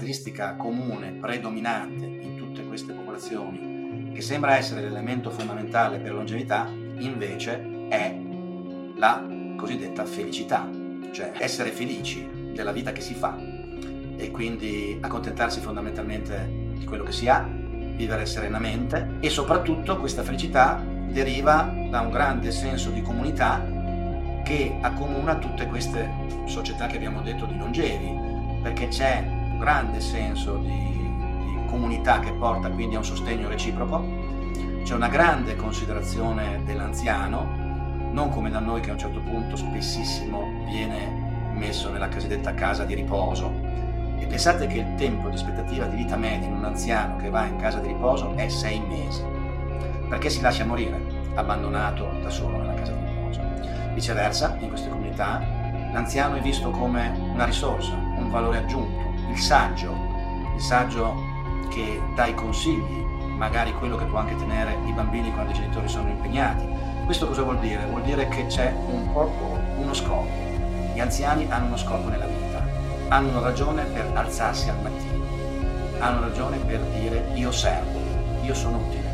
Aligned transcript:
caratteristica 0.00 0.54
comune, 0.56 1.10
predominante 1.20 2.06
in 2.06 2.34
tutte 2.34 2.64
queste 2.64 2.94
popolazioni, 2.94 4.12
che 4.14 4.22
sembra 4.22 4.56
essere 4.56 4.80
l'elemento 4.80 5.30
fondamentale 5.30 5.98
per 5.98 6.14
longevità, 6.14 6.66
invece 6.98 7.86
è 7.88 8.18
la 8.96 9.26
cosiddetta 9.56 10.06
felicità, 10.06 10.66
cioè 11.12 11.32
essere 11.36 11.70
felici 11.70 12.26
della 12.54 12.72
vita 12.72 12.92
che 12.92 13.02
si 13.02 13.12
fa 13.12 13.36
e 14.16 14.30
quindi 14.30 14.96
accontentarsi 15.00 15.60
fondamentalmente 15.60 16.48
di 16.78 16.84
quello 16.86 17.04
che 17.04 17.12
si 17.12 17.28
ha, 17.28 17.46
vivere 17.94 18.24
serenamente 18.24 19.16
e 19.20 19.28
soprattutto 19.28 19.98
questa 19.98 20.22
felicità 20.22 20.82
deriva 21.10 21.70
da 21.90 22.00
un 22.00 22.10
grande 22.10 22.50
senso 22.52 22.88
di 22.88 23.02
comunità 23.02 23.62
che 24.44 24.78
accomuna 24.80 25.36
tutte 25.36 25.66
queste 25.66 26.10
società 26.46 26.86
che 26.86 26.96
abbiamo 26.96 27.20
detto 27.20 27.44
di 27.44 27.58
longevi, 27.58 28.62
perché 28.62 28.88
c'è 28.88 29.39
grande 29.60 30.00
senso 30.00 30.56
di, 30.56 30.68
di 30.68 31.58
comunità 31.68 32.18
che 32.18 32.32
porta 32.32 32.70
quindi 32.70 32.96
a 32.96 32.98
un 32.98 33.04
sostegno 33.04 33.48
reciproco, 33.48 34.02
c'è 34.82 34.94
una 34.94 35.08
grande 35.08 35.54
considerazione 35.54 36.62
dell'anziano, 36.64 37.46
non 38.10 38.30
come 38.30 38.50
da 38.50 38.58
noi 38.58 38.80
che 38.80 38.88
a 38.90 38.94
un 38.94 38.98
certo 38.98 39.20
punto 39.20 39.54
spessissimo 39.54 40.64
viene 40.66 41.52
messo 41.54 41.90
nella 41.90 42.08
cosiddetta 42.08 42.54
casa 42.54 42.84
di 42.84 42.94
riposo. 42.94 43.52
E 44.18 44.26
pensate 44.26 44.66
che 44.66 44.78
il 44.78 44.94
tempo 44.96 45.28
di 45.28 45.36
aspettativa 45.36 45.86
di 45.86 45.96
vita 45.96 46.16
media 46.16 46.48
in 46.48 46.54
un 46.54 46.64
anziano 46.64 47.16
che 47.16 47.30
va 47.30 47.44
in 47.46 47.56
casa 47.56 47.78
di 47.78 47.88
riposo 47.88 48.34
è 48.34 48.48
sei 48.48 48.80
mesi, 48.80 49.22
perché 50.08 50.28
si 50.28 50.40
lascia 50.40 50.64
morire 50.64 51.00
abbandonato 51.34 52.10
da 52.22 52.30
solo 52.30 52.58
nella 52.58 52.74
casa 52.74 52.92
di 52.92 53.04
riposo. 53.06 53.40
Viceversa, 53.94 54.56
in 54.60 54.68
queste 54.68 54.88
comunità, 54.88 55.40
l'anziano 55.92 56.36
è 56.36 56.40
visto 56.40 56.70
come 56.70 57.12
una 57.32 57.44
risorsa, 57.44 57.94
un 57.94 58.28
valore 58.30 58.58
aggiunto, 58.58 59.09
il 59.30 59.38
saggio, 59.38 59.96
il 60.54 60.60
saggio 60.60 61.14
che 61.68 62.00
dà 62.14 62.26
i 62.26 62.34
consigli, 62.34 63.04
magari 63.36 63.72
quello 63.72 63.96
che 63.96 64.04
può 64.04 64.18
anche 64.18 64.36
tenere 64.36 64.76
i 64.84 64.92
bambini 64.92 65.32
quando 65.32 65.52
i 65.52 65.54
genitori 65.54 65.88
sono 65.88 66.08
impegnati. 66.08 66.66
Questo 67.04 67.26
cosa 67.26 67.42
vuol 67.42 67.58
dire? 67.58 67.86
Vuol 67.86 68.02
dire 68.02 68.28
che 68.28 68.46
c'è 68.46 68.72
un 68.86 69.12
po' 69.12 69.32
uno 69.76 69.94
scopo. 69.94 70.28
Gli 70.92 71.00
anziani 71.00 71.46
hanno 71.48 71.66
uno 71.66 71.76
scopo 71.76 72.08
nella 72.08 72.26
vita, 72.26 72.62
hanno 73.08 73.28
una 73.28 73.40
ragione 73.40 73.84
per 73.84 74.10
alzarsi 74.14 74.68
al 74.68 74.80
mattino, 74.82 75.24
hanno 76.00 76.20
ragione 76.20 76.58
per 76.58 76.80
dire 76.80 77.30
io 77.34 77.52
servo, 77.52 77.98
io 78.42 78.54
sono 78.54 78.78
utile. 78.78 79.09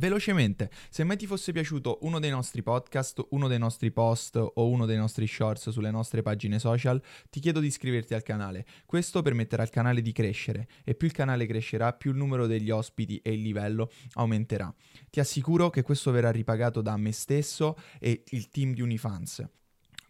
Velocemente, 0.00 0.70
se 0.88 1.04
mai 1.04 1.18
ti 1.18 1.26
fosse 1.26 1.52
piaciuto 1.52 1.98
uno 2.02 2.18
dei 2.20 2.30
nostri 2.30 2.62
podcast, 2.62 3.22
uno 3.32 3.48
dei 3.48 3.58
nostri 3.58 3.90
post 3.90 4.36
o 4.36 4.66
uno 4.66 4.86
dei 4.86 4.96
nostri 4.96 5.26
shorts 5.26 5.68
sulle 5.68 5.90
nostre 5.90 6.22
pagine 6.22 6.58
social, 6.58 7.02
ti 7.28 7.38
chiedo 7.38 7.60
di 7.60 7.66
iscriverti 7.66 8.14
al 8.14 8.22
canale. 8.22 8.64
Questo 8.86 9.20
permetterà 9.20 9.62
al 9.62 9.68
canale 9.68 10.00
di 10.00 10.12
crescere 10.12 10.68
e 10.84 10.94
più 10.94 11.06
il 11.06 11.12
canale 11.12 11.44
crescerà, 11.44 11.92
più 11.92 12.12
il 12.12 12.16
numero 12.16 12.46
degli 12.46 12.70
ospiti 12.70 13.18
e 13.18 13.34
il 13.34 13.42
livello 13.42 13.90
aumenterà. 14.14 14.74
Ti 15.10 15.20
assicuro 15.20 15.68
che 15.68 15.82
questo 15.82 16.10
verrà 16.12 16.30
ripagato 16.30 16.80
da 16.80 16.96
me 16.96 17.12
stesso 17.12 17.76
e 17.98 18.22
il 18.28 18.48
team 18.48 18.72
di 18.72 18.80
Unifans. 18.80 19.46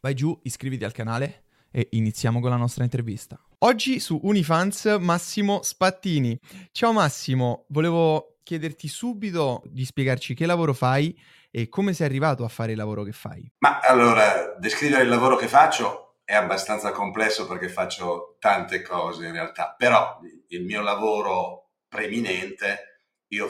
Vai 0.01 0.15
giù, 0.15 0.39
iscriviti 0.45 0.85
al 0.85 0.93
canale 0.93 1.47
e 1.73 1.89
iniziamo 1.91 2.39
con 2.39 2.51
la 2.51 2.57
nostra 2.57 2.85
intervista. 2.85 3.43
Oggi 3.59 3.99
su 3.99 4.21
Unifans 4.23 4.99
Massimo 5.01 5.63
Spattini. 5.65 6.39
Ciao 6.71 6.93
Massimo, 6.93 7.65
volevo 7.71 8.37
chiederti 8.51 8.89
subito 8.89 9.63
di 9.67 9.85
spiegarci 9.85 10.35
che 10.35 10.45
lavoro 10.45 10.75
fai 10.75 11.17
e 11.53 11.69
come 11.69 11.93
sei 11.93 12.07
arrivato 12.07 12.43
a 12.43 12.49
fare 12.49 12.73
il 12.73 12.79
lavoro 12.79 13.05
che 13.05 13.13
fai. 13.13 13.49
Ma 13.59 13.79
allora, 13.79 14.57
descrivere 14.59 15.05
il 15.05 15.09
lavoro 15.09 15.37
che 15.37 15.47
faccio 15.47 16.17
è 16.25 16.35
abbastanza 16.35 16.91
complesso 16.91 17.47
perché 17.47 17.69
faccio 17.69 18.37
tante 18.41 18.83
cose 18.83 19.27
in 19.27 19.33
realtà, 19.33 19.73
però 19.79 20.19
il 20.49 20.65
mio 20.65 20.83
lavoro 20.83 21.71
preeminente, 21.87 23.05
io 23.29 23.49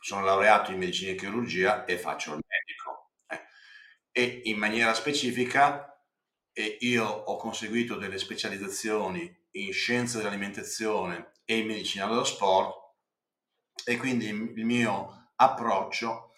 sono 0.00 0.24
laureato 0.24 0.70
in 0.70 0.78
medicina 0.78 1.10
e 1.10 1.16
chirurgia 1.16 1.84
e 1.84 1.98
faccio 1.98 2.34
il 2.34 2.44
medico. 2.46 3.10
Eh. 3.26 3.40
E 4.12 4.42
in 4.44 4.56
maniera 4.56 4.94
specifica 4.94 6.00
io 6.80 7.04
ho 7.04 7.36
conseguito 7.36 7.96
delle 7.96 8.18
specializzazioni 8.18 9.36
in 9.52 9.72
scienze 9.72 10.18
dell'alimentazione 10.18 11.32
e 11.44 11.58
in 11.58 11.66
medicina 11.66 12.06
dello 12.06 12.24
sport 12.24 12.77
e 13.84 13.96
quindi 13.96 14.26
il 14.26 14.64
mio 14.64 15.30
approccio 15.36 16.32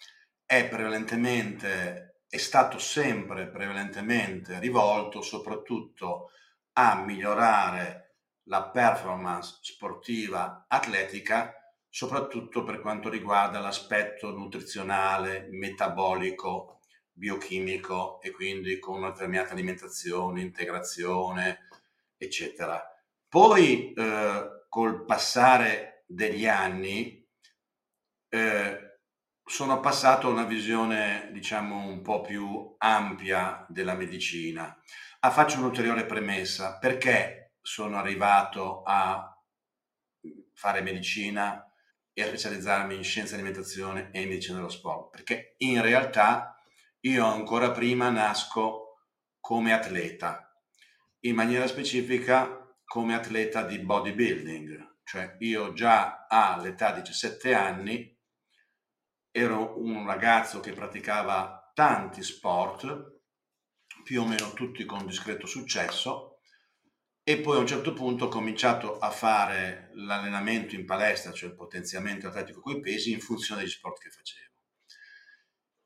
è 0.45 0.67
prevalentemente, 0.67 2.21
è 2.27 2.37
stato 2.37 2.77
sempre 2.77 3.47
prevalentemente 3.47 4.59
rivolto 4.59 5.21
soprattutto 5.21 6.31
a 6.73 7.03
migliorare 7.03 8.17
la 8.45 8.69
performance 8.69 9.59
sportiva 9.61 10.65
atletica, 10.67 11.53
soprattutto 11.89 12.63
per 12.63 12.79
quanto 12.79 13.09
riguarda 13.09 13.59
l'aspetto 13.59 14.31
nutrizionale, 14.31 15.47
metabolico, 15.51 16.79
biochimico 17.11 18.21
e 18.21 18.31
quindi 18.31 18.79
con 18.79 18.97
una 18.97 19.11
determinata 19.11 19.51
alimentazione, 19.53 20.41
integrazione, 20.41 21.67
eccetera. 22.17 22.81
Poi 23.27 23.93
eh, 23.93 24.65
col 24.67 25.05
passare 25.05 26.03
degli 26.07 26.47
anni 26.47 27.20
eh, 28.33 28.99
sono 29.43 29.81
passato 29.81 30.27
a 30.27 30.31
una 30.31 30.45
visione, 30.45 31.29
diciamo, 31.33 31.85
un 31.85 32.01
po' 32.01 32.21
più 32.21 32.73
ampia 32.77 33.65
della 33.67 33.93
medicina. 33.93 34.73
Ah, 35.19 35.31
faccio 35.31 35.57
un'ulteriore 35.57 36.05
premessa. 36.05 36.77
Perché 36.77 37.55
sono 37.61 37.97
arrivato 37.97 38.83
a 38.83 39.37
fare 40.53 40.81
medicina 40.81 41.69
e 42.13 42.23
a 42.23 42.27
specializzarmi 42.27 42.95
in 42.95 43.03
scienza 43.03 43.35
dell'alimentazione 43.35 44.09
e 44.11 44.21
in 44.21 44.29
medicina 44.29 44.55
dello 44.55 44.69
sport? 44.69 45.11
Perché 45.11 45.55
in 45.57 45.81
realtà 45.81 46.55
io 47.01 47.25
ancora 47.25 47.71
prima 47.71 48.09
nasco 48.09 48.99
come 49.41 49.73
atleta, 49.73 50.55
in 51.25 51.35
maniera 51.35 51.67
specifica 51.67 52.57
come 52.85 53.15
atleta 53.15 53.63
di 53.63 53.79
bodybuilding, 53.79 54.99
cioè 55.03 55.35
io 55.39 55.73
già 55.73 56.27
all'età 56.29 56.93
di 56.93 57.01
17 57.01 57.53
anni 57.53 58.19
ero 59.31 59.81
un 59.81 60.05
ragazzo 60.05 60.59
che 60.59 60.73
praticava 60.73 61.71
tanti 61.73 62.21
sport, 62.21 63.19
più 64.03 64.21
o 64.21 64.27
meno 64.27 64.51
tutti 64.53 64.85
con 64.85 65.05
discreto 65.05 65.47
successo, 65.47 66.39
e 67.23 67.39
poi 67.39 67.57
a 67.57 67.59
un 67.59 67.67
certo 67.67 67.93
punto 67.93 68.25
ho 68.25 68.29
cominciato 68.29 68.97
a 68.97 69.09
fare 69.09 69.91
l'allenamento 69.93 70.75
in 70.75 70.85
palestra, 70.85 71.31
cioè 71.31 71.49
il 71.49 71.55
potenziamento 71.55 72.27
atletico 72.27 72.61
coi 72.61 72.81
pesi, 72.81 73.11
in 73.11 73.19
funzione 73.19 73.61
degli 73.61 73.69
sport 73.69 74.01
che 74.01 74.09
facevo. 74.09 74.49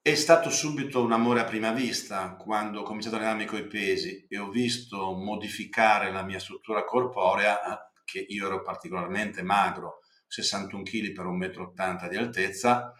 È 0.01 0.16
stato 0.16 0.50
subito 0.50 1.01
un 1.01 1.11
amore 1.11 1.41
a 1.41 1.45
prima 1.45 1.72
vista 1.72 2.35
quando 2.35 2.81
ho 2.81 2.84
cominciato 2.84 3.16
a 3.16 3.19
allenarmi 3.19 3.45
coi 3.45 3.67
pesi 3.67 4.25
e 4.29 4.38
ho 4.38 4.50
visto 4.50 5.13
modificare 5.13 6.11
la 6.11 6.23
mia 6.23 6.39
struttura 6.39 6.84
corporea, 6.84 7.91
che 8.03 8.19
io 8.19 8.45
ero 8.45 8.61
particolarmente 8.61 9.41
magro, 9.41 10.01
61 10.28 10.84
kg 10.84 11.11
per 11.11 11.25
1,80 11.25 12.05
m 12.05 12.09
di 12.09 12.17
altezza, 12.17 12.94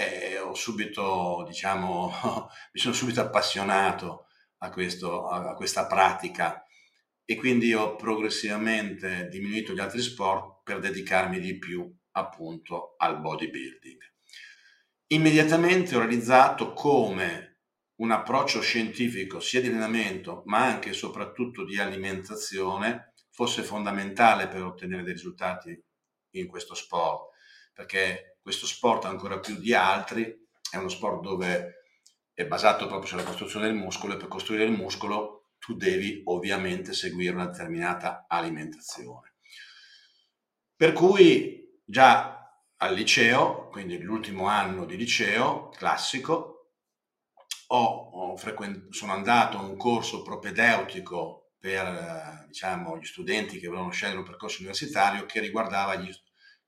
e 0.00 0.38
ho 0.38 0.54
subito, 0.54 1.44
diciamo, 1.46 2.10
mi 2.72 2.80
sono 2.80 2.94
subito 2.94 3.20
appassionato 3.20 4.28
a, 4.58 4.70
questo, 4.70 5.28
a 5.28 5.54
questa 5.54 5.86
pratica 5.86 6.64
e 7.22 7.36
quindi 7.36 7.74
ho 7.74 7.96
progressivamente 7.96 9.28
diminuito 9.28 9.74
gli 9.74 9.78
altri 9.78 10.00
sport 10.00 10.62
per 10.64 10.78
dedicarmi 10.78 11.38
di 11.38 11.58
più 11.58 11.86
appunto 12.12 12.94
al 12.96 13.20
bodybuilding. 13.20 13.98
Immediatamente 15.08 15.94
ho 15.96 15.98
realizzato 15.98 16.72
come 16.72 17.58
un 17.96 18.10
approccio 18.10 18.62
scientifico 18.62 19.38
sia 19.38 19.60
di 19.60 19.68
allenamento 19.68 20.42
ma 20.46 20.64
anche 20.64 20.90
e 20.90 20.94
soprattutto 20.94 21.64
di 21.64 21.78
alimentazione 21.78 23.12
fosse 23.30 23.62
fondamentale 23.62 24.48
per 24.48 24.62
ottenere 24.62 25.02
dei 25.02 25.12
risultati 25.12 25.78
in 26.36 26.46
questo 26.46 26.74
sport, 26.74 27.34
perché 27.74 28.38
questo 28.42 28.66
sport 28.66 29.04
ancora 29.04 29.38
più 29.38 29.56
di 29.56 29.74
altri 29.74 30.48
è 30.70 30.76
uno 30.76 30.88
sport 30.88 31.20
dove 31.20 31.74
è 32.32 32.46
basato 32.46 32.86
proprio 32.86 33.08
sulla 33.08 33.22
costruzione 33.22 33.66
del 33.66 33.74
muscolo 33.74 34.14
e 34.14 34.16
per 34.16 34.28
costruire 34.28 34.64
il 34.64 34.72
muscolo 34.72 35.50
tu 35.58 35.74
devi 35.74 36.22
ovviamente 36.24 36.94
seguire 36.94 37.34
una 37.34 37.46
determinata 37.46 38.24
alimentazione. 38.28 39.34
Per 40.74 40.92
cui 40.92 41.80
già 41.84 42.40
al 42.78 42.94
liceo, 42.94 43.68
quindi 43.68 43.98
l'ultimo 43.98 44.46
anno 44.46 44.86
di 44.86 44.96
liceo 44.96 45.68
classico, 45.68 46.72
ho, 47.66 47.84
ho 47.84 48.36
frequent- 48.36 48.90
sono 48.90 49.12
andato 49.12 49.58
a 49.58 49.62
un 49.62 49.76
corso 49.76 50.22
propedeutico 50.22 51.52
per 51.58 52.46
diciamo, 52.46 52.96
gli 52.96 53.04
studenti 53.04 53.58
che 53.58 53.66
volevano 53.66 53.92
scegliere 53.92 54.18
un 54.18 54.24
percorso 54.24 54.60
universitario 54.60 55.26
che 55.26 55.40
riguardava 55.40 55.96
gli, 55.96 56.10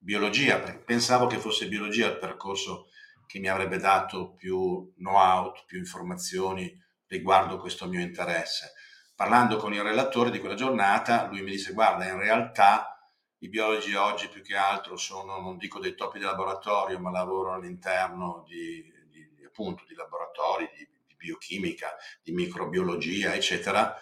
biologia, 0.03 0.59
perché 0.59 0.79
pensavo 0.79 1.27
che 1.27 1.39
fosse 1.39 1.69
biologia 1.69 2.09
il 2.09 2.19
percorso 2.19 2.89
che 3.27 3.39
mi 3.39 3.49
avrebbe 3.49 3.79
dato 3.79 4.35
più 4.35 4.93
know-how, 4.97 5.53
più 5.65 5.79
informazioni 5.79 6.77
riguardo 7.07 7.59
questo 7.59 7.87
mio 7.87 8.01
interesse. 8.01 8.73
parlando 9.15 9.57
con 9.57 9.73
il 9.73 9.83
relatore 9.83 10.31
di 10.31 10.41
quella 10.41 10.57
giornata, 10.57 11.29
lui 11.29 11.43
mi 11.43 11.53
disse 11.53 11.73
guarda, 11.73 12.07
in 12.07 12.19
realtà 12.19 12.93
i 13.39 13.49
biologi 13.49 13.95
oggi 13.95 14.29
più 14.29 14.43
che 14.43 14.57
altro 14.57 14.97
sono, 14.97 15.39
non 15.41 15.59
dico 15.59 15.79
dei 15.79 15.95
topi 15.95 16.19
di 16.19 16.25
laboratorio, 16.25 16.99
ma 16.99 17.11
lavorano 17.11 17.57
all'interno 17.57 18.45
di, 18.47 18.83
di 19.09 19.45
appunto, 19.45 19.85
di 19.87 19.95
laboratori 19.95 20.69
di, 20.77 20.89
di 21.07 21.15
biochimica, 21.15 21.95
di 22.23 22.33
microbiologia, 22.33 23.35
eccetera. 23.35 23.97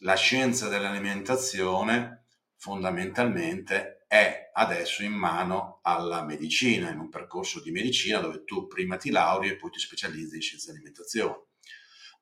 La 0.00 0.14
scienza 0.14 0.68
dell'alimentazione 0.68 2.26
fondamentalmente 2.56 3.95
è 4.06 4.50
adesso 4.52 5.02
in 5.02 5.12
mano 5.12 5.80
alla 5.82 6.22
medicina, 6.22 6.90
in 6.90 6.98
un 6.98 7.08
percorso 7.08 7.60
di 7.60 7.70
medicina 7.70 8.20
dove 8.20 8.44
tu 8.44 8.66
prima 8.66 8.96
ti 8.96 9.10
lauri 9.10 9.48
e 9.48 9.56
poi 9.56 9.70
ti 9.70 9.78
specializzi 9.78 10.36
in 10.36 10.42
scienza 10.42 10.66
dell'alimentazione. 10.66 11.44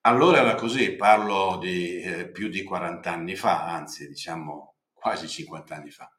Allora 0.03 0.39
era 0.39 0.55
così, 0.55 0.97
parlo 0.97 1.59
di 1.59 2.01
eh, 2.01 2.31
più 2.31 2.49
di 2.49 2.63
40 2.63 3.11
anni 3.11 3.37
fa, 3.37 3.65
anzi 3.73 4.07
diciamo 4.07 4.77
quasi 4.93 5.29
50 5.29 5.75
anni 5.75 5.91
fa. 5.91 6.11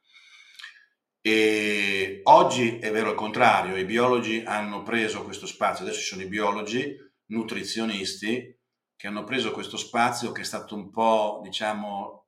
E 1.22 2.20
oggi 2.24 2.78
è 2.78 2.92
vero 2.92 3.10
il 3.10 3.16
contrario, 3.16 3.76
i 3.76 3.86
biologi 3.86 4.44
hanno 4.46 4.84
preso 4.84 5.24
questo 5.24 5.48
spazio, 5.48 5.84
adesso 5.84 6.00
ci 6.00 6.06
sono 6.06 6.22
i 6.22 6.28
biologi 6.28 6.96
nutrizionisti 7.28 8.60
che 8.96 9.08
hanno 9.08 9.24
preso 9.24 9.52
questo 9.52 9.78
spazio 9.78 10.32
che 10.32 10.42
è 10.42 10.46
stato 10.46 10.76
un 10.76 10.90
po', 10.90 11.42
diciamo, 11.44 12.28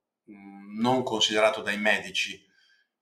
non 0.80 1.04
considerato 1.04 1.62
dai 1.62 1.80
medici, 1.80 2.44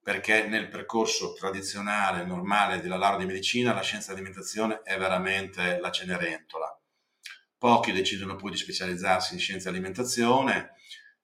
perché 0.05 0.45
nel 0.45 0.67
percorso 0.67 1.33
tradizionale, 1.33 2.25
normale 2.25 2.79
della 2.79 2.95
laurea 2.95 3.17
di 3.17 3.25
medicina, 3.25 3.73
la 3.73 3.81
scienza 3.81 4.09
dell'alimentazione 4.09 4.83
è 4.83 4.99
veramente 4.99 5.79
la 5.79 5.89
cenerentola. 5.89 6.79
Pochi 7.57 7.91
decidono 7.91 8.35
poi 8.35 8.51
di 8.51 8.57
specializzarsi 8.57 9.33
in 9.33 9.39
scienza 9.39 9.71
dell'alimentazione 9.71 10.75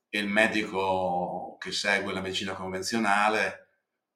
e 0.09 0.17
il 0.17 0.27
medico 0.27 1.57
che 1.59 1.71
segue 1.71 2.11
la 2.11 2.21
medicina 2.21 2.53
convenzionale 2.53 3.67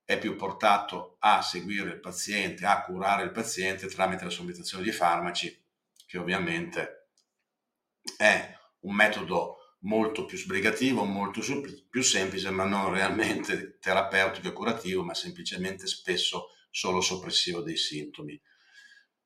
è 0.04 0.18
più 0.18 0.36
portato 0.36 1.18
a 1.20 1.44
seguire 1.44 1.92
il 1.92 2.00
paziente, 2.00 2.66
a 2.66 2.82
curare 2.86 3.22
il 3.22 3.32
paziente 3.32 3.86
tramite 3.86 4.24
la 4.24 4.32
somministrazione 4.32 4.84
di 4.84 4.92
farmaci, 4.92 5.64
che 6.08 6.18
ovviamente 6.18 7.10
è 8.18 8.52
un 8.80 8.96
metodo 8.96 9.58
molto 9.86 10.26
più 10.26 10.38
sbrigativo, 10.38 11.04
molto 11.04 11.42
più 11.90 12.02
semplice, 12.02 12.50
ma 12.50 12.66
non 12.66 12.92
realmente 12.92 13.78
terapeutico 13.82 14.48
e 14.48 14.54
curativo, 14.54 15.04
ma 15.04 15.14
semplicemente 15.14 15.88
spesso 15.88 16.50
solo 16.70 17.02
soppressivo 17.02 17.62
dei 17.62 17.78
sintomi. 17.78 18.40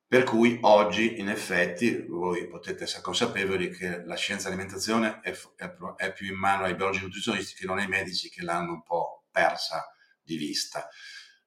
Per 0.05 0.23
cui 0.23 0.57
oggi, 0.61 1.19
in 1.19 1.29
effetti, 1.29 2.03
voi 2.07 2.47
potete 2.47 2.83
essere 2.83 3.03
consapevoli 3.03 3.69
che 3.69 4.03
la 4.03 4.15
scienza 4.15 4.49
dell'alimentazione 4.49 5.19
è, 5.21 5.37
è, 5.55 5.75
è 5.97 6.13
più 6.13 6.27
in 6.27 6.35
mano 6.35 6.63
ai 6.63 6.75
biologi 6.75 7.01
nutrizionisti 7.01 7.53
che 7.53 7.65
non 7.65 7.77
ai 7.77 7.87
medici 7.87 8.29
che 8.29 8.41
l'hanno 8.41 8.73
un 8.73 8.83
po' 8.83 9.25
persa 9.29 9.85
di 10.21 10.35
vista. 10.35 10.87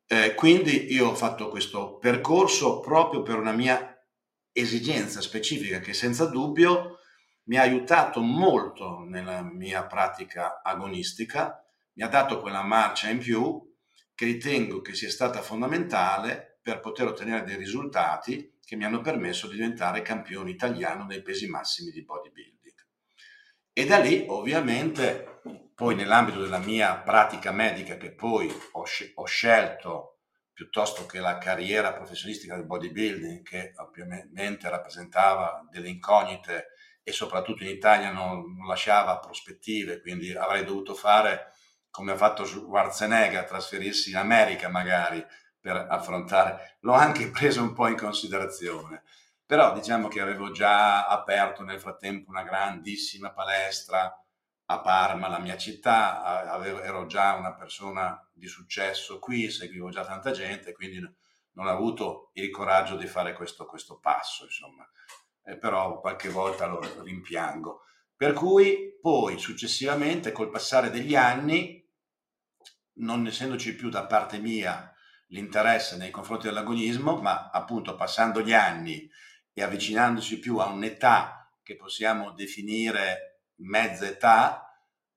Eh, 0.06 0.35
quindi 0.35 0.93
io 0.93 1.09
ho 1.09 1.14
fatto 1.14 1.49
questo 1.49 1.97
percorso 1.99 2.79
proprio 2.81 3.23
per 3.23 3.37
una 3.37 3.53
mia 3.53 3.88
esigenza 4.53 5.20
specifica 5.20 5.81
che 5.81 5.93
senza 5.93 6.26
dubbio 6.26 6.99
mi 7.44 7.56
ha 7.56 7.62
aiutato 7.62 8.20
molto 8.20 9.04
nella 9.06 9.42
mia 9.42 9.84
pratica 9.86 10.62
agonistica, 10.62 11.64
mi 11.94 12.02
ha 12.02 12.08
dato 12.08 12.40
quella 12.40 12.62
marcia 12.62 13.08
in 13.10 13.18
più 13.18 13.60
che 14.14 14.24
ritengo 14.24 14.80
che 14.80 14.94
sia 14.94 15.10
stata 15.10 15.42
fondamentale 15.42 16.58
per 16.62 16.80
poter 16.80 17.08
ottenere 17.08 17.44
dei 17.44 17.56
risultati 17.56 18.58
che 18.64 18.76
mi 18.76 18.84
hanno 18.84 19.00
permesso 19.00 19.48
di 19.48 19.56
diventare 19.56 20.02
campione 20.02 20.50
italiano 20.50 21.04
nei 21.04 21.22
pesi 21.22 21.48
massimi 21.48 21.90
di 21.90 22.04
bodybuilding. 22.04 22.74
E 23.72 23.86
da 23.86 23.98
lì 23.98 24.24
ovviamente 24.28 25.40
poi 25.74 25.94
nell'ambito 25.94 26.40
della 26.40 26.58
mia 26.58 26.98
pratica 26.98 27.50
medica 27.50 27.96
che 27.96 28.14
poi 28.14 28.48
ho, 28.72 28.84
ho 29.14 29.24
scelto 29.24 30.18
piuttosto 30.52 31.06
che 31.06 31.18
la 31.18 31.38
carriera 31.38 31.92
professionistica 31.92 32.54
del 32.54 32.66
bodybuilding 32.66 33.42
che 33.42 33.72
ovviamente 33.76 34.68
rappresentava 34.68 35.66
delle 35.70 35.88
incognite 35.88 36.68
e 37.02 37.12
soprattutto 37.12 37.64
in 37.64 37.70
Italia 37.70 38.10
non, 38.10 38.54
non 38.56 38.66
lasciava 38.66 39.19
prospettive, 39.19 40.00
quindi 40.00 40.32
avrei 40.32 40.64
dovuto 40.64 40.94
fare 40.94 41.52
come 41.90 42.12
ha 42.12 42.16
fatto 42.16 42.44
Schwarzenegger, 42.44 43.44
trasferirsi 43.44 44.10
in 44.10 44.16
America 44.16 44.69
magari 44.69 45.25
per 45.60 45.76
affrontare, 45.76 46.78
l'ho 46.81 46.93
anche 46.93 47.28
preso 47.31 47.62
un 47.62 47.72
po' 47.72 47.87
in 47.87 47.96
considerazione, 47.96 49.02
però 49.44 49.72
diciamo 49.72 50.08
che 50.08 50.20
avevo 50.20 50.50
già 50.50 51.06
aperto 51.06 51.62
nel 51.62 51.81
frattempo 51.81 52.31
una 52.31 52.43
grandissima 52.43 53.32
palestra 53.32 54.16
a 54.66 54.81
Parma, 54.81 55.28
la 55.28 55.38
mia 55.38 55.56
città, 55.56 56.50
avevo, 56.50 56.81
ero 56.81 57.06
già 57.06 57.34
una 57.34 57.54
persona 57.54 58.19
di 58.32 58.46
successo 58.46 59.19
qui, 59.19 59.50
seguivo 59.50 59.90
già 59.90 60.04
tanta 60.04 60.31
gente, 60.31 60.72
quindi 60.72 60.99
non 61.00 61.66
ho 61.66 61.70
avuto 61.70 62.31
il 62.34 62.50
coraggio 62.50 62.96
di 62.96 63.06
fare 63.06 63.34
questo, 63.34 63.66
questo 63.66 63.99
passo, 63.99 64.44
insomma 64.44 64.88
eh, 65.44 65.56
però 65.56 66.00
qualche 66.00 66.28
volta 66.28 66.66
lo 66.66 66.80
rimpiango. 67.02 67.82
Per 68.16 68.32
cui 68.32 68.98
poi 69.00 69.38
successivamente 69.38 70.32
col 70.32 70.50
passare 70.50 70.90
degli 70.90 71.16
anni, 71.16 71.80
non 72.94 73.26
essendoci 73.26 73.74
più 73.74 73.88
da 73.88 74.06
parte 74.06 74.38
mia 74.38 74.92
l'interesse 75.28 75.96
nei 75.96 76.10
confronti 76.10 76.46
dell'agonismo, 76.46 77.20
ma 77.20 77.50
appunto 77.50 77.94
passando 77.96 78.42
gli 78.42 78.52
anni 78.52 79.10
e 79.52 79.62
avvicinandosi 79.62 80.38
più 80.38 80.58
a 80.58 80.66
un'età 80.66 81.50
che 81.62 81.76
possiamo 81.76 82.32
definire 82.32 83.40
mezza 83.56 84.06
età, 84.06 84.66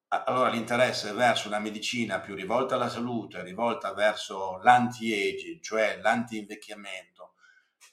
allora 0.08 0.50
l'interesse 0.50 1.12
verso 1.12 1.48
una 1.48 1.60
medicina 1.60 2.20
più 2.20 2.36
rivolta 2.36 2.76
alla 2.76 2.90
salute, 2.90 3.44
rivolta 3.44 3.94
verso 3.94 4.58
l'anti-aging, 4.62 5.62
cioè 5.62 6.00
l'anti-invecchiamento, 6.02 7.35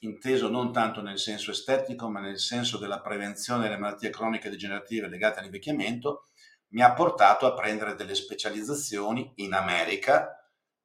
inteso 0.05 0.49
non 0.49 0.71
tanto 0.71 1.01
nel 1.01 1.19
senso 1.19 1.51
estetico, 1.51 2.09
ma 2.09 2.19
nel 2.19 2.39
senso 2.39 2.77
della 2.77 3.01
prevenzione 3.01 3.63
delle 3.63 3.77
malattie 3.77 4.09
croniche 4.09 4.49
degenerative 4.49 5.07
legate 5.07 5.39
all'invecchiamento, 5.39 6.27
mi 6.69 6.81
ha 6.81 6.93
portato 6.93 7.45
a 7.45 7.53
prendere 7.53 7.95
delle 7.95 8.15
specializzazioni 8.15 9.31
in 9.35 9.53
America 9.53 10.37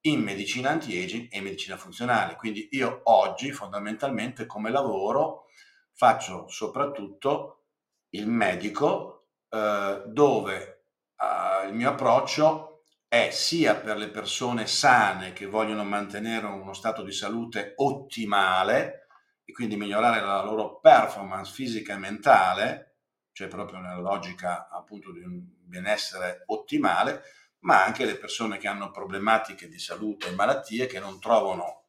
in 0.03 0.23
medicina 0.23 0.71
anti-aging 0.71 1.29
e 1.31 1.41
medicina 1.41 1.77
funzionale. 1.77 2.37
Quindi 2.37 2.69
io 2.73 3.01
oggi 3.05 3.53
fondamentalmente 3.53 4.47
come 4.47 4.71
lavoro 4.71 5.47
faccio 5.93 6.47
soprattutto 6.49 7.65
il 8.11 8.27
medico 8.27 9.29
eh, 9.49 10.03
dove 10.07 10.85
eh, 11.17 11.67
il 11.69 11.75
mio 11.75 11.91
approccio 11.91 12.83
è 13.09 13.31
sia 13.31 13.75
per 13.75 13.97
le 13.97 14.11
persone 14.11 14.67
sane 14.67 15.33
che 15.33 15.47
vogliono 15.47 15.83
mantenere 15.83 16.47
uno 16.47 16.75
stato 16.75 17.03
di 17.03 17.13
salute 17.13 17.73
ottimale, 17.77 19.08
e 19.49 19.53
quindi 19.53 19.77
migliorare 19.77 20.21
la 20.21 20.43
loro 20.43 20.79
performance 20.79 21.55
fisica 21.55 21.95
e 21.95 21.97
mentale, 21.97 22.97
cioè 23.33 23.49
proprio 23.49 23.79
nella 23.79 23.99
logica 23.99 24.69
appunto 24.69 25.11
di 25.11 25.21
un 25.21 25.43
benessere 25.65 26.43
ottimale, 26.49 27.23
ma 27.61 27.83
anche 27.83 28.05
le 28.05 28.19
persone 28.19 28.59
che 28.59 28.69
hanno 28.69 28.91
problematiche 28.91 29.67
di 29.67 29.79
salute 29.79 30.29
e 30.29 30.35
malattie 30.35 30.85
che 30.85 31.01
non 31.01 31.19
trovano 31.19 31.87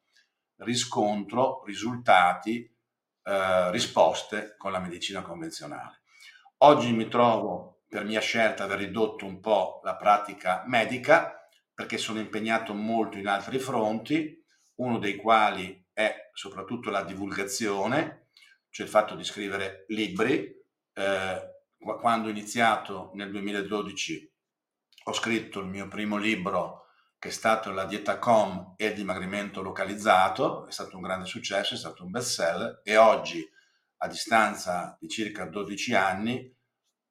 riscontro, 0.60 1.62
risultati, 1.66 2.62
eh, 3.24 3.70
risposte 3.70 4.54
con 4.56 4.72
la 4.72 4.78
medicina 4.78 5.20
convenzionale. 5.20 6.00
Oggi 6.62 6.92
mi 6.92 7.08
trovo, 7.08 7.82
per 7.86 8.06
mia 8.06 8.20
scelta, 8.20 8.64
aver 8.64 8.78
ridotto 8.78 9.26
un 9.26 9.38
po' 9.38 9.82
la 9.84 9.96
pratica 9.96 10.64
medica 10.66 11.46
perché 11.74 11.98
sono 11.98 12.20
impegnato 12.20 12.72
molto 12.72 13.18
in 13.18 13.26
altri 13.26 13.58
fronti, 13.58 14.42
uno 14.76 14.98
dei 14.98 15.16
quali 15.16 15.79
è 16.00 16.30
soprattutto 16.32 16.90
la 16.90 17.02
divulgazione, 17.02 18.28
cioè 18.70 18.86
il 18.86 18.92
fatto 18.92 19.14
di 19.14 19.24
scrivere 19.24 19.84
libri. 19.88 20.58
Eh, 20.92 21.48
quando 21.78 22.28
ho 22.28 22.30
iniziato 22.30 23.10
nel 23.14 23.30
2012 23.30 24.32
ho 25.04 25.12
scritto 25.12 25.60
il 25.60 25.66
mio 25.66 25.88
primo 25.88 26.16
libro 26.16 26.86
che 27.18 27.28
è 27.28 27.32
stato 27.32 27.70
La 27.70 27.84
dieta 27.84 28.18
com 28.18 28.74
e 28.76 28.86
il 28.86 28.94
dimagrimento 28.94 29.60
localizzato, 29.60 30.66
è 30.66 30.72
stato 30.72 30.96
un 30.96 31.02
grande 31.02 31.26
successo, 31.26 31.74
è 31.74 31.76
stato 31.76 32.02
un 32.04 32.10
best 32.10 32.30
seller 32.30 32.80
e 32.82 32.96
oggi 32.96 33.46
a 33.98 34.08
distanza 34.08 34.96
di 34.98 35.08
circa 35.08 35.44
12 35.44 35.94
anni 35.94 36.56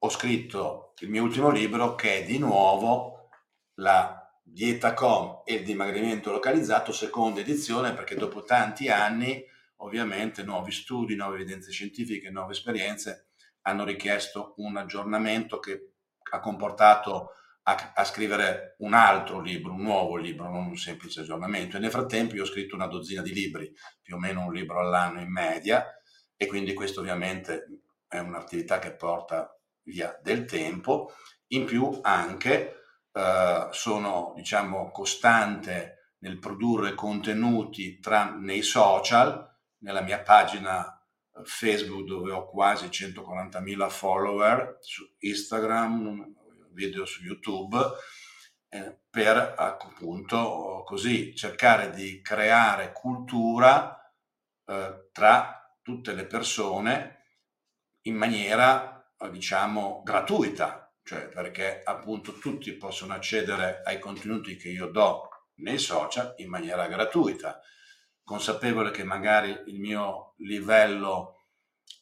ho 0.01 0.10
scritto 0.10 0.93
il 1.00 1.10
mio 1.10 1.24
ultimo 1.24 1.51
libro 1.51 1.93
che 1.93 2.19
è 2.19 2.25
di 2.25 2.39
nuovo 2.39 3.29
la 3.75 4.19
Dietacom 4.51 5.41
e 5.46 5.56
il 5.56 5.63
dimagrimento 5.63 6.32
localizzato, 6.32 6.91
seconda 6.91 7.39
edizione, 7.39 7.94
perché 7.94 8.15
dopo 8.15 8.44
tanti 8.44 8.89
anni, 8.89 9.44
ovviamente, 9.77 10.44
nuovi 10.44 10.72
studi, 10.72 11.15
nuove 11.15 11.36
evidenze 11.36 11.72
scientifiche, 11.72 12.29
nuove 12.29 12.53
esperienze 12.53 13.29
hanno 13.62 13.84
richiesto 13.84 14.53
un 14.58 14.77
aggiornamento 14.77 15.60
che 15.60 15.94
ha 16.32 16.39
comportato 16.39 17.32
a, 17.63 17.94
a, 17.96 18.03
scrivere 18.03 18.75
un 18.79 18.94
altro 18.94 19.41
libro, 19.41 19.74
un 19.74 19.82
nuovo 19.82 20.15
libro, 20.15 20.50
non 20.50 20.68
un 20.68 20.77
semplice 20.77 21.22
aggiornamento. 21.22 21.77
E 21.77 21.79
nel 21.79 21.91
frattempo 21.91 22.36
io 22.36 22.44
ho 22.44 22.48
scritto 22.48 22.75
una 22.75 22.88
dozzina 22.88 23.22
di 23.22 23.34
libri, 23.34 23.72
più 24.01 24.15
o 24.15 24.20
meno 24.20 24.46
un 24.46 24.53
libro 24.53 24.79
all'anno 24.79 25.22
in 25.22 25.32
media, 25.32 25.86
e 26.36 26.46
quindi 26.48 26.74
questo 26.74 27.01
ovviamente 27.01 27.65
è 28.08 28.18
un'attività 28.18 28.79
che 28.79 28.94
porta 28.94 29.53
via 29.84 30.18
del 30.22 30.46
tempo 30.46 31.13
In 31.51 31.65
più 31.65 32.00
anche 32.03 32.79
eh, 33.12 33.68
sono 33.72 34.34
diciamo 34.36 34.92
costante 34.92 36.16
nel 36.20 36.39
produrre 36.39 36.94
contenuti 36.96 38.00
tra, 38.00 38.36
nei 38.36 38.62
social, 38.62 39.48
nella 39.80 40.01
mia 40.01 40.22
pagina 40.22 40.94
Facebook 41.44 42.06
dove 42.06 42.32
ho 42.32 42.46
quasi 42.46 42.88
140.000 42.88 43.89
follower, 43.89 44.78
su 44.82 45.08
Instagram, 45.20 46.34
video 46.72 47.06
su 47.06 47.24
YouTube, 47.24 47.78
eh, 48.70 49.00
per 49.10 49.56
appunto 49.58 50.84
così 50.86 51.36
cercare 51.36 51.92
di 51.92 52.22
creare 52.22 52.92
cultura 52.92 54.00
eh, 54.66 55.10
tra 55.12 55.78
tutte 55.82 56.13
le 56.13 56.25
persone 56.25 57.24
in 58.04 58.16
maniera 58.16 59.13
eh, 59.18 59.30
diciamo 59.32 60.01
gratuita, 60.04 60.88
cioè 61.10 61.28
perché 61.28 61.82
appunto 61.84 62.38
tutti 62.38 62.72
possono 62.74 63.16
accedere 63.16 63.82
ai 63.84 63.98
contenuti 63.98 64.58
che 64.58 64.70
io 64.70 64.92
do 64.92 65.28
nei 65.56 65.80
social 65.80 66.36
in 66.38 66.50
maniera 66.50 66.86
gratuita. 66.86 67.60
Consapevole 68.24 68.92
che 68.92 69.04
magari 69.04 69.50
il 69.66 69.80
mio 69.80 70.36
livello 70.38 71.48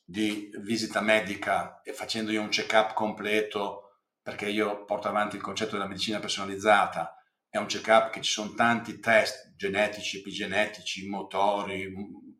di 0.03 0.49
visita 0.59 0.99
medica 0.99 1.79
e 1.83 1.93
facendo 1.93 2.31
io 2.31 2.41
un 2.41 2.49
check-up 2.49 2.93
completo, 2.93 4.01
perché 4.21 4.49
io 4.49 4.83
porto 4.83 5.07
avanti 5.07 5.37
il 5.37 5.41
concetto 5.41 5.77
della 5.77 5.87
medicina 5.87 6.19
personalizzata, 6.19 7.15
è 7.47 7.55
un 7.55 7.67
check-up 7.67 8.09
che 8.09 8.21
ci 8.21 8.31
sono 8.33 8.55
tanti 8.55 8.99
test 8.99 9.55
genetici, 9.55 10.17
epigenetici, 10.17 11.07
motori, 11.07 11.89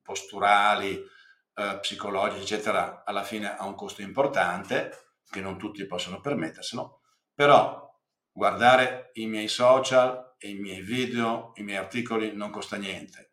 posturali, 0.04 1.02
eh, 1.54 1.78
psicologici, 1.80 2.42
eccetera, 2.42 3.06
alla 3.06 3.24
fine 3.24 3.56
ha 3.56 3.66
un 3.66 3.76
costo 3.76 4.02
importante, 4.02 5.07
che 5.30 5.42
non 5.42 5.58
tutti 5.58 5.86
possono 5.86 6.20
permetterselo, 6.20 7.02
però 7.34 7.86
guardare 8.32 9.12
i 9.14 9.28
miei 9.28 9.48
social 9.48 10.26
i 10.40 10.54
miei 10.54 10.82
video, 10.82 11.52
i 11.56 11.64
miei 11.64 11.78
articoli 11.78 12.36
non 12.36 12.52
costa 12.52 12.78
niente 12.78 13.28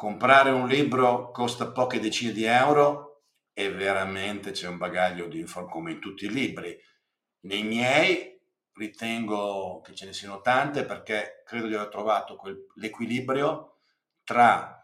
comprare 0.00 0.48
un 0.48 0.66
libro 0.66 1.30
costa 1.30 1.72
poche 1.72 2.00
decine 2.00 2.32
di 2.32 2.44
euro 2.44 3.24
e 3.52 3.70
veramente 3.70 4.52
c'è 4.52 4.66
un 4.66 4.78
bagaglio 4.78 5.26
di 5.26 5.40
informazioni 5.40 5.68
come 5.70 5.92
in 5.92 6.00
tutti 6.00 6.24
i 6.24 6.30
libri. 6.30 6.74
Nei 7.40 7.62
miei 7.64 8.40
ritengo 8.72 9.82
che 9.82 9.94
ce 9.94 10.06
ne 10.06 10.14
siano 10.14 10.40
tante 10.40 10.86
perché 10.86 11.42
credo 11.44 11.66
di 11.66 11.74
aver 11.74 11.88
trovato 11.88 12.36
quel, 12.36 12.64
l'equilibrio 12.76 13.80
tra 14.24 14.79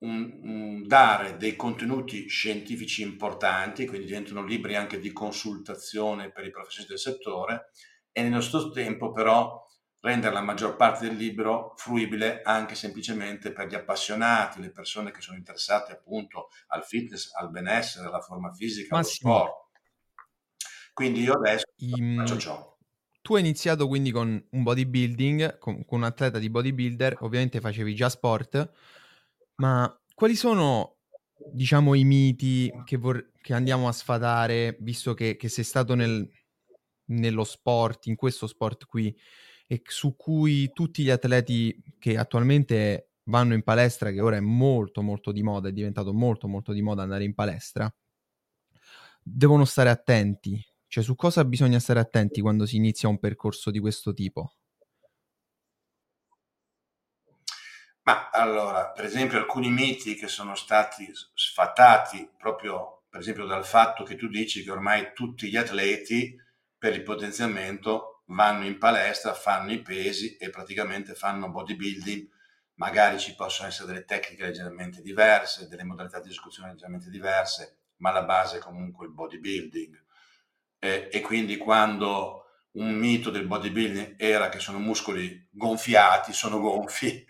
un, 0.00 0.40
un 0.42 0.86
dare 0.86 1.36
dei 1.36 1.56
contenuti 1.56 2.28
scientifici 2.28 3.02
importanti, 3.02 3.86
quindi 3.86 4.06
diventano 4.06 4.44
libri 4.44 4.76
anche 4.76 4.98
di 4.98 5.12
consultazione 5.12 6.30
per 6.30 6.44
i 6.44 6.50
professionisti 6.50 6.94
del 6.94 7.02
settore, 7.02 7.70
e 8.12 8.22
nello 8.22 8.40
stesso 8.40 8.70
tempo 8.70 9.12
però 9.12 9.64
rendere 10.00 10.32
la 10.32 10.40
maggior 10.40 10.76
parte 10.76 11.08
del 11.08 11.16
libro 11.16 11.74
fruibile 11.76 12.42
anche 12.42 12.74
semplicemente 12.74 13.52
per 13.52 13.66
gli 13.66 13.74
appassionati, 13.74 14.60
le 14.60 14.70
persone 14.70 15.10
che 15.10 15.20
sono 15.20 15.36
interessate 15.36 15.92
appunto 15.92 16.48
al 16.68 16.84
fitness, 16.84 17.34
al 17.34 17.50
benessere, 17.50 18.06
alla 18.06 18.20
forma 18.20 18.52
fisica, 18.52 18.96
Massimo. 18.96 19.34
allo 19.34 19.44
sport. 19.44 19.66
Quindi 20.92 21.22
io 21.22 21.34
adesso 21.34 21.64
I, 21.76 22.14
faccio 22.16 22.38
ciò. 22.38 22.76
Tu 23.20 23.34
hai 23.34 23.40
iniziato 23.40 23.86
quindi 23.88 24.10
con 24.10 24.42
un 24.50 24.62
bodybuilding, 24.62 25.58
con, 25.58 25.84
con 25.84 25.98
un 25.98 26.04
atleta 26.04 26.38
di 26.38 26.48
bodybuilder, 26.48 27.18
ovviamente 27.20 27.60
facevi 27.60 27.94
già 27.94 28.08
sport, 28.08 28.70
ma 29.58 30.00
quali 30.14 30.34
sono, 30.34 30.96
diciamo, 31.52 31.94
i 31.94 32.04
miti 32.04 32.72
che, 32.84 32.96
vor- 32.96 33.30
che 33.40 33.54
andiamo 33.54 33.88
a 33.88 33.92
sfatare, 33.92 34.76
visto 34.80 35.14
che, 35.14 35.36
che 35.36 35.48
sei 35.48 35.64
stato 35.64 35.94
nel, 35.94 36.28
nello 37.06 37.44
sport, 37.44 38.06
in 38.06 38.16
questo 38.16 38.46
sport 38.46 38.86
qui, 38.86 39.16
e 39.66 39.82
su 39.84 40.16
cui 40.16 40.72
tutti 40.72 41.02
gli 41.02 41.10
atleti 41.10 41.82
che 41.98 42.16
attualmente 42.16 43.10
vanno 43.24 43.54
in 43.54 43.62
palestra, 43.62 44.10
che 44.10 44.20
ora 44.20 44.36
è 44.36 44.40
molto 44.40 45.02
molto 45.02 45.32
di 45.32 45.42
moda, 45.42 45.68
è 45.68 45.72
diventato 45.72 46.12
molto 46.12 46.48
molto 46.48 46.72
di 46.72 46.82
moda 46.82 47.02
andare 47.02 47.24
in 47.24 47.34
palestra, 47.34 47.92
devono 49.22 49.64
stare 49.64 49.90
attenti. 49.90 50.64
Cioè 50.86 51.04
su 51.04 51.14
cosa 51.14 51.44
bisogna 51.44 51.78
stare 51.78 52.00
attenti 52.00 52.40
quando 52.40 52.64
si 52.64 52.76
inizia 52.76 53.08
un 53.08 53.18
percorso 53.18 53.70
di 53.70 53.78
questo 53.78 54.14
tipo? 54.14 54.52
Ma 58.08 58.30
allora, 58.32 58.88
per 58.88 59.04
esempio, 59.04 59.36
alcuni 59.36 59.68
miti 59.68 60.14
che 60.14 60.28
sono 60.28 60.54
stati 60.54 61.12
sfatati 61.34 62.26
proprio, 62.38 63.02
per 63.10 63.20
esempio, 63.20 63.44
dal 63.44 63.66
fatto 63.66 64.02
che 64.02 64.16
tu 64.16 64.28
dici 64.28 64.64
che 64.64 64.70
ormai 64.70 65.12
tutti 65.12 65.50
gli 65.50 65.58
atleti 65.58 66.34
per 66.78 66.94
il 66.94 67.02
potenziamento 67.02 68.22
vanno 68.28 68.64
in 68.64 68.78
palestra, 68.78 69.34
fanno 69.34 69.72
i 69.72 69.82
pesi 69.82 70.38
e 70.38 70.48
praticamente 70.48 71.12
fanno 71.12 71.50
bodybuilding. 71.50 72.26
Magari 72.76 73.18
ci 73.18 73.34
possono 73.34 73.68
essere 73.68 73.88
delle 73.88 74.06
tecniche 74.06 74.46
leggermente 74.46 75.02
diverse, 75.02 75.68
delle 75.68 75.84
modalità 75.84 76.18
di 76.18 76.30
esecuzione 76.30 76.70
leggermente 76.70 77.10
diverse, 77.10 77.80
ma 77.96 78.10
la 78.10 78.22
base 78.22 78.56
è 78.56 78.60
comunque 78.60 79.04
il 79.04 79.12
bodybuilding. 79.12 80.04
E, 80.78 81.10
e 81.12 81.20
quindi 81.20 81.58
quando 81.58 82.44
un 82.70 82.90
mito 82.94 83.28
del 83.28 83.46
bodybuilding 83.46 84.14
era 84.16 84.48
che 84.48 84.60
sono 84.60 84.78
muscoli 84.78 85.46
gonfiati, 85.50 86.32
sono 86.32 86.58
gonfi, 86.58 87.26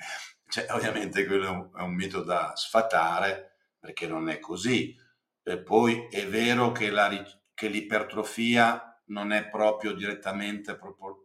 cioè, 0.49 0.67
ovviamente 0.73 1.25
quello 1.27 1.71
è 1.77 1.83
un, 1.83 1.95
mito 1.95 2.23
da 2.23 2.53
sfatare 2.57 3.57
perché 3.79 4.07
non 4.07 4.29
è 4.29 4.39
così. 4.39 4.97
E 5.43 5.59
poi 5.63 6.09
è 6.11 6.27
vero 6.27 6.73
che, 6.73 6.91
la, 6.91 7.11
che 7.55 7.69
l'ipertrofia 7.69 9.03
non 9.07 9.33
è 9.33 9.49
proprio 9.49 9.93
direttamente 9.93 10.79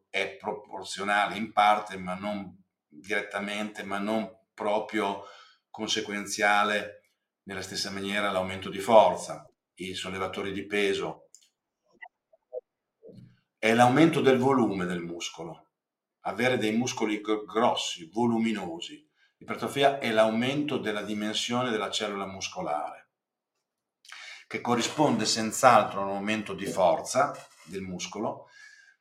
è 0.09 0.37
proporzionale 0.37 1.35
in 1.35 1.51
parte, 1.51 1.97
ma 1.97 2.13
non 2.15 2.63
direttamente, 2.87 3.83
ma 3.83 3.97
non 3.97 4.31
proprio 4.53 5.23
conseguenziale 5.69 7.09
nella 7.43 7.61
stessa 7.61 7.89
maniera 7.89 8.29
all'aumento 8.29 8.69
di 8.69 8.79
forza. 8.79 9.49
I 9.75 9.95
sollevatori 9.95 10.51
di 10.51 10.65
peso 10.65 11.29
è 13.57 13.73
l'aumento 13.73 14.21
del 14.21 14.37
volume 14.37 14.85
del 14.85 15.01
muscolo, 15.01 15.71
avere 16.21 16.57
dei 16.57 16.73
muscoli 16.73 17.21
grossi, 17.21 18.09
voluminosi. 18.11 19.09
L'ipertrofia 19.43 19.99
è 19.99 20.09
l'aumento 20.09 20.77
della 20.77 21.01
dimensione 21.01 21.69
della 21.69 21.91
cellula 21.91 22.25
muscolare, 22.25 23.09
che 24.47 24.61
corrisponde 24.61 25.25
senz'altro 25.25 25.99
a 25.99 26.05
un 26.05 26.15
aumento 26.15 26.53
di 26.53 26.65
forza, 26.65 27.35
del 27.65 27.81
muscolo, 27.81 28.47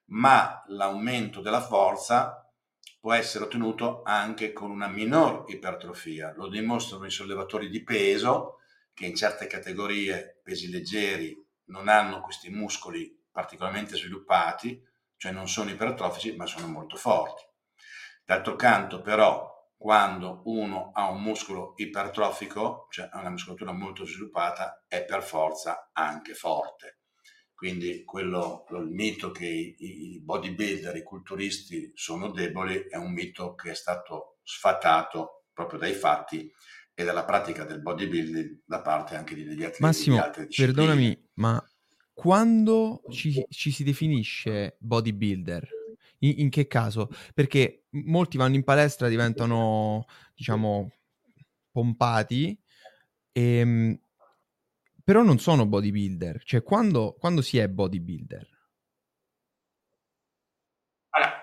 ma 0.06 0.64
l'aumento 0.66 1.40
della 1.42 1.60
forza 1.60 2.52
può 2.98 3.12
essere 3.12 3.44
ottenuto 3.44 4.02
anche 4.02 4.52
con 4.52 4.72
una 4.72 4.88
minor 4.88 5.44
ipertrofia. 5.46 6.34
Lo 6.34 6.48
dimostrano 6.48 7.06
i 7.06 7.12
sollevatori 7.12 7.68
di 7.68 7.84
peso 7.84 8.58
che 8.92 9.06
in 9.06 9.14
certe 9.14 9.46
categorie, 9.46 10.40
pesi 10.42 10.68
leggeri, 10.72 11.40
non 11.66 11.86
hanno 11.86 12.20
questi 12.20 12.50
muscoli 12.50 13.16
particolarmente 13.30 13.94
sviluppati, 13.94 14.84
cioè 15.16 15.30
non 15.30 15.48
sono 15.48 15.70
ipertrofici, 15.70 16.34
ma 16.34 16.46
sono 16.46 16.66
molto 16.66 16.96
forti. 16.96 17.44
D'altro 18.24 18.56
canto, 18.56 19.02
però, 19.02 19.51
quando 19.82 20.42
uno 20.44 20.92
ha 20.94 21.10
un 21.10 21.20
muscolo 21.20 21.72
ipertrofico, 21.74 22.86
cioè 22.88 23.08
ha 23.10 23.18
una 23.18 23.30
muscolatura 23.30 23.72
molto 23.72 24.04
sviluppata, 24.04 24.84
è 24.86 25.04
per 25.04 25.24
forza 25.24 25.90
anche 25.92 26.34
forte. 26.34 27.00
Quindi 27.52 28.04
quello, 28.04 28.64
il 28.70 28.90
mito 28.90 29.32
che 29.32 29.44
i, 29.44 29.74
i 30.14 30.20
bodybuilder, 30.22 30.94
i 30.94 31.02
culturisti 31.02 31.90
sono 31.94 32.30
deboli 32.30 32.86
è 32.88 32.94
un 32.94 33.12
mito 33.12 33.56
che 33.56 33.72
è 33.72 33.74
stato 33.74 34.38
sfatato 34.44 35.46
proprio 35.52 35.80
dai 35.80 35.94
fatti 35.94 36.48
e 36.94 37.02
dalla 37.02 37.24
pratica 37.24 37.64
del 37.64 37.82
bodybuilding 37.82 38.62
da 38.64 38.82
parte 38.82 39.16
anche 39.16 39.34
degli 39.34 39.64
atleti 39.64 39.82
Massimo, 39.82 40.14
di 40.14 40.22
altre 40.22 40.46
perdonami, 40.46 41.30
ma 41.34 41.60
quando 42.12 43.02
ci, 43.10 43.44
ci 43.48 43.72
si 43.72 43.82
definisce 43.82 44.76
bodybuilder? 44.78 45.68
In, 46.22 46.34
in, 46.38 46.50
che 46.50 46.66
caso? 46.66 47.08
Perché 47.34 47.86
molti 47.90 48.36
vanno 48.36 48.54
in 48.54 48.64
palestra, 48.64 49.08
diventano, 49.08 50.06
diciamo, 50.34 50.90
pompati 51.70 52.58
e, 53.32 53.56
ehm, 53.58 54.00
però 55.04 55.22
non 55.22 55.38
sono 55.38 55.66
bodybuilder. 55.66 56.44
Cioè, 56.44 56.62
quando, 56.62 57.16
quando 57.18 57.42
si 57.42 57.58
è 57.58 57.68
bodybuilder? 57.68 58.50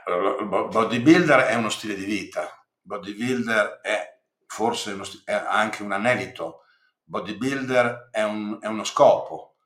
Allora, 0.05 0.67
bodybuilder 0.67 1.41
è 1.41 1.55
uno 1.55 1.69
stile 1.69 1.95
di 1.95 2.05
vita. 2.05 2.65
Bodybuilder 2.81 3.81
è 3.81 4.21
forse 4.47 4.93
uno, 4.93 5.03
è 5.25 5.33
anche 5.33 5.83
un 5.83 5.91
anelito. 5.91 6.61
Bodybuilder 7.03 8.09
è, 8.11 8.23
un, 8.23 8.57
è 8.61 8.67
uno 8.67 8.83
scopo. 8.83 9.57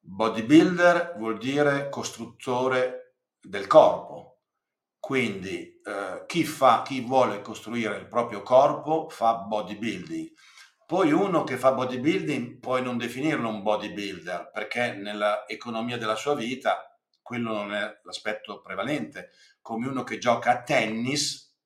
Bodybuilder 0.00 1.14
vuol 1.18 1.38
dire 1.38 1.88
costruttore 1.90 3.16
del 3.40 3.66
corpo. 3.66 4.33
Quindi 5.04 5.80
eh, 5.84 6.24
chi, 6.26 6.44
fa, 6.44 6.82
chi 6.82 7.00
vuole 7.00 7.42
costruire 7.42 7.98
il 7.98 8.08
proprio 8.08 8.42
corpo 8.42 9.08
fa 9.10 9.34
bodybuilding 9.34 10.32
poi 10.86 11.12
uno 11.12 11.44
che 11.44 11.56
fa 11.56 11.72
bodybuilding 11.72 12.58
puoi 12.58 12.82
non 12.82 12.98
definirlo 12.98 13.48
un 13.48 13.62
bodybuilder 13.62 14.50
perché 14.52 14.92
nell'economia 14.92 15.96
della 15.96 16.14
sua 16.14 16.34
vita 16.34 16.94
quello 17.24 17.54
non 17.54 17.72
è 17.72 18.00
l'aspetto 18.02 18.60
prevalente, 18.60 19.30
come 19.62 19.88
uno 19.88 20.04
che 20.04 20.18
gioca 20.18 20.50
a 20.50 20.62
tennis, 20.62 21.56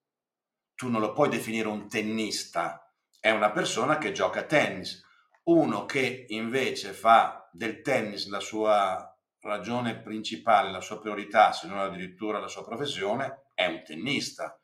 tu 0.76 0.88
non 0.88 1.00
lo 1.00 1.12
puoi 1.12 1.28
definire 1.28 1.66
un 1.66 1.88
tennista, 1.88 2.94
è 3.18 3.30
una 3.30 3.50
persona 3.50 3.98
che 3.98 4.12
gioca 4.12 4.40
a 4.40 4.44
tennis. 4.44 5.04
Uno 5.48 5.84
che 5.84 6.26
invece 6.28 6.92
fa 6.92 7.50
del 7.52 7.80
tennis 7.80 8.28
la 8.28 8.38
sua 8.38 9.17
ragione 9.40 10.00
principale, 10.00 10.70
la 10.70 10.80
sua 10.80 10.98
priorità, 10.98 11.52
se 11.52 11.66
non 11.66 11.78
addirittura 11.78 12.38
la 12.38 12.48
sua 12.48 12.64
professione, 12.64 13.50
è 13.54 13.66
un 13.66 13.82
tennista. 13.84 14.60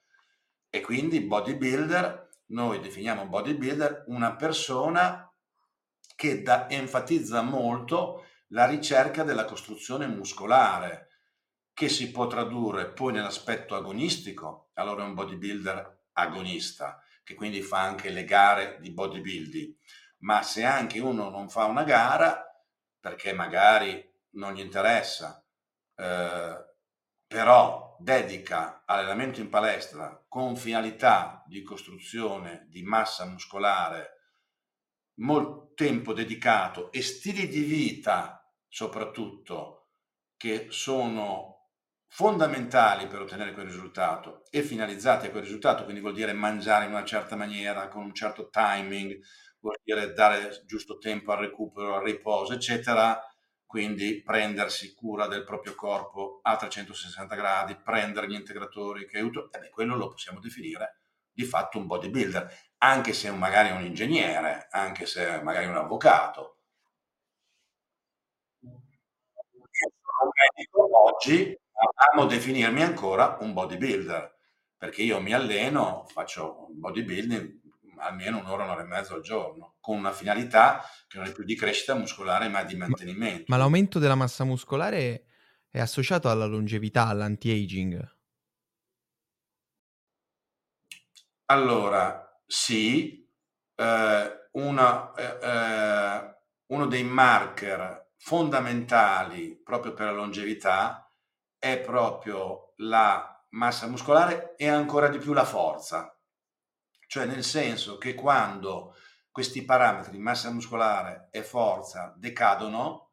E 0.68 0.80
quindi 0.80 1.20
bodybuilder, 1.20 2.28
noi 2.46 2.80
definiamo 2.80 3.26
bodybuilder 3.26 4.04
una 4.08 4.34
persona 4.36 5.32
che 6.16 6.42
da, 6.42 6.68
enfatizza 6.68 7.42
molto 7.42 8.26
la 8.48 8.66
ricerca 8.66 9.22
della 9.22 9.44
costruzione 9.44 10.06
muscolare, 10.06 11.08
che 11.72 11.88
si 11.88 12.10
può 12.10 12.26
tradurre 12.26 12.92
poi 12.92 13.12
nell'aspetto 13.12 13.74
agonistico, 13.74 14.70
allora 14.74 15.02
è 15.02 15.06
un 15.06 15.14
bodybuilder 15.14 16.02
agonista, 16.12 17.02
che 17.24 17.34
quindi 17.34 17.62
fa 17.62 17.80
anche 17.80 18.10
le 18.10 18.24
gare 18.24 18.78
di 18.80 18.90
bodybuilding, 18.92 19.74
ma 20.18 20.42
se 20.42 20.64
anche 20.64 21.00
uno 21.00 21.30
non 21.30 21.48
fa 21.48 21.64
una 21.64 21.82
gara, 21.82 22.44
perché 23.00 23.32
magari 23.32 24.12
non 24.34 24.54
gli 24.54 24.60
interessa, 24.60 25.44
eh, 25.96 26.64
però 27.26 27.96
dedica 27.98 28.82
all'allenamento 28.84 29.40
in 29.40 29.48
palestra 29.48 30.24
con 30.28 30.56
finalità 30.56 31.42
di 31.46 31.62
costruzione 31.62 32.66
di 32.68 32.82
massa 32.82 33.24
muscolare 33.24 34.10
molto 35.16 35.72
tempo 35.74 36.12
dedicato 36.12 36.90
e 36.92 37.02
stili 37.02 37.48
di 37.48 37.62
vita 37.62 38.44
soprattutto 38.68 39.90
che 40.36 40.66
sono 40.70 41.70
fondamentali 42.08 43.06
per 43.06 43.22
ottenere 43.22 43.52
quel 43.52 43.66
risultato 43.66 44.44
e 44.50 44.62
finalizzati 44.62 45.26
a 45.26 45.30
quel 45.30 45.42
risultato, 45.42 45.82
quindi 45.84 46.00
vuol 46.00 46.14
dire 46.14 46.32
mangiare 46.32 46.84
in 46.84 46.92
una 46.92 47.04
certa 47.04 47.34
maniera, 47.36 47.88
con 47.88 48.04
un 48.04 48.14
certo 48.14 48.48
timing, 48.50 49.18
vuol 49.58 49.80
dire 49.82 50.12
dare 50.12 50.62
giusto 50.66 50.98
tempo 50.98 51.32
al 51.32 51.38
recupero, 51.38 51.96
al 51.96 52.04
riposo, 52.04 52.52
eccetera, 52.52 53.20
quindi 53.74 54.22
prendersi 54.22 54.94
cura 54.94 55.26
del 55.26 55.42
proprio 55.42 55.74
corpo 55.74 56.38
a 56.42 56.54
360 56.54 57.34
gradi, 57.34 57.74
prendere 57.74 58.28
gli 58.28 58.34
integratori 58.34 59.04
che 59.04 59.16
aiutano, 59.16 59.50
eh 59.50 59.68
quello 59.70 59.96
lo 59.96 60.10
possiamo 60.10 60.38
definire 60.38 61.00
di 61.32 61.42
fatto 61.42 61.78
un 61.78 61.86
bodybuilder, 61.88 62.54
anche 62.78 63.12
se 63.12 63.32
magari 63.32 63.72
un 63.72 63.84
ingegnere, 63.84 64.68
anche 64.70 65.06
se 65.06 65.42
magari 65.42 65.66
un 65.66 65.74
avvocato. 65.74 66.58
Oggi, 70.92 71.58
amo 72.12 72.26
definirmi 72.26 72.80
ancora 72.80 73.38
un 73.40 73.52
bodybuilder, 73.52 74.36
perché 74.76 75.02
io 75.02 75.20
mi 75.20 75.32
alleno, 75.32 76.06
faccio 76.06 76.68
bodybuilding 76.70 77.63
almeno 77.98 78.38
un'ora, 78.38 78.64
un'ora 78.64 78.82
e 78.82 78.86
mezzo 78.86 79.14
al 79.14 79.22
giorno, 79.22 79.76
con 79.80 79.96
una 79.98 80.12
finalità 80.12 80.82
che 81.06 81.18
non 81.18 81.26
è 81.26 81.32
più 81.32 81.44
di 81.44 81.56
crescita 81.56 81.94
muscolare 81.94 82.48
ma 82.48 82.62
di 82.62 82.76
mantenimento. 82.76 83.44
Ma, 83.46 83.56
ma 83.56 83.62
l'aumento 83.62 83.98
della 83.98 84.14
massa 84.14 84.44
muscolare 84.44 85.26
è 85.68 85.80
associato 85.80 86.30
alla 86.30 86.46
longevità, 86.46 87.06
all'anti-aging? 87.06 88.12
Allora, 91.46 92.40
sì, 92.46 93.28
eh, 93.74 94.48
una, 94.52 95.12
eh, 95.14 95.38
eh, 95.42 96.36
uno 96.66 96.86
dei 96.86 97.04
marker 97.04 98.12
fondamentali 98.16 99.60
proprio 99.62 99.92
per 99.92 100.06
la 100.06 100.12
longevità 100.12 101.10
è 101.58 101.78
proprio 101.78 102.72
la 102.76 103.44
massa 103.50 103.86
muscolare 103.86 104.54
e 104.56 104.68
ancora 104.68 105.08
di 105.08 105.18
più 105.18 105.32
la 105.32 105.44
forza 105.44 106.13
cioè 107.14 107.26
nel 107.26 107.44
senso 107.44 107.96
che 107.96 108.12
quando 108.12 108.96
questi 109.30 109.64
parametri, 109.64 110.18
massa 110.18 110.50
muscolare 110.50 111.28
e 111.30 111.44
forza, 111.44 112.12
decadono, 112.16 113.12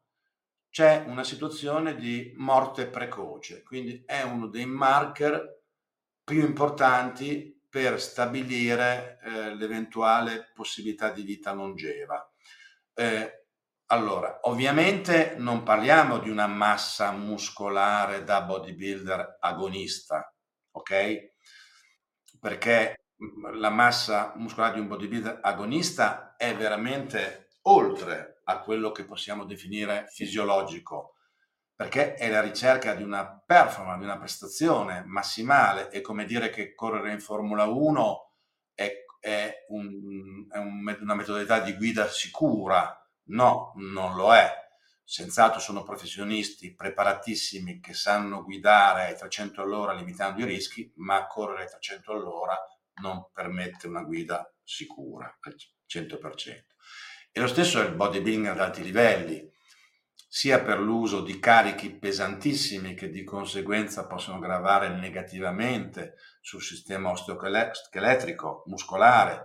c'è 0.70 1.04
una 1.06 1.22
situazione 1.22 1.94
di 1.94 2.32
morte 2.34 2.88
precoce, 2.88 3.62
quindi 3.62 4.02
è 4.04 4.22
uno 4.22 4.48
dei 4.48 4.66
marker 4.66 5.60
più 6.24 6.40
importanti 6.40 7.64
per 7.68 8.00
stabilire 8.00 9.20
eh, 9.22 9.54
l'eventuale 9.54 10.50
possibilità 10.52 11.10
di 11.12 11.22
vita 11.22 11.52
longeva. 11.52 12.28
Eh, 12.94 13.44
allora, 13.86 14.40
ovviamente 14.42 15.36
non 15.38 15.62
parliamo 15.62 16.18
di 16.18 16.28
una 16.28 16.48
massa 16.48 17.12
muscolare 17.12 18.24
da 18.24 18.42
bodybuilder 18.42 19.36
agonista, 19.38 20.34
ok? 20.72 21.30
Perché 22.40 22.96
la 23.54 23.70
massa 23.70 24.32
muscolare 24.36 24.74
di 24.74 24.80
un 24.80 24.88
bodybuilder 24.88 25.38
agonista 25.42 26.34
è 26.36 26.56
veramente 26.56 27.58
oltre 27.62 28.40
a 28.44 28.60
quello 28.60 28.90
che 28.90 29.04
possiamo 29.04 29.44
definire 29.44 30.06
fisiologico, 30.10 31.14
perché 31.74 32.14
è 32.14 32.28
la 32.28 32.40
ricerca 32.40 32.94
di 32.94 33.02
una 33.02 33.40
performance, 33.44 33.98
di 33.98 34.04
una 34.04 34.18
prestazione 34.18 35.04
massimale, 35.06 35.88
è 35.88 36.00
come 36.00 36.24
dire 36.24 36.50
che 36.50 36.74
correre 36.74 37.12
in 37.12 37.20
Formula 37.20 37.64
1 37.64 38.32
è, 38.74 39.04
è, 39.20 39.66
un, 39.68 40.46
è 40.50 40.58
un, 40.58 40.98
una 41.00 41.14
metodalità 41.14 41.60
di 41.60 41.76
guida 41.76 42.08
sicura. 42.08 42.96
No, 43.26 43.72
non 43.76 44.16
lo 44.16 44.34
è. 44.34 44.50
Senz'altro 45.04 45.60
sono 45.60 45.82
professionisti 45.82 46.74
preparatissimi 46.74 47.80
che 47.80 47.94
sanno 47.94 48.42
guidare 48.42 49.06
ai 49.06 49.16
300 49.16 49.62
all'ora 49.62 49.92
limitando 49.92 50.40
i 50.40 50.44
rischi, 50.44 50.92
ma 50.96 51.26
correre 51.26 51.62
ai 51.62 51.68
300 51.68 52.12
all'ora 52.12 52.58
non 53.00 53.28
permette 53.32 53.86
una 53.86 54.02
guida 54.02 54.52
sicura 54.62 55.38
al 55.40 55.54
100%. 55.88 56.64
E 57.30 57.40
lo 57.40 57.46
stesso 57.46 57.80
è 57.80 57.86
il 57.86 57.94
bodybuilding 57.94 58.46
ad 58.46 58.60
alti 58.60 58.82
livelli, 58.82 59.50
sia 60.28 60.62
per 60.62 60.80
l'uso 60.80 61.20
di 61.20 61.38
carichi 61.38 61.94
pesantissimi 61.94 62.94
che 62.94 63.10
di 63.10 63.22
conseguenza 63.22 64.06
possono 64.06 64.38
gravare 64.38 64.88
negativamente 64.88 66.14
sul 66.40 66.62
sistema 66.62 67.10
osteoscheletrico, 67.10 68.62
muscolare, 68.66 69.44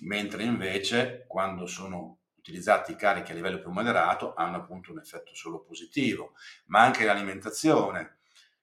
mentre 0.00 0.44
invece 0.44 1.24
quando 1.26 1.66
sono 1.66 2.20
utilizzati 2.36 2.92
i 2.92 2.96
carichi 2.96 3.32
a 3.32 3.34
livello 3.34 3.60
più 3.60 3.70
moderato 3.70 4.34
hanno 4.34 4.56
appunto 4.56 4.90
un 4.90 4.98
effetto 4.98 5.34
solo 5.34 5.62
positivo, 5.62 6.32
ma 6.66 6.80
anche 6.80 7.04
l'alimentazione. 7.04 8.20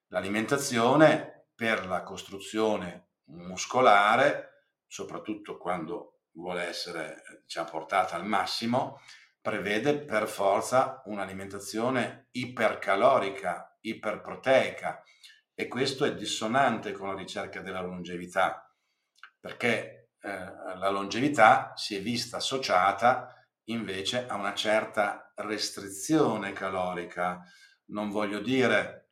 L'alimentazione 0.08 1.46
per 1.54 1.86
la 1.86 2.02
costruzione 2.02 3.09
muscolare, 3.30 4.68
soprattutto 4.88 5.58
quando 5.58 6.22
vuole 6.32 6.63
essere 6.63 7.24
diciamo, 7.44 7.70
portata 7.70 8.15
al 8.15 8.26
massimo, 8.26 9.00
prevede 9.42 9.98
per 10.00 10.28
forza 10.28 11.02
un'alimentazione 11.06 12.28
ipercalorica, 12.32 13.78
iperproteica 13.82 15.04
e 15.54 15.68
questo 15.68 16.06
è 16.06 16.15
dissonante 16.15 16.92
con 16.92 17.10
la 17.10 17.15
ricerca 17.15 17.62
della 17.62 17.82
longevità, 17.82 18.74
perché 19.39 20.12
eh, 20.22 20.30
la 20.30 20.89
longevità 20.89 21.74
si 21.76 21.96
è 21.96 22.02
vista 22.02 22.38
associata 22.38 23.34
invece 23.65 24.28
a 24.28 24.36
una 24.36 24.54
certa 24.54 25.32
restrizione 25.36 26.54
calorica. 26.54 27.42
Non 27.88 28.10
voglio 28.10 28.39
dire 28.39 29.09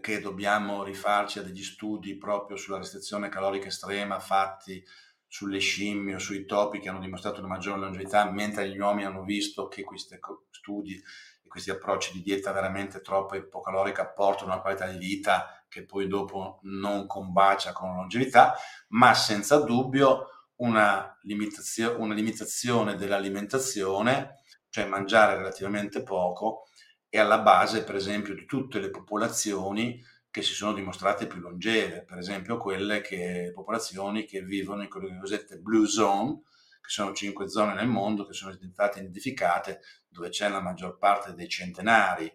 che 0.00 0.20
dobbiamo 0.20 0.84
rifarci 0.84 1.40
a 1.40 1.42
degli 1.42 1.64
studi 1.64 2.16
proprio 2.16 2.56
sulla 2.56 2.78
restrizione 2.78 3.28
calorica 3.28 3.66
estrema 3.66 4.20
fatti 4.20 4.84
sulle 5.26 5.58
scimmie 5.58 6.16
o 6.16 6.18
sui 6.18 6.44
topi 6.44 6.80
che 6.80 6.88
hanno 6.88 7.00
dimostrato 7.00 7.38
una 7.38 7.48
maggiore 7.48 7.80
longevità, 7.80 8.30
mentre 8.30 8.68
gli 8.68 8.78
uomini 8.78 9.06
hanno 9.06 9.22
visto 9.22 9.68
che 9.68 9.82
questi 9.82 10.18
studi 10.50 10.94
e 10.94 11.48
questi 11.48 11.70
approcci 11.70 12.12
di 12.12 12.22
dieta 12.22 12.52
veramente 12.52 13.00
troppo 13.00 13.36
ipocalorica 13.36 14.08
portano 14.08 14.50
a 14.50 14.54
una 14.54 14.62
qualità 14.62 14.86
di 14.86 14.98
vita 14.98 15.64
che 15.68 15.84
poi 15.84 16.08
dopo 16.08 16.58
non 16.62 17.06
combacia 17.06 17.72
con 17.72 17.90
la 17.90 17.96
longevità, 17.96 18.54
ma 18.88 19.14
senza 19.14 19.60
dubbio 19.60 20.26
una, 20.56 21.16
limitazio- 21.22 22.00
una 22.00 22.14
limitazione 22.14 22.96
dell'alimentazione, 22.96 24.42
cioè 24.68 24.86
mangiare 24.86 25.36
relativamente 25.36 26.02
poco, 26.02 26.69
è 27.10 27.18
alla 27.18 27.40
base, 27.40 27.82
per 27.82 27.96
esempio, 27.96 28.34
di 28.34 28.46
tutte 28.46 28.78
le 28.78 28.88
popolazioni 28.88 30.02
che 30.30 30.42
si 30.42 30.54
sono 30.54 30.72
dimostrate 30.72 31.26
più 31.26 31.40
longeve, 31.40 32.04
per 32.04 32.18
esempio 32.18 32.56
quelle 32.56 33.00
che, 33.00 33.50
popolazioni 33.52 34.24
che 34.24 34.42
vivono 34.42 34.82
in 34.82 34.88
quelle 34.88 35.18
cosiddette 35.18 35.58
blue 35.58 35.88
zone, 35.88 36.42
che 36.80 36.88
sono 36.88 37.12
cinque 37.12 37.48
zone 37.48 37.74
nel 37.74 37.88
mondo 37.88 38.24
che 38.24 38.32
sono 38.32 38.56
state 38.72 39.00
identificate 39.00 39.80
dove 40.08 40.28
c'è 40.28 40.48
la 40.48 40.60
maggior 40.60 40.98
parte 40.98 41.34
dei 41.34 41.48
centenari. 41.48 42.32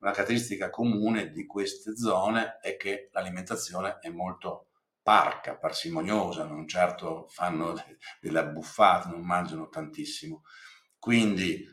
Una 0.00 0.12
caratteristica 0.12 0.68
comune 0.68 1.30
di 1.30 1.46
queste 1.46 1.96
zone 1.96 2.58
è 2.60 2.76
che 2.76 3.08
l'alimentazione 3.12 3.98
è 3.98 4.10
molto 4.10 4.66
parca, 5.02 5.56
parsimoniosa, 5.56 6.44
non 6.44 6.68
certo 6.68 7.28
fanno 7.28 7.74
delle 8.20 8.40
abbuffate, 8.40 9.08
non 9.08 9.24
mangiano 9.24 9.70
tantissimo. 9.70 10.42
Quindi 10.98 11.66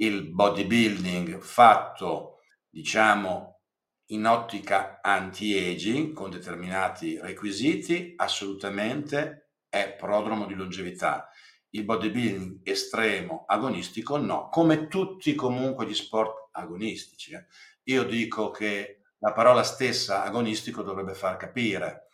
il 0.00 0.30
bodybuilding 0.32 1.40
fatto, 1.40 2.40
diciamo, 2.70 3.60
in 4.06 4.26
ottica 4.26 5.00
anti-aging, 5.02 6.14
con 6.14 6.30
determinati 6.30 7.18
requisiti, 7.20 8.14
assolutamente 8.16 9.50
è 9.68 9.94
prodromo 9.94 10.46
di 10.46 10.54
longevità. 10.54 11.28
Il 11.70 11.84
bodybuilding 11.84 12.60
estremo 12.64 13.44
agonistico 13.46 14.16
no, 14.16 14.48
come 14.48 14.88
tutti 14.88 15.34
comunque 15.34 15.86
gli 15.86 15.94
sport 15.94 16.48
agonistici. 16.52 17.32
Eh. 17.34 17.46
Io 17.84 18.04
dico 18.04 18.50
che 18.50 19.02
la 19.18 19.32
parola 19.32 19.62
stessa 19.62 20.24
agonistico 20.24 20.82
dovrebbe 20.82 21.14
far 21.14 21.36
capire 21.36 22.08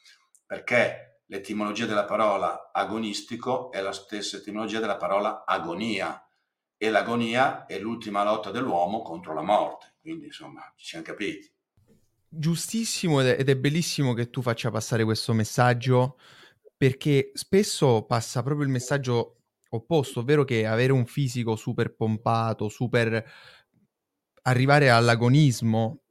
perché 0.44 1.22
l'etimologia 1.26 1.86
della 1.86 2.04
parola 2.04 2.70
agonistico 2.72 3.70
è 3.70 3.80
la 3.80 3.92
stessa 3.92 4.38
etimologia 4.38 4.80
della 4.80 4.96
parola 4.96 5.44
agonia 5.46 6.20
e 6.78 6.90
l'agonia 6.90 7.66
è 7.66 7.78
l'ultima 7.78 8.22
lotta 8.22 8.50
dell'uomo 8.50 9.02
contro 9.02 9.34
la 9.34 9.42
morte, 9.42 9.94
quindi 10.00 10.26
insomma 10.26 10.72
ci 10.76 10.86
siamo 10.86 11.04
capiti. 11.04 11.50
Giustissimo 12.28 13.20
ed 13.20 13.48
è 13.48 13.56
bellissimo 13.56 14.12
che 14.12 14.28
tu 14.28 14.42
faccia 14.42 14.70
passare 14.70 15.04
questo 15.04 15.32
messaggio 15.32 16.18
perché 16.76 17.30
spesso 17.34 18.04
passa 18.04 18.42
proprio 18.42 18.66
il 18.66 18.72
messaggio 18.72 19.36
opposto, 19.70 20.20
ovvero 20.20 20.44
che 20.44 20.66
avere 20.66 20.92
un 20.92 21.06
fisico 21.06 21.56
super 21.56 21.94
pompato, 21.94 22.68
super 22.68 23.24
arrivare 24.42 24.90
all'agonismo 24.90 26.02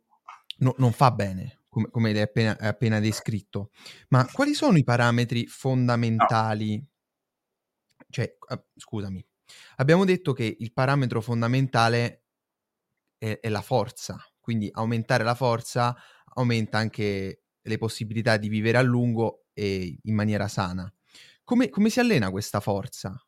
no, 0.57 0.73
non 0.77 0.91
fa 0.91 1.11
bene, 1.11 1.63
come, 1.69 1.89
come 1.89 2.13
l'hai 2.13 2.23
appena, 2.23 2.57
appena, 2.59 2.99
descritto. 2.99 3.69
Ma 4.09 4.27
quali 4.31 4.53
sono 4.53 4.77
i 4.77 4.83
parametri 4.83 5.45
fondamentali? 5.47 6.83
Cioè, 8.09 8.37
uh, 8.49 8.63
scusami, 8.75 9.25
abbiamo 9.77 10.05
detto 10.05 10.33
che 10.33 10.55
il 10.59 10.73
parametro 10.73 11.21
fondamentale 11.21 12.23
è, 13.17 13.39
è 13.39 13.49
la 13.49 13.61
forza, 13.61 14.17
quindi 14.39 14.69
aumentare 14.71 15.23
la 15.23 15.35
forza 15.35 15.95
aumenta 16.35 16.77
anche 16.77 17.43
le 17.61 17.77
possibilità 17.77 18.37
di 18.37 18.47
vivere 18.47 18.77
a 18.77 18.81
lungo 18.81 19.45
e 19.53 19.97
in 20.01 20.13
maniera 20.13 20.47
sana. 20.47 20.91
Come, 21.43 21.69
come 21.69 21.89
si 21.89 21.99
allena 21.99 22.29
questa 22.29 22.59
forza? 22.59 23.19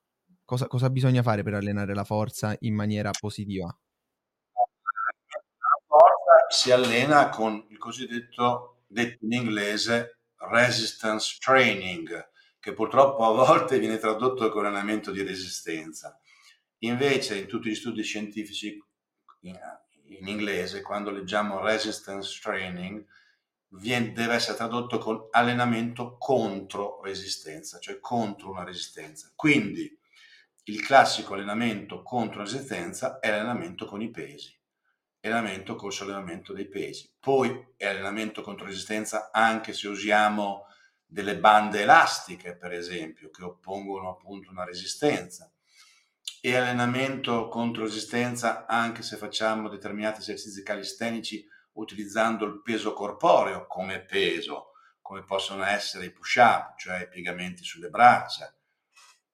Cosa, 0.43 0.67
cosa, 0.67 0.89
bisogna 0.89 1.21
fare 1.21 1.43
per 1.43 1.55
allenare 1.55 1.93
la 1.93 2.03
forza 2.03 2.55
in 2.61 2.73
maniera 2.73 3.11
positiva? 3.11 3.65
La 3.65 5.81
forza 5.85 6.49
si 6.49 6.71
allena 6.71 7.29
con 7.29 7.65
il 7.69 7.77
cosiddetto, 7.77 8.83
detto 8.87 9.25
in 9.25 9.33
inglese, 9.33 10.19
resistance 10.37 11.37
training, 11.39 12.09
che 12.67 12.73
purtroppo 12.73 13.23
a 13.23 13.31
volte 13.31 13.79
viene 13.79 13.97
tradotto 13.97 14.49
con 14.49 14.65
allenamento 14.65 15.11
di 15.11 15.23
resistenza. 15.23 16.19
Invece 16.79 17.37
in 17.37 17.47
tutti 17.47 17.69
gli 17.69 17.75
studi 17.75 18.03
scientifici 18.03 18.77
in 19.43 20.27
inglese, 20.27 20.81
quando 20.81 21.09
leggiamo 21.09 21.61
resistance 21.61 22.37
training, 22.41 23.05
viene, 23.69 24.11
deve 24.11 24.33
essere 24.33 24.57
tradotto 24.57 24.97
con 24.97 25.27
allenamento 25.31 26.17
contro 26.17 26.99
resistenza, 27.01 27.79
cioè 27.79 28.01
contro 28.01 28.49
una 28.49 28.65
resistenza. 28.65 29.31
Quindi 29.33 29.97
il 30.63 30.81
classico 30.81 31.35
allenamento 31.35 32.03
contro 32.03 32.41
resistenza 32.41 33.19
è 33.19 33.29
l'allenamento 33.29 33.85
con 33.85 34.01
i 34.01 34.11
pesi, 34.11 34.53
allenamento 35.21 35.75
col 35.75 35.93
sollevamento 35.93 36.51
dei 36.51 36.67
pesi. 36.67 37.09
Poi 37.17 37.75
è 37.77 37.85
allenamento 37.85 38.41
contro 38.41 38.65
resistenza 38.65 39.29
anche 39.31 39.71
se 39.71 39.87
usiamo 39.87 40.66
delle 41.07 41.37
bande 41.37 41.81
elastiche, 41.81 42.55
per 42.55 42.73
esempio, 42.73 43.29
che 43.29 43.43
oppongono 43.43 44.09
appunto 44.09 44.51
una 44.51 44.65
resistenza 44.65 45.49
e 46.41 46.55
allenamento 46.55 47.47
contro 47.47 47.83
resistenza 47.83 48.65
anche 48.67 49.01
se 49.01 49.17
facciamo 49.17 49.69
determinati 49.69 50.19
esercizi 50.19 50.61
calistenici 50.61 51.47
utilizzando 51.73 52.45
il 52.45 52.61
peso 52.61 52.93
corporeo 52.93 53.65
come 53.67 54.03
peso, 54.03 54.71
come 55.01 55.23
possono 55.23 55.63
essere 55.63 56.05
i 56.05 56.11
push-up, 56.11 56.77
cioè 56.77 57.03
i 57.03 57.07
piegamenti 57.07 57.63
sulle 57.63 57.89
braccia 57.89 58.53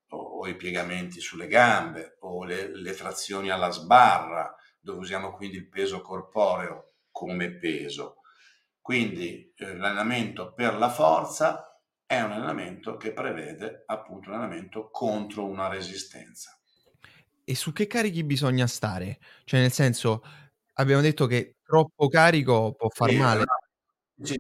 o, 0.10 0.18
o 0.18 0.48
i 0.48 0.56
piegamenti 0.56 1.20
sulle 1.20 1.48
gambe 1.48 2.18
o 2.20 2.44
le, 2.44 2.76
le 2.76 2.94
trazioni 2.94 3.50
alla 3.50 3.72
sbarra, 3.72 4.56
dove 4.80 5.00
usiamo 5.00 5.34
quindi 5.34 5.58
il 5.58 5.68
peso 5.68 6.02
corporeo 6.02 6.94
come 7.12 7.52
peso. 7.52 8.23
Quindi 8.84 9.52
eh, 9.58 9.76
l'allenamento 9.76 10.54
per 10.54 10.76
la 10.76 10.92
forza 10.92 11.82
è 12.06 12.22
un 12.22 12.34
allenamento 12.34 12.98
che 12.98 13.14
prevede 13.14 13.84
appunto 13.88 14.30
un 14.30 14.36
allenamento 14.36 14.92
contro 14.92 15.46
una 15.48 15.70
resistenza. 15.70 16.56
E 17.46 17.56
su 17.56 17.72
che 17.74 17.88
carichi 17.88 18.24
bisogna 18.24 18.68
stare? 18.68 19.20
Cioè, 19.44 19.60
nel 19.60 19.72
senso, 19.72 20.24
abbiamo 20.74 21.02
detto 21.02 21.26
che 21.28 21.58
troppo 21.64 22.08
carico 22.08 22.74
può 22.74 22.90
far 22.90 23.12
Sì, 23.12 23.14
male. 23.14 23.52
no, 24.20 24.26
sì, 24.26 24.38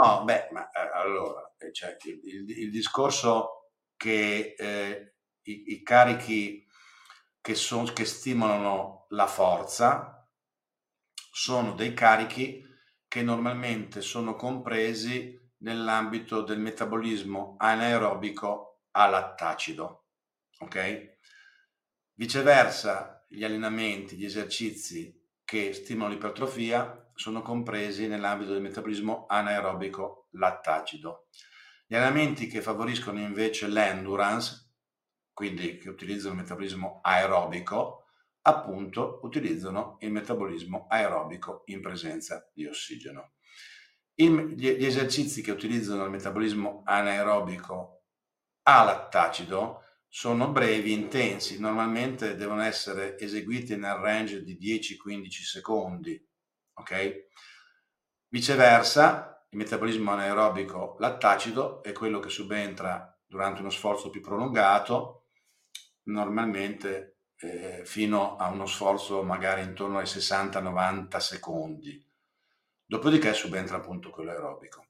no, 0.00 0.24
beh, 0.24 0.48
ma 0.52 0.70
eh, 0.70 0.90
allora, 0.94 1.54
eh, 1.58 1.72
cioè, 1.72 1.96
il, 2.04 2.20
il- 2.24 2.58
il 2.64 2.70
discorso 2.70 3.70
che 3.96 4.54
eh, 4.58 5.14
i, 5.42 5.64
i 5.74 5.82
carichi 5.82 6.66
che, 7.40 7.54
son- 7.54 7.92
che 7.92 8.04
stimolano 8.04 9.06
la 9.10 9.26
forza 9.26 10.21
sono 11.34 11.72
dei 11.72 11.94
carichi 11.94 12.62
che 13.08 13.22
normalmente 13.22 14.02
sono 14.02 14.36
compresi 14.36 15.40
nell'ambito 15.60 16.42
del 16.42 16.58
metabolismo 16.58 17.56
anaerobico 17.58 18.82
a 18.90 19.08
lattacido, 19.08 20.08
ok? 20.58 21.16
Viceversa, 22.12 23.24
gli 23.28 23.44
allenamenti, 23.44 24.16
gli 24.16 24.26
esercizi 24.26 25.18
che 25.42 25.72
stimolano 25.72 26.12
l'ipertrofia 26.14 27.10
sono 27.14 27.40
compresi 27.40 28.06
nell'ambito 28.08 28.52
del 28.52 28.60
metabolismo 28.60 29.24
anaerobico 29.26 30.28
lattacido. 30.32 31.28
Gli 31.86 31.94
allenamenti 31.94 32.46
che 32.46 32.60
favoriscono 32.60 33.20
invece 33.20 33.68
l'endurance, 33.68 34.74
quindi 35.32 35.78
che 35.78 35.88
utilizzano 35.88 36.34
il 36.34 36.40
metabolismo 36.40 37.00
aerobico, 37.02 38.01
appunto 38.42 39.20
utilizzano 39.22 39.96
il 40.00 40.12
metabolismo 40.12 40.86
aerobico 40.88 41.62
in 41.66 41.80
presenza 41.80 42.48
di 42.52 42.66
ossigeno. 42.66 43.34
Gli 44.14 44.84
esercizi 44.84 45.42
che 45.42 45.50
utilizzano 45.50 46.04
il 46.04 46.10
metabolismo 46.10 46.82
anaerobico 46.84 48.04
a 48.64 48.84
lattacido 48.84 49.80
sono 50.06 50.50
brevi, 50.50 50.92
intensi, 50.92 51.58
normalmente 51.58 52.36
devono 52.36 52.60
essere 52.62 53.18
eseguiti 53.18 53.76
nel 53.76 53.94
range 53.94 54.42
di 54.42 54.58
10-15 54.58 55.28
secondi, 55.28 56.28
ok? 56.74 57.28
Viceversa, 58.28 59.46
il 59.50 59.58
metabolismo 59.58 60.12
anaerobico 60.12 60.96
lattacido 60.98 61.82
è 61.82 61.92
quello 61.92 62.20
che 62.20 62.28
subentra 62.28 63.18
durante 63.26 63.60
uno 63.60 63.70
sforzo 63.70 64.10
più 64.10 64.20
prolungato, 64.20 65.28
normalmente 66.04 67.11
eh, 67.42 67.82
fino 67.84 68.36
a 68.36 68.48
uno 68.48 68.66
sforzo 68.66 69.22
magari 69.22 69.62
intorno 69.62 69.98
ai 69.98 70.04
60-90 70.04 71.16
secondi. 71.18 72.10
Dopodiché 72.84 73.34
subentra 73.34 73.76
appunto 73.76 74.10
quello 74.10 74.30
aerobico. 74.30 74.86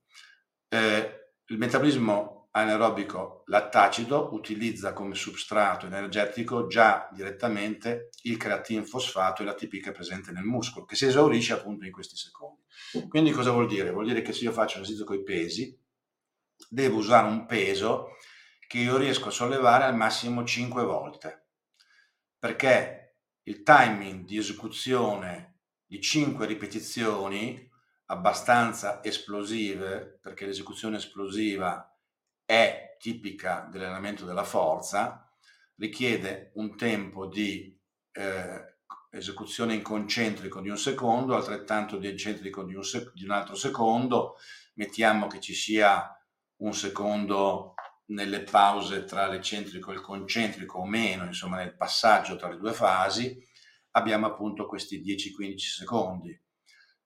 Eh, 0.69 1.35
il 1.47 1.59
metabolismo 1.59 2.49
anaerobico 2.53 3.45
lattacido 3.47 4.35
utilizza 4.35 4.93
come 4.93 5.15
substrato 5.15 5.87
energetico 5.87 6.67
già 6.67 7.09
direttamente 7.13 8.11
il 8.23 8.37
creatinfosfato 8.37 9.43
e 9.43 9.47
l'ATP 9.47 9.81
che 9.81 9.91
è 9.91 9.93
presente 9.93 10.33
nel 10.33 10.45
muscolo, 10.45 10.85
che 10.85 10.97
si 10.97 11.07
esaurisce 11.07 11.55
appunto 11.55 11.87
in 11.87 11.93
questi 11.93 12.17
secondi. 12.17 12.63
Quindi 13.09 13.31
cosa 13.31 13.53
vuol 13.53 13.67
dire? 13.67 13.91
Vuol 13.91 14.07
dire 14.07 14.21
che 14.21 14.33
se 14.33 14.45
io 14.45 14.53
faccio 14.53 14.77
un 14.77 14.83
esercizio 14.83 15.07
con 15.07 15.17
i 15.17 15.23
pesi, 15.23 15.79
devo 16.69 16.99
usare 16.99 17.27
un 17.27 17.47
peso 17.47 18.17
che 18.67 18.79
io 18.79 18.97
riesco 18.97 19.29
a 19.29 19.33
sollevare 19.33 19.85
al 19.85 19.97
massimo 19.97 20.45
5 20.45 20.85
volte, 20.85 21.42
perché 22.43 23.19
il 23.45 23.63
timing 23.63 24.25
di 24.25 24.37
esecuzione 24.37 25.61
di 25.87 26.01
5 26.01 26.45
ripetizioni 26.45 27.71
abbastanza 28.07 29.01
esplosive, 29.05 30.19
perché 30.21 30.47
l'esecuzione 30.47 30.97
esplosiva 30.97 31.97
è 32.45 32.97
tipica 32.99 33.69
dell'allenamento 33.71 34.25
della 34.25 34.43
forza, 34.43 35.33
richiede 35.77 36.51
un 36.55 36.77
tempo 36.77 37.27
di 37.27 37.81
eh, 38.11 38.79
esecuzione 39.13 39.75
in 39.75 39.83
concentrico 39.83 40.61
di 40.61 40.69
un 40.69 40.79
secondo, 40.79 41.37
altrettanto 41.37 41.97
di 41.97 42.09
eccentrico 42.09 42.65
di 42.65 42.75
un, 42.75 42.83
sec- 42.83 43.13
di 43.13 43.23
un 43.23 43.31
altro 43.31 43.55
secondo, 43.55 44.35
mettiamo 44.75 45.29
che 45.29 45.39
ci 45.39 45.55
sia 45.55 46.11
un 46.57 46.75
secondo 46.75 47.75
nelle 48.13 48.43
pause 48.43 49.05
tra 49.05 49.27
l'eccentrico 49.27 49.91
e 49.91 49.95
il 49.95 50.01
concentrico 50.01 50.79
o 50.79 50.87
meno, 50.87 51.25
insomma 51.25 51.57
nel 51.57 51.77
passaggio 51.77 52.37
tra 52.37 52.49
le 52.49 52.59
due 52.59 52.73
fasi, 52.73 53.37
abbiamo 53.93 54.27
appunto 54.27 54.67
questi 54.67 55.03
10-15 55.03 55.57
secondi. 55.57 56.41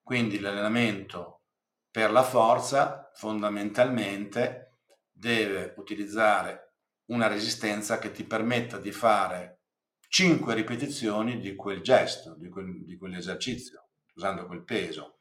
Quindi 0.03 0.38
l'allenamento 0.38 1.42
per 1.90 2.11
la 2.11 2.23
forza 2.23 3.11
fondamentalmente 3.14 4.79
deve 5.11 5.75
utilizzare 5.79 6.75
una 7.07 7.27
resistenza 7.27 7.99
che 7.99 8.12
ti 8.12 8.25
permetta 8.25 8.79
di 8.79 8.92
fare 8.92 9.61
5 10.09 10.55
ripetizioni 10.55 11.40
di 11.40 11.55
quel 11.55 11.81
gesto, 11.81 12.35
di, 12.37 12.49
quel, 12.49 12.85
di 12.85 12.97
quell'esercizio. 12.97 13.88
usando 14.14 14.47
quel 14.47 14.64
peso. 14.64 15.15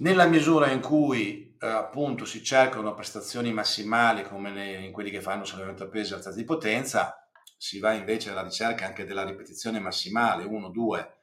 Nella 0.00 0.26
misura 0.26 0.70
in 0.70 0.80
cui 0.80 1.56
eh, 1.60 1.66
appunto 1.66 2.24
si 2.24 2.42
cercano 2.42 2.94
prestazioni 2.94 3.52
massimali 3.52 4.22
come 4.22 4.50
nei, 4.50 4.82
in 4.82 4.92
quelli 4.92 5.10
che 5.10 5.20
fanno 5.20 5.44
sollevamento 5.44 5.84
a 5.84 5.88
peso 5.88 6.14
e 6.14 6.16
alzata 6.16 6.36
di 6.36 6.44
potenza, 6.44 7.28
si 7.58 7.78
va 7.80 7.92
invece 7.92 8.30
alla 8.30 8.42
ricerca 8.42 8.86
anche 8.86 9.04
della 9.04 9.24
ripetizione 9.24 9.78
massimale, 9.78 10.44
1, 10.44 10.70
2, 10.70 11.14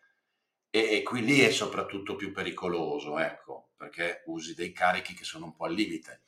e, 0.70 0.98
e, 0.98 1.02
qui 1.02 1.24
lì 1.24 1.40
è 1.40 1.50
soprattutto 1.50 2.16
più 2.16 2.32
pericoloso, 2.32 3.18
ecco, 3.18 3.70
perché 3.76 4.22
usi 4.28 4.54
dei 4.54 4.72
carichi 4.72 5.16
che 5.16 5.24
sono 5.24 5.46
un 5.46 5.56
po' 5.56 5.66
al 5.66 5.74
limite. 5.74 6.26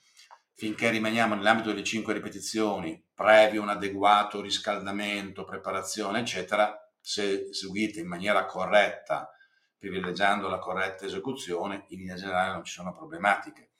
Finché 0.56 0.90
rimaniamo 0.90 1.36
nell'ambito 1.36 1.70
delle 1.70 1.84
5 1.84 2.14
ripetizioni, 2.14 3.00
previo 3.14 3.62
un 3.62 3.70
adeguato 3.70 4.42
riscaldamento, 4.42 5.46
preparazione, 5.46 6.22
eccetera, 6.22 6.76
se 7.00 7.50
eseguite 7.50 8.00
in 8.00 8.08
maniera 8.08 8.46
corretta, 8.46 9.30
privilegiando 9.80 10.50
la 10.50 10.60
corretta 10.60 11.06
esecuzione, 11.06 11.86
in 11.88 12.00
linea 12.00 12.16
generale 12.16 12.52
non 12.52 12.64
ci 12.64 12.74
sono 12.74 12.94
problematiche. 12.94 13.72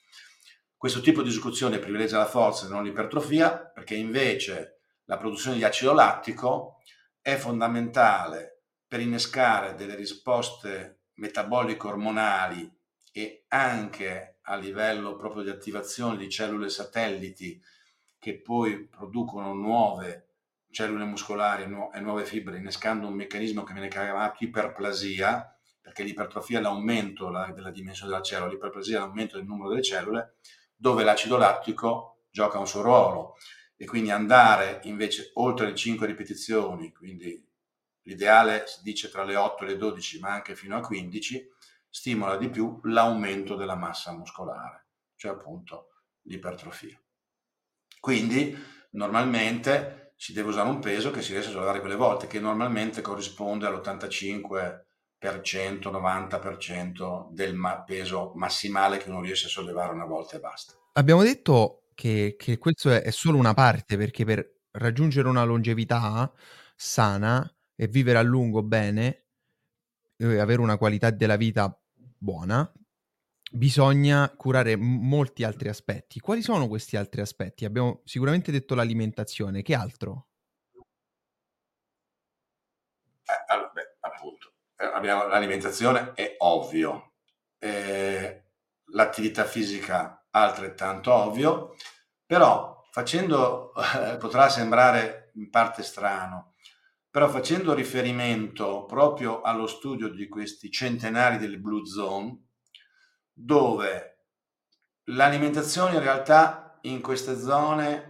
Questo 0.76 1.02
tipo 1.02 1.22
di 1.22 1.30
esecuzione 1.30 1.78
privilegia 1.78 2.18
la 2.18 2.26
forza 2.26 2.66
e 2.66 2.70
non 2.70 2.84
l'ipertrofia, 2.84 3.58
perché 3.58 3.96
invece 3.96 4.80
la 5.04 5.18
produzione 5.18 5.58
di 5.58 5.64
acido 5.66 5.94
lattico 5.94 6.78
è 7.22 7.36
fondamentale 7.36 8.62
per 8.88 9.02
innescare 9.02 9.76
delle 9.76 9.96
risposte 9.96 11.02
metaboliche-ormonali 11.16 12.76
e 13.12 13.44
anche 13.50 14.38
a 14.44 14.56
livello 14.56 15.16
proprio 15.18 15.44
di 15.44 15.50
attivazione 15.50 16.18
di 16.18 16.30
cellule 16.30 16.70
satelliti 16.70 17.62
che 18.18 18.40
poi 18.40 18.88
producono 18.88 19.54
nuove 19.54 20.30
cellule 20.72 21.06
muscolari 21.06 21.64
e 21.64 22.00
nuove 22.00 22.26
fibre, 22.26 22.58
innescando 22.58 23.08
un 23.08 23.16
meccanismo 23.16 23.64
che 23.64 23.74
viene 23.74 23.88
chiamato 23.88 24.44
iperplasia, 24.44 25.59
l'ipertrofia 26.04 26.60
è 26.60 26.62
l'aumento 26.62 27.32
della 27.54 27.72
dimensione 27.72 28.12
della 28.12 28.24
cellula, 28.24 28.52
l'iperplasia 28.52 29.00
l'aumento 29.00 29.38
del 29.38 29.46
numero 29.46 29.70
delle 29.70 29.84
cellule, 29.84 30.36
dove 30.76 31.04
l'acido 31.04 31.38
lattico 31.38 32.24
gioca 32.30 32.60
un 32.60 32.68
suo 32.68 32.82
ruolo 32.82 33.36
e 33.76 33.86
quindi 33.86 34.12
andare 34.12 34.82
invece 34.84 35.32
oltre 35.36 35.68
le 35.68 35.76
5 35.76 36.06
ripetizioni, 36.06 36.92
quindi 36.92 37.46
l'ideale 38.04 38.66
si 38.68 38.80
dice 38.84 39.10
tra 39.10 39.24
le 39.24 39.36
8 39.36 39.64
e 39.64 39.68
le 39.68 39.78
12, 39.78 40.20
ma 40.20 40.32
anche 40.32 40.56
fino 40.56 40.76
a 40.76 40.82
15, 40.82 41.50
stimola 41.90 42.38
di 42.38 42.50
più 42.50 42.80
l'aumento 42.84 43.56
della 43.56 43.76
massa 43.76 44.12
muscolare, 44.12 44.88
cioè 45.16 45.32
appunto 45.32 45.90
l'ipertrofia. 46.24 47.00
Quindi 48.00 48.58
normalmente 48.92 50.14
si 50.16 50.34
deve 50.34 50.50
usare 50.50 50.70
un 50.70 50.80
peso 50.80 51.12
che 51.12 51.22
si 51.22 51.32
riesce 51.32 51.50
a 51.50 51.54
sollevare 51.54 51.80
quelle 51.80 51.96
volte, 51.96 52.28
che 52.28 52.40
normalmente 52.40 53.02
corrisponde 53.02 53.66
all'85%, 53.66 54.82
90% 55.20 57.30
del 57.32 57.56
ma- 57.56 57.84
peso 57.84 58.32
massimale 58.36 58.98
che 58.98 59.10
uno 59.10 59.22
riesce 59.22 59.48
a 59.48 59.50
sollevare 59.50 59.94
una 59.94 60.06
volta 60.06 60.38
e 60.38 60.40
basta. 60.40 60.74
Abbiamo 60.94 61.24
detto 61.24 61.84
che, 61.94 62.36
che 62.38 62.58
questo 62.58 62.92
è, 62.92 63.02
è 63.02 63.12
solo 63.12 63.38
una 63.38 63.54
parte, 63.54 63.98
perché 63.98 64.26
per 64.26 64.58
raggiungere 64.72 65.28
una 65.28 65.44
longevità 65.44 66.32
sana 66.76 67.50
e 67.76 67.88
vivere 67.88 68.18
a 68.18 68.22
lungo 68.22 68.64
bene 68.64 69.26
e 70.16 70.40
avere 70.40 70.62
una 70.62 70.78
qualità 70.78 71.12
della 71.12 71.38
vita 71.38 71.78
buona, 72.18 72.70
bisogna 73.52 74.30
curare 74.36 74.76
molti 74.76 75.44
altri 75.44 75.70
aspetti. 75.70 76.20
Quali 76.20 76.42
sono 76.42 76.68
questi 76.68 76.98
altri 76.98 77.22
aspetti? 77.22 77.66
Abbiamo 77.66 78.02
sicuramente 78.04 78.52
detto 78.52 78.76
l'alimentazione, 78.76 79.62
che 79.62 79.76
altro? 79.76 80.28
Eh, 83.26 83.44
allora, 83.48 83.72
beh, 83.74 83.82
eh, 83.82 83.89
abbiamo, 84.80 85.28
l'alimentazione 85.28 86.14
è 86.14 86.36
ovvio, 86.40 87.14
eh, 87.60 88.44
l'attività 88.92 89.44
fisica 89.46 90.28
altrettanto 90.32 91.14
ovvio, 91.14 91.76
però 92.26 92.86
facendo, 92.92 93.74
eh, 93.76 94.18
potrà 94.18 94.50
sembrare 94.50 95.32
in 95.36 95.50
parte 95.50 95.84
strano, 95.84 96.54
però 97.10 97.28
facendo 97.28 97.74
riferimento 97.74 98.86
proprio 98.86 99.42
allo 99.42 99.68
studio 99.68 100.10
di 100.10 100.28
questi 100.28 100.72
centenari 100.72 101.38
delle 101.38 101.58
Blue 101.58 101.86
Zone, 101.86 102.48
dove 103.34 104.26
l'alimentazione 105.06 105.96
in 105.96 106.02
realtà 106.02 106.78
in 106.84 107.02
queste 107.02 107.38
zone 107.38 108.09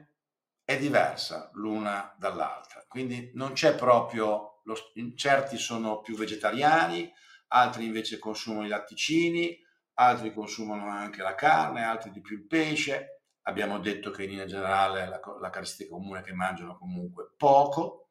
è 0.69 0.77
diversa 0.77 1.49
l'una 1.53 2.13
dall'altra, 2.15 2.85
quindi 2.87 3.31
non 3.33 3.53
c'è 3.53 3.73
proprio, 3.73 4.61
lo, 4.65 4.75
certi 5.15 5.57
sono 5.57 5.99
più 5.99 6.15
vegetariani, 6.15 7.11
altri 7.47 7.85
invece 7.85 8.19
consumano 8.19 8.67
i 8.67 8.69
latticini, 8.69 9.59
altri 9.95 10.31
consumano 10.31 10.87
anche 10.87 11.23
la 11.23 11.33
carne, 11.33 11.83
altri 11.83 12.11
di 12.11 12.21
più 12.21 12.35
il 12.35 12.45
pesce. 12.45 13.23
Abbiamo 13.47 13.79
detto 13.79 14.11
che 14.11 14.25
in 14.25 14.29
linea 14.29 14.45
generale 14.45 15.07
la, 15.07 15.19
la 15.39 15.49
caratteristica 15.49 15.89
comune 15.89 16.19
è 16.19 16.23
che 16.23 16.33
mangiano 16.33 16.77
comunque 16.77 17.31
poco. 17.35 18.09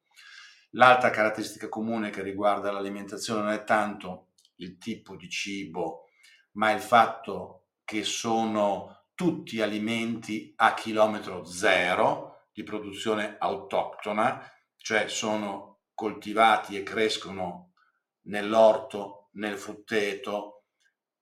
L'altra 0.71 1.11
caratteristica 1.11 1.69
comune 1.69 2.11
che 2.11 2.23
riguarda 2.23 2.73
l'alimentazione 2.73 3.43
non 3.43 3.53
è 3.53 3.63
tanto 3.63 4.31
il 4.57 4.79
tipo 4.79 5.15
di 5.15 5.29
cibo, 5.29 6.09
ma 6.55 6.73
il 6.73 6.81
fatto 6.81 7.67
che 7.85 8.03
sono 8.03 9.05
tutti 9.15 9.63
alimenti 9.63 10.55
a 10.57 10.75
chilometro 10.75 11.45
zero 11.45 12.28
di 12.59 12.65
produzione 12.65 13.37
autoctona, 13.39 14.45
cioè 14.79 15.07
sono 15.07 15.83
coltivati 15.95 16.77
e 16.77 16.83
crescono 16.83 17.75
nell'orto, 18.23 19.29
nel 19.35 19.57
frutteto, 19.57 20.65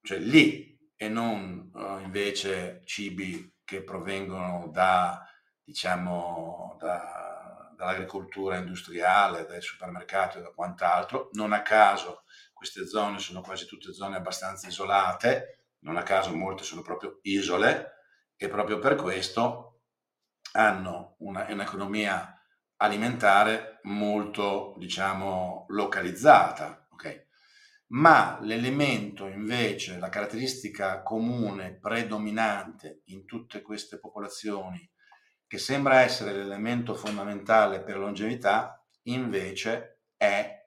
cioè 0.00 0.16
lì 0.16 0.74
e 0.96 1.08
non 1.10 1.70
uh, 1.74 1.98
invece 1.98 2.80
cibi 2.86 3.54
che 3.64 3.82
provengono 3.82 4.70
da, 4.72 5.22
diciamo, 5.62 6.78
da, 6.78 7.70
dall'agricoltura 7.76 8.56
industriale, 8.56 9.44
dai 9.44 9.60
supermercati 9.60 10.38
o 10.38 10.40
da 10.40 10.52
quant'altro. 10.52 11.28
Non 11.32 11.52
a 11.52 11.60
caso 11.60 12.22
queste 12.54 12.86
zone 12.86 13.18
sono 13.18 13.42
quasi 13.42 13.66
tutte 13.66 13.92
zone 13.92 14.16
abbastanza 14.16 14.68
isolate, 14.68 15.66
non 15.80 15.98
a 15.98 16.02
caso 16.02 16.34
molte 16.34 16.62
sono 16.62 16.80
proprio 16.80 17.18
isole 17.24 17.92
e 18.36 18.48
proprio 18.48 18.78
per 18.78 18.94
questo 18.94 19.65
hanno 20.56 21.16
una, 21.18 21.46
un'economia 21.48 22.32
alimentare 22.76 23.80
molto, 23.84 24.74
diciamo, 24.78 25.66
localizzata. 25.68 26.88
Okay? 26.92 27.26
ma 27.88 28.38
l'elemento 28.40 29.26
invece, 29.26 29.98
la 29.98 30.08
caratteristica 30.08 31.02
comune, 31.02 31.78
predominante 31.78 33.02
in 33.06 33.24
tutte 33.26 33.62
queste 33.62 33.98
popolazioni, 33.98 34.90
che 35.46 35.58
sembra 35.58 36.00
essere 36.00 36.32
l'elemento 36.32 36.94
fondamentale 36.94 37.82
per 37.82 37.96
la 37.96 38.04
longevità, 38.04 38.84
invece 39.02 40.00
è 40.16 40.66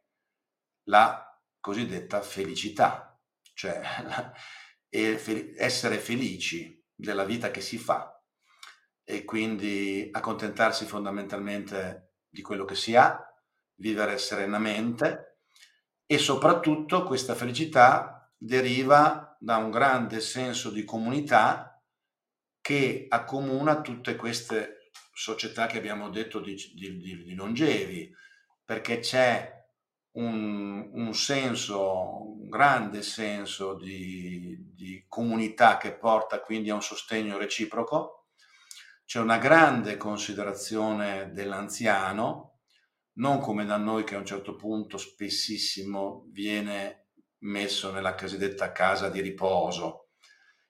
la 0.83 1.25
cosiddetta 1.59 2.21
felicità, 2.21 3.19
cioè 3.53 3.81
essere 4.89 5.97
felici 5.97 6.81
della 6.95 7.25
vita 7.25 7.51
che 7.51 7.61
si 7.61 7.77
fa 7.77 8.18
e 9.11 9.25
quindi 9.25 10.07
accontentarsi 10.11 10.85
fondamentalmente 10.85 12.17
di 12.29 12.43
quello 12.43 12.63
che 12.63 12.75
si 12.75 12.95
ha, 12.95 13.19
vivere 13.77 14.19
serenamente 14.19 15.39
e 16.05 16.19
soprattutto 16.19 17.03
questa 17.05 17.33
felicità 17.33 18.31
deriva 18.37 19.35
da 19.39 19.57
un 19.57 19.71
grande 19.71 20.19
senso 20.19 20.69
di 20.69 20.83
comunità 20.83 21.83
che 22.61 23.07
accomuna 23.09 23.81
tutte 23.81 24.15
queste 24.15 24.91
società 25.11 25.65
che 25.65 25.79
abbiamo 25.79 26.09
detto 26.09 26.39
di, 26.39 26.53
di, 26.75 26.99
di, 26.99 27.33
longevi, 27.33 28.13
perché 28.63 28.99
c'è 28.99 29.51
un, 30.17 30.87
un, 30.93 31.15
senso, 31.15 32.37
un 32.41 32.47
grande 32.47 33.01
senso 33.01 33.73
di, 33.73 34.55
di 34.75 35.03
comunità 35.07 35.77
che 35.77 35.93
porta 35.93 36.41
quindi 36.41 36.69
a 36.69 36.75
un 36.75 36.83
sostegno 36.83 37.39
reciproco, 37.39 38.18
c'è 39.09 39.19
una 39.19 39.39
grande 39.39 39.97
considerazione 39.97 41.31
dell'anziano, 41.31 42.59
non 43.13 43.39
come 43.39 43.65
da 43.65 43.75
noi 43.75 44.03
che 44.03 44.13
a 44.13 44.19
un 44.19 44.25
certo 44.25 44.55
punto 44.55 44.99
spessissimo 44.99 46.27
viene 46.27 47.07
messo 47.39 47.91
nella 47.91 48.13
cosiddetta 48.13 48.71
casa 48.71 49.09
di 49.09 49.19
riposo. 49.19 50.09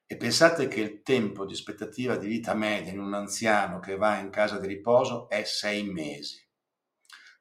E 0.05 0.15
pensate 0.15 0.69
che 0.69 0.79
il 0.79 1.01
tempo 1.01 1.45
di 1.45 1.51
aspettativa 1.51 2.15
di 2.15 2.27
vita 2.27 2.53
media 2.53 2.93
in 2.93 3.01
un 3.01 3.13
anziano 3.13 3.79
che 3.79 3.97
va 3.97 4.17
in 4.19 4.29
casa 4.29 4.57
di 4.57 4.67
riposo 4.67 5.27
è 5.27 5.43
sei 5.43 5.83
mesi, 5.83 6.41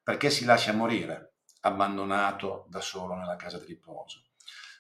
perché 0.03 0.31
si 0.31 0.45
lascia 0.45 0.73
morire 0.73 1.35
abbandonato 1.61 2.67
da 2.69 2.81
solo 2.81 3.15
nella 3.15 3.37
casa 3.37 3.61
di 3.61 3.67
riposo. 3.67 4.25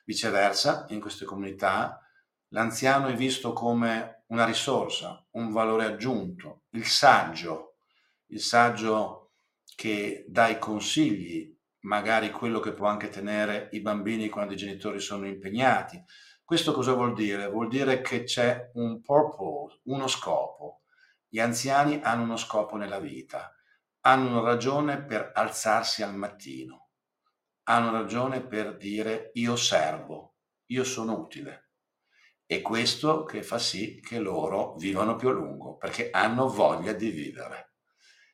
Viceversa, 0.04 0.86
in 0.88 1.00
queste 1.00 1.24
comunità, 1.24 2.04
l'anziano 2.48 3.06
è 3.06 3.14
visto 3.14 3.52
come 3.52 4.17
una 4.28 4.44
risorsa, 4.44 5.24
un 5.32 5.52
valore 5.52 5.84
aggiunto, 5.86 6.64
il 6.70 6.86
saggio, 6.86 7.76
il 8.26 8.40
saggio 8.40 9.32
che 9.74 10.24
dà 10.28 10.48
i 10.48 10.58
consigli, 10.58 11.56
magari 11.80 12.30
quello 12.30 12.60
che 12.60 12.72
può 12.72 12.88
anche 12.88 13.08
tenere 13.08 13.68
i 13.72 13.80
bambini 13.80 14.28
quando 14.28 14.52
i 14.52 14.56
genitori 14.56 15.00
sono 15.00 15.26
impegnati. 15.26 16.02
Questo 16.44 16.72
cosa 16.72 16.92
vuol 16.92 17.14
dire? 17.14 17.48
Vuol 17.48 17.68
dire 17.68 18.00
che 18.00 18.24
c'è 18.24 18.70
un 18.74 19.00
purpose, 19.02 19.80
uno 19.84 20.06
scopo. 20.06 20.82
Gli 21.28 21.40
anziani 21.40 22.00
hanno 22.02 22.22
uno 22.22 22.36
scopo 22.36 22.76
nella 22.76 22.98
vita, 22.98 23.54
hanno 24.00 24.30
una 24.30 24.50
ragione 24.50 25.04
per 25.04 25.30
alzarsi 25.34 26.02
al 26.02 26.16
mattino, 26.16 26.88
hanno 27.64 27.90
ragione 27.90 28.40
per 28.40 28.76
dire 28.76 29.30
io 29.34 29.56
servo, 29.56 30.36
io 30.66 30.84
sono 30.84 31.18
utile. 31.18 31.67
E 32.50 32.62
questo 32.62 33.24
che 33.24 33.42
fa 33.42 33.58
sì 33.58 34.00
che 34.00 34.18
loro 34.18 34.74
vivano 34.76 35.16
più 35.16 35.28
a 35.28 35.32
lungo, 35.32 35.76
perché 35.76 36.08
hanno 36.10 36.48
voglia 36.48 36.94
di 36.94 37.10
vivere. 37.10 37.74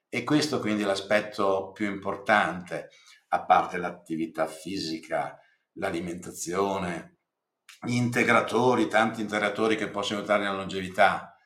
E 0.09 0.23
questo 0.23 0.61
quindi 0.61 0.85
è 0.85 0.87
l'aspetto 0.87 1.73
più 1.73 1.91
importante, 1.91 2.91
a 3.31 3.45
parte 3.45 3.77
l'attività 3.77 4.47
fisica, 4.47 5.37
l'alimentazione, 5.73 7.17
gli 7.83 7.95
integratori, 7.95 8.87
tanti 8.87 9.21
integratori 9.21 9.75
che 9.75 9.91
possono 9.91 10.21
aiutare 10.21 10.45
nella 10.45 10.55
longevità, 10.55 11.37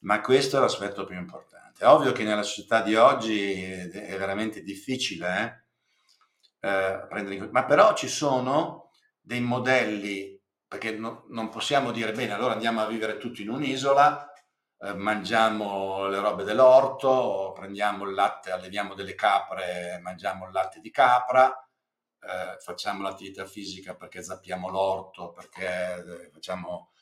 ma 0.00 0.20
questo 0.20 0.58
è 0.58 0.60
l'aspetto 0.60 1.06
più 1.06 1.16
importante. 1.16 1.82
È 1.82 1.86
ovvio 1.86 2.12
che 2.12 2.24
nella 2.24 2.42
società 2.42 2.82
di 2.82 2.96
oggi 2.96 3.62
è 3.62 4.18
veramente 4.18 4.60
difficile 4.60 5.68
eh, 6.60 6.68
eh, 6.68 7.06
prendere 7.08 7.48
ma 7.50 7.64
però 7.64 7.94
ci 7.94 8.08
sono 8.08 8.90
dei 9.22 9.40
modelli 9.40 10.38
perché 10.70 10.92
no, 10.92 11.24
non 11.30 11.48
possiamo 11.48 11.90
dire 11.90 12.12
bene, 12.12 12.32
allora 12.32 12.52
andiamo 12.52 12.80
a 12.80 12.86
vivere 12.86 13.18
tutti 13.18 13.42
in 13.42 13.50
un'isola, 13.50 14.32
eh, 14.78 14.94
mangiamo 14.94 16.06
le 16.06 16.20
robe 16.20 16.44
dell'orto, 16.44 17.50
prendiamo 17.56 18.04
il 18.04 18.14
latte, 18.14 18.52
alleviamo 18.52 18.94
delle 18.94 19.16
capre, 19.16 19.98
mangiamo 20.00 20.46
il 20.46 20.52
latte 20.52 20.78
di 20.78 20.92
capra, 20.92 21.52
eh, 22.20 22.56
facciamo 22.60 23.02
l'attività 23.02 23.46
fisica 23.46 23.96
perché 23.96 24.22
zappiamo 24.22 24.68
l'orto, 24.68 25.32
perché 25.32 26.04
eh, 26.26 26.30
facciamo, 26.30 26.92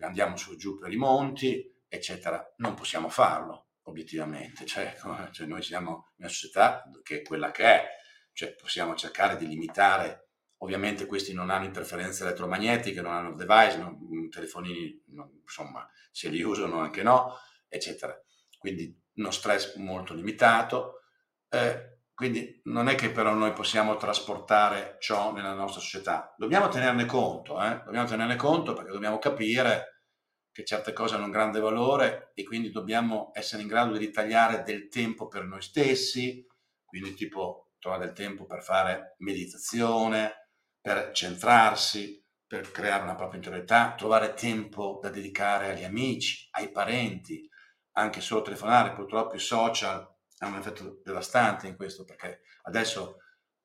andiamo 0.00 0.36
su 0.36 0.56
giù 0.56 0.76
per 0.76 0.92
i 0.92 0.96
monti, 0.96 1.80
eccetera. 1.86 2.44
Non 2.56 2.74
possiamo 2.74 3.08
farlo, 3.08 3.68
obiettivamente. 3.82 4.66
Cioè, 4.66 4.96
cioè 5.30 5.46
noi 5.46 5.62
siamo 5.62 6.08
una 6.16 6.28
società 6.28 6.82
che 7.04 7.18
è 7.18 7.22
quella 7.22 7.52
che 7.52 7.64
è, 7.66 7.88
cioè 8.32 8.52
possiamo 8.56 8.96
cercare 8.96 9.36
di 9.36 9.46
limitare 9.46 10.21
Ovviamente 10.62 11.06
questi 11.06 11.32
non 11.32 11.50
hanno 11.50 11.64
interferenze 11.64 12.22
elettromagnetiche, 12.22 13.00
non 13.00 13.12
hanno 13.12 13.34
device, 13.34 13.78
non, 13.78 14.28
telefonini, 14.30 15.02
non, 15.08 15.40
insomma, 15.42 15.88
se 16.12 16.28
li 16.28 16.40
usano 16.40 16.78
anche 16.78 17.02
no, 17.02 17.36
eccetera. 17.68 18.16
Quindi 18.58 18.96
uno 19.14 19.30
stress 19.32 19.74
molto 19.76 20.14
limitato. 20.14 21.00
Eh, 21.48 21.98
quindi 22.14 22.60
non 22.64 22.88
è 22.88 22.94
che 22.94 23.10
però 23.10 23.34
noi 23.34 23.52
possiamo 23.52 23.96
trasportare 23.96 24.98
ciò 25.00 25.32
nella 25.32 25.52
nostra 25.54 25.80
società. 25.80 26.32
Dobbiamo 26.38 26.68
tenerne 26.68 27.06
conto, 27.06 27.60
eh? 27.60 27.82
dobbiamo 27.84 28.06
tenerne 28.06 28.36
conto 28.36 28.72
perché 28.72 28.92
dobbiamo 28.92 29.18
capire 29.18 30.04
che 30.52 30.64
certe 30.64 30.92
cose 30.92 31.16
hanno 31.16 31.24
un 31.24 31.30
grande 31.32 31.58
valore 31.58 32.30
e 32.34 32.44
quindi 32.44 32.70
dobbiamo 32.70 33.32
essere 33.34 33.62
in 33.62 33.68
grado 33.68 33.92
di 33.94 33.98
ritagliare 33.98 34.62
del 34.62 34.86
tempo 34.88 35.26
per 35.26 35.44
noi 35.44 35.62
stessi, 35.62 36.46
quindi 36.84 37.14
tipo 37.14 37.72
trovare 37.80 38.04
del 38.04 38.14
tempo 38.14 38.46
per 38.46 38.62
fare 38.62 39.16
meditazione, 39.18 40.41
per 40.82 41.12
centrarsi, 41.12 42.20
per 42.44 42.70
creare 42.72 43.04
una 43.04 43.14
propria 43.14 43.36
interiorità, 43.36 43.94
trovare 43.96 44.34
tempo 44.34 44.98
da 45.00 45.08
dedicare 45.08 45.70
agli 45.70 45.84
amici, 45.84 46.48
ai 46.50 46.70
parenti, 46.70 47.48
anche 47.92 48.20
solo 48.20 48.42
telefonare. 48.42 48.92
Purtroppo 48.92 49.36
i 49.36 49.38
social 49.38 50.06
hanno 50.38 50.54
un 50.54 50.60
effetto 50.60 51.00
devastante 51.04 51.68
in 51.68 51.76
questo 51.76 52.04
perché 52.04 52.42
adesso 52.64 53.18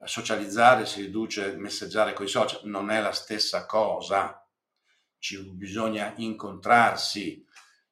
socializzare 0.06 0.86
si 0.86 1.02
riduce 1.02 1.54
a 1.54 1.58
messaggiare 1.58 2.14
con 2.14 2.26
i 2.26 2.30
social, 2.30 2.62
non 2.66 2.92
è 2.92 3.02
la 3.02 3.12
stessa 3.12 3.66
cosa. 3.66 4.48
Ci 5.18 5.52
bisogna 5.54 6.14
incontrarsi, 6.18 7.44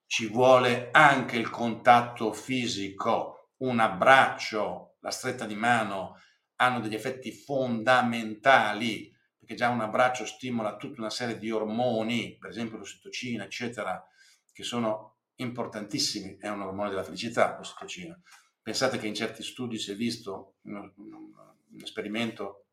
ci 0.06 0.28
vuole 0.28 0.90
anche 0.92 1.38
il 1.38 1.50
contatto 1.50 2.32
fisico, 2.32 3.54
un 3.58 3.80
abbraccio, 3.80 4.98
la 5.00 5.10
stretta 5.10 5.46
di 5.46 5.56
mano 5.56 6.22
hanno 6.58 6.80
degli 6.80 6.94
effetti 6.94 7.32
fondamentali 7.32 9.15
perché 9.46 9.54
già 9.54 9.70
un 9.70 9.82
abbraccio 9.82 10.26
stimola 10.26 10.76
tutta 10.76 11.02
una 11.02 11.12
serie 11.12 11.38
di 11.38 11.52
ormoni, 11.52 12.36
per 12.40 12.50
esempio 12.50 12.80
l'ossitocina, 12.80 13.44
eccetera, 13.44 14.04
che 14.52 14.64
sono 14.64 15.18
importantissimi, 15.36 16.38
è 16.40 16.50
un 16.50 16.64
ormone 16.64 16.90
della 16.90 17.04
felicità 17.04 17.56
l'ossitocina. 17.56 18.20
Pensate 18.60 18.98
che 18.98 19.06
in 19.06 19.14
certi 19.14 19.44
studi 19.44 19.78
si 19.78 19.92
è 19.92 19.96
visto 19.96 20.56
un, 20.64 20.92
un 20.96 21.82
esperimento 21.84 22.66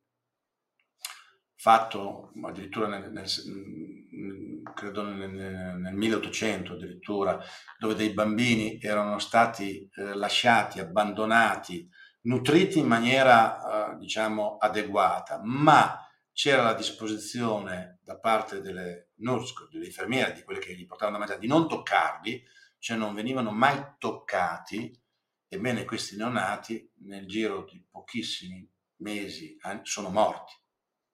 fatto 1.56 2.32
addirittura 2.42 2.86
nel, 2.86 3.12
nel, 3.12 4.62
credo 4.74 5.02
nel, 5.02 5.30
nel, 5.30 5.94
1800 5.94 6.72
addirittura, 6.72 7.38
dove 7.78 7.94
dei 7.94 8.14
bambini 8.14 8.80
erano 8.80 9.18
stati 9.18 9.86
eh, 9.94 10.14
lasciati, 10.14 10.80
abbandonati, 10.80 11.86
nutriti 12.22 12.78
in 12.78 12.86
maniera 12.86 13.92
eh, 13.92 13.98
diciamo 13.98 14.56
adeguata, 14.56 15.38
ma 15.44 16.06
c'era 16.32 16.62
la 16.62 16.74
disposizione 16.74 17.98
da 18.02 18.18
parte 18.18 18.60
delle 18.60 19.10
nurse, 19.16 19.54
delle 19.70 19.86
infermiere, 19.86 20.32
di 20.32 20.42
quelle 20.42 20.60
che 20.60 20.74
gli 20.74 20.86
portavano 20.86 21.18
da 21.18 21.22
mangiare, 21.24 21.40
di 21.40 21.48
non 21.48 21.68
toccarli, 21.68 22.44
cioè 22.78 22.96
non 22.96 23.14
venivano 23.14 23.50
mai 23.50 23.94
toccati, 23.98 24.98
ebbene 25.46 25.84
questi 25.84 26.16
neonati 26.16 26.92
nel 27.04 27.26
giro 27.26 27.64
di 27.64 27.84
pochissimi 27.88 28.68
mesi 28.96 29.56
sono 29.82 30.08
morti, 30.08 30.54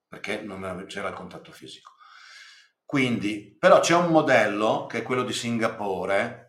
perché 0.06 0.40
non 0.40 0.84
c'era 0.86 1.08
il 1.08 1.14
contatto 1.14 1.52
fisico. 1.52 1.92
Quindi, 2.84 3.54
però 3.58 3.80
c'è 3.80 3.94
un 3.94 4.10
modello 4.10 4.86
che 4.86 4.98
è 4.98 5.02
quello 5.02 5.24
di 5.24 5.34
Singapore, 5.34 6.46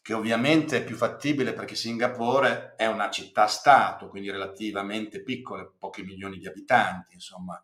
che 0.00 0.14
ovviamente 0.14 0.78
è 0.78 0.84
più 0.84 0.96
fattibile 0.96 1.52
perché 1.52 1.74
Singapore 1.74 2.74
è 2.76 2.86
una 2.86 3.10
città-stato, 3.10 4.08
quindi 4.08 4.30
relativamente 4.30 5.22
piccola, 5.22 5.70
pochi 5.78 6.02
milioni 6.02 6.38
di 6.38 6.46
abitanti, 6.46 7.12
insomma, 7.12 7.62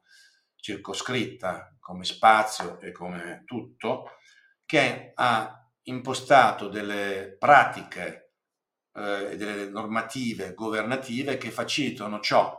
circoscritta 0.64 1.76
come 1.78 2.04
spazio 2.04 2.80
e 2.80 2.90
come 2.90 3.42
tutto, 3.44 4.12
che 4.64 5.12
ha 5.14 5.70
impostato 5.82 6.68
delle 6.68 7.36
pratiche 7.38 8.32
e 8.90 9.32
eh, 9.32 9.36
delle 9.36 9.68
normative 9.68 10.54
governative 10.54 11.36
che 11.36 11.50
facilitano 11.50 12.18
ciò. 12.20 12.58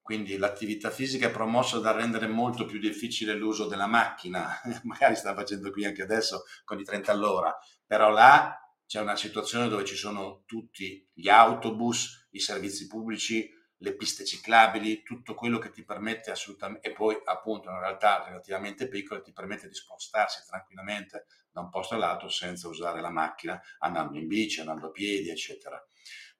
Quindi 0.00 0.36
l'attività 0.36 0.90
fisica 0.90 1.26
è 1.26 1.32
promossa 1.32 1.80
da 1.80 1.90
rendere 1.90 2.28
molto 2.28 2.66
più 2.66 2.78
difficile 2.78 3.34
l'uso 3.34 3.66
della 3.66 3.88
macchina, 3.88 4.60
magari 4.84 5.16
sta 5.16 5.34
facendo 5.34 5.72
qui 5.72 5.84
anche 5.84 6.02
adesso 6.02 6.44
con 6.62 6.78
i 6.78 6.84
30 6.84 7.10
all'ora, 7.10 7.52
però 7.84 8.10
là 8.10 8.56
c'è 8.86 9.00
una 9.00 9.16
situazione 9.16 9.66
dove 9.66 9.84
ci 9.84 9.96
sono 9.96 10.44
tutti 10.46 11.04
gli 11.12 11.28
autobus, 11.28 12.28
i 12.30 12.38
servizi 12.38 12.86
pubblici, 12.86 13.50
le 13.84 13.94
piste 13.94 14.24
ciclabili, 14.24 15.02
tutto 15.02 15.34
quello 15.34 15.58
che 15.58 15.70
ti 15.70 15.84
permette 15.84 16.30
assolutamente, 16.30 16.88
e 16.88 16.92
poi 16.92 17.16
appunto 17.24 17.68
in 17.68 17.78
realtà 17.78 18.24
relativamente 18.24 18.88
piccole, 18.88 19.20
ti 19.20 19.32
permette 19.32 19.68
di 19.68 19.74
spostarsi 19.74 20.42
tranquillamente 20.46 21.26
da 21.52 21.60
un 21.60 21.68
posto 21.68 21.94
all'altro 21.94 22.28
senza 22.28 22.66
usare 22.66 23.00
la 23.00 23.10
macchina, 23.10 23.60
andando 23.78 24.18
in 24.18 24.26
bici, 24.26 24.60
andando 24.60 24.86
a 24.86 24.90
piedi, 24.90 25.28
eccetera. 25.28 25.80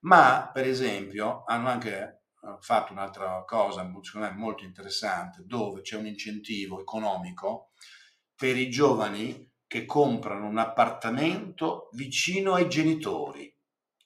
Ma 0.00 0.50
per 0.52 0.66
esempio 0.66 1.44
hanno 1.44 1.68
anche 1.68 2.22
eh, 2.42 2.56
fatto 2.60 2.92
un'altra 2.92 3.44
cosa, 3.46 3.88
secondo 4.02 4.26
me 4.26 4.34
molto 4.34 4.64
interessante, 4.64 5.42
dove 5.44 5.82
c'è 5.82 5.96
un 5.96 6.06
incentivo 6.06 6.80
economico 6.80 7.72
per 8.34 8.56
i 8.56 8.70
giovani 8.70 9.52
che 9.66 9.84
comprano 9.84 10.46
un 10.46 10.58
appartamento 10.58 11.90
vicino 11.92 12.54
ai 12.54 12.68
genitori. 12.68 13.54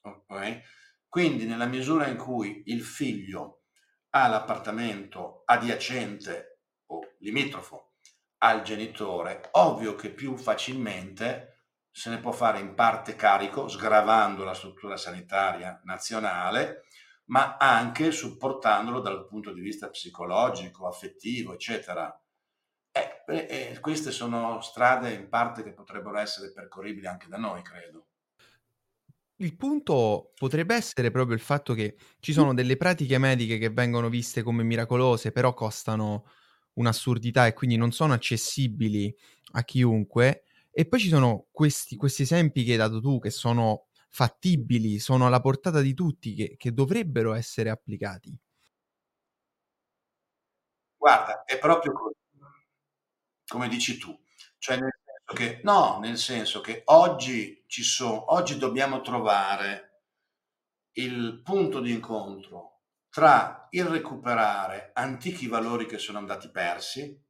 Okay? 0.00 0.62
Quindi 1.08 1.46
nella 1.46 1.66
misura 1.66 2.06
in 2.06 2.16
cui 2.16 2.62
il 2.66 2.82
figlio 2.82 3.62
ha 4.10 4.28
l'appartamento 4.28 5.42
adiacente 5.46 6.60
o 6.86 7.00
limitrofo 7.20 7.94
al 8.38 8.62
genitore, 8.62 9.48
ovvio 9.52 9.94
che 9.94 10.10
più 10.10 10.36
facilmente 10.36 11.58
se 11.90 12.10
ne 12.10 12.20
può 12.20 12.30
fare 12.30 12.60
in 12.60 12.74
parte 12.74 13.16
carico, 13.16 13.66
sgravando 13.66 14.44
la 14.44 14.54
struttura 14.54 14.96
sanitaria 14.96 15.80
nazionale, 15.84 16.84
ma 17.26 17.56
anche 17.56 18.12
supportandolo 18.12 19.00
dal 19.00 19.26
punto 19.26 19.52
di 19.52 19.60
vista 19.60 19.88
psicologico, 19.88 20.86
affettivo, 20.86 21.54
eccetera. 21.54 22.16
Eh, 22.92 23.24
eh, 23.26 23.78
queste 23.80 24.12
sono 24.12 24.60
strade 24.60 25.12
in 25.12 25.28
parte 25.28 25.62
che 25.62 25.72
potrebbero 25.72 26.18
essere 26.18 26.52
percorribili 26.52 27.06
anche 27.06 27.28
da 27.28 27.36
noi, 27.36 27.62
credo. 27.62 28.07
Il 29.40 29.56
punto 29.56 30.32
potrebbe 30.34 30.74
essere 30.74 31.12
proprio 31.12 31.36
il 31.36 31.40
fatto 31.40 31.72
che 31.72 31.96
ci 32.18 32.32
sono 32.32 32.54
delle 32.54 32.76
pratiche 32.76 33.18
mediche 33.18 33.58
che 33.58 33.70
vengono 33.70 34.08
viste 34.08 34.42
come 34.42 34.64
miracolose, 34.64 35.30
però 35.30 35.54
costano 35.54 36.24
un'assurdità 36.74 37.46
e 37.46 37.52
quindi 37.52 37.76
non 37.76 37.92
sono 37.92 38.14
accessibili 38.14 39.14
a 39.52 39.62
chiunque. 39.62 40.42
E 40.72 40.86
poi 40.88 40.98
ci 40.98 41.08
sono 41.08 41.46
questi, 41.52 41.94
questi 41.94 42.22
esempi 42.22 42.64
che 42.64 42.72
hai 42.72 42.78
dato 42.78 43.00
tu, 43.00 43.20
che 43.20 43.30
sono 43.30 43.86
fattibili, 44.08 44.98
sono 44.98 45.26
alla 45.26 45.40
portata 45.40 45.80
di 45.80 45.94
tutti, 45.94 46.34
che, 46.34 46.56
che 46.56 46.72
dovrebbero 46.72 47.32
essere 47.32 47.70
applicati. 47.70 48.36
Guarda, 50.96 51.44
è 51.44 51.58
proprio 51.58 51.92
così, 51.92 52.16
come 53.46 53.68
dici 53.68 53.98
tu. 53.98 54.18
Cioè 54.58 54.80
nel 54.80 54.90
che, 55.34 55.60
no, 55.62 55.98
nel 56.00 56.16
senso 56.16 56.60
che 56.60 56.82
oggi 56.86 57.64
ci 57.66 57.82
sono, 57.82 58.32
oggi 58.32 58.56
dobbiamo 58.56 59.00
trovare 59.00 60.04
il 60.92 61.42
punto 61.42 61.80
di 61.80 61.92
incontro 61.92 62.80
tra 63.10 63.66
il 63.70 63.84
recuperare 63.84 64.90
antichi 64.94 65.46
valori 65.46 65.86
che 65.86 65.98
sono 65.98 66.18
andati 66.18 66.50
persi 66.50 67.22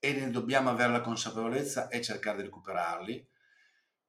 e 0.00 0.12
ne 0.12 0.30
dobbiamo 0.30 0.70
avere 0.70 0.92
la 0.92 1.00
consapevolezza 1.00 1.88
e 1.88 2.02
cercare 2.02 2.38
di 2.38 2.42
recuperarli, 2.44 3.28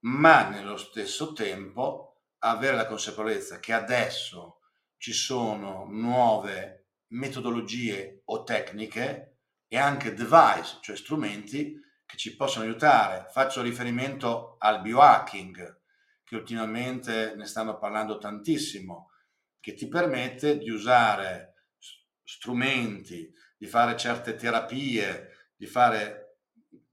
ma 0.06 0.50
nello 0.50 0.78
stesso 0.78 1.34
tempo 1.34 2.24
avere 2.40 2.76
la 2.76 2.88
consapevolezza 2.88 3.60
che 3.60 3.74
adesso 3.74 4.60
ci 4.98 5.14
sono 5.14 5.86
nuove 5.86 6.90
metodologie 7.10 8.22
o 8.26 8.44
tecniche 8.44 9.40
e 9.68 9.78
anche 9.78 10.14
device, 10.14 10.78
cioè 10.82 10.96
strumenti 10.96 11.80
che 12.10 12.18
ci 12.18 12.36
possono 12.36 12.66
aiutare. 12.66 13.28
Faccio 13.30 13.62
riferimento 13.62 14.56
al 14.58 14.82
biohacking, 14.82 15.82
che 16.24 16.36
ultimamente 16.36 17.36
ne 17.36 17.46
stanno 17.46 17.78
parlando 17.78 18.18
tantissimo, 18.18 19.12
che 19.60 19.76
ti 19.76 19.88
permette 19.88 20.58
di 20.58 20.72
usare 20.72 21.68
strumenti, 22.24 23.32
di 23.56 23.68
fare 23.68 23.96
certe 23.96 24.34
terapie, 24.34 25.52
di 25.56 25.68
fare, 25.68 26.40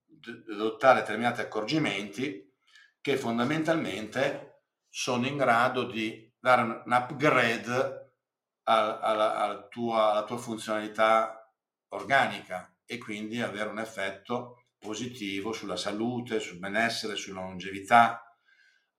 di 0.04 0.52
adottare 0.52 1.00
determinati 1.00 1.40
accorgimenti 1.40 2.52
che 3.00 3.16
fondamentalmente 3.16 4.64
sono 4.90 5.26
in 5.26 5.38
grado 5.38 5.84
di 5.84 6.30
dare 6.38 6.60
un 6.60 6.92
upgrade 6.92 8.16
alla, 8.64 9.00
alla, 9.00 9.66
tua, 9.68 10.10
alla 10.10 10.24
tua 10.24 10.36
funzionalità 10.36 11.50
organica 11.88 12.76
e 12.84 12.98
quindi 12.98 13.40
avere 13.40 13.70
un 13.70 13.78
effetto 13.78 14.65
positivo 14.78 15.52
sulla 15.52 15.76
salute, 15.76 16.40
sul 16.40 16.58
benessere, 16.58 17.16
sulla 17.16 17.40
longevità. 17.40 18.22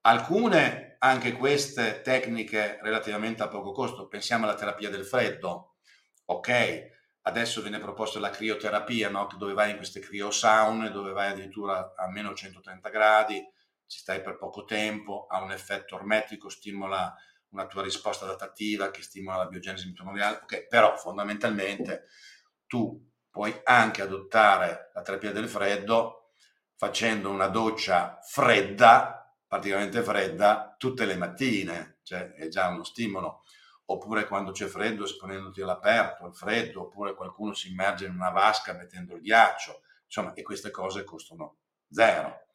Alcune, 0.02 0.96
anche 0.98 1.32
queste 1.32 2.00
tecniche 2.02 2.78
relativamente 2.82 3.42
a 3.42 3.48
poco 3.48 3.72
costo, 3.72 4.08
pensiamo 4.08 4.44
alla 4.44 4.54
terapia 4.54 4.90
del 4.90 5.04
freddo, 5.04 5.76
ok, 6.26 6.96
adesso 7.22 7.60
viene 7.60 7.78
proposta 7.78 8.18
la 8.18 8.30
crioterapia, 8.30 9.10
no? 9.10 9.28
dove 9.36 9.52
vai 9.52 9.70
in 9.70 9.76
queste 9.76 10.00
criosaune, 10.00 10.90
dove 10.90 11.12
vai 11.12 11.30
addirittura 11.30 11.94
a 11.96 12.10
meno 12.10 12.34
130 12.34 12.88
gradi, 12.88 13.46
ci 13.86 13.98
stai 13.98 14.20
per 14.20 14.36
poco 14.36 14.64
tempo, 14.64 15.26
ha 15.28 15.42
un 15.42 15.52
effetto 15.52 15.94
ormetico, 15.94 16.48
stimola 16.48 17.14
una 17.50 17.66
tua 17.66 17.82
risposta 17.82 18.24
adattativa 18.24 18.90
che 18.90 19.02
stimola 19.02 19.38
la 19.38 19.46
biogenesi 19.46 19.86
mitocondriale, 19.86 20.40
ok, 20.42 20.66
però 20.66 20.96
fondamentalmente 20.96 22.04
tu 22.66 23.07
puoi 23.38 23.56
anche 23.62 24.02
adottare 24.02 24.90
la 24.94 25.02
terapia 25.02 25.30
del 25.30 25.48
freddo 25.48 26.32
facendo 26.74 27.30
una 27.30 27.46
doccia 27.46 28.18
fredda, 28.20 29.32
praticamente 29.46 30.02
fredda, 30.02 30.74
tutte 30.76 31.04
le 31.04 31.14
mattine, 31.14 32.00
cioè 32.02 32.32
è 32.32 32.48
già 32.48 32.66
uno 32.66 32.82
stimolo. 32.82 33.44
Oppure 33.84 34.26
quando 34.26 34.50
c'è 34.50 34.66
freddo 34.66 35.04
esponendoti 35.04 35.60
all'aperto, 35.60 36.24
al 36.24 36.34
freddo, 36.34 36.80
oppure 36.80 37.14
qualcuno 37.14 37.54
si 37.54 37.70
immerge 37.70 38.06
in 38.06 38.14
una 38.14 38.30
vasca 38.30 38.72
mettendo 38.72 39.14
il 39.14 39.20
ghiaccio, 39.20 39.82
insomma, 40.04 40.32
e 40.32 40.42
queste 40.42 40.72
cose 40.72 41.04
costano 41.04 41.58
zero. 41.88 42.48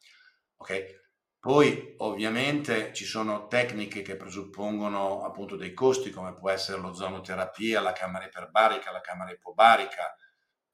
Ok? 0.58 1.02
Poi 1.40 1.96
ovviamente 2.00 2.92
ci 2.94 3.06
sono 3.06 3.48
tecniche 3.48 4.02
che 4.02 4.18
presuppongono 4.18 5.24
appunto 5.24 5.56
dei 5.56 5.74
costi 5.74 6.10
come 6.10 6.34
può 6.34 6.50
essere 6.50 6.82
l'ozonoterapia, 6.82 7.80
la 7.80 7.94
camera 7.94 8.26
iperbarica, 8.26 8.92
la 8.92 9.00
camera 9.00 9.32
ipobarica. 9.32 10.14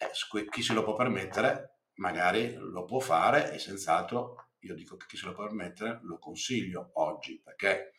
Eh, 0.02 0.48
chi 0.50 0.62
se 0.62 0.74
lo 0.74 0.84
può 0.84 0.96
permettere 0.96 1.80
magari 1.96 2.56
lo 2.56 2.86
può 2.86 3.00
fare 3.00 3.52
e 3.52 3.60
senz'altro 3.60 4.52
io 4.60 4.74
dico 4.74 4.96
che 4.96 5.06
chi 5.08 5.18
se 5.18 5.26
lo 5.26 5.34
può 5.34 5.44
permettere 5.44 6.00
lo 6.04 6.18
consiglio 6.18 6.92
oggi 6.94 7.42
perché 7.44 7.92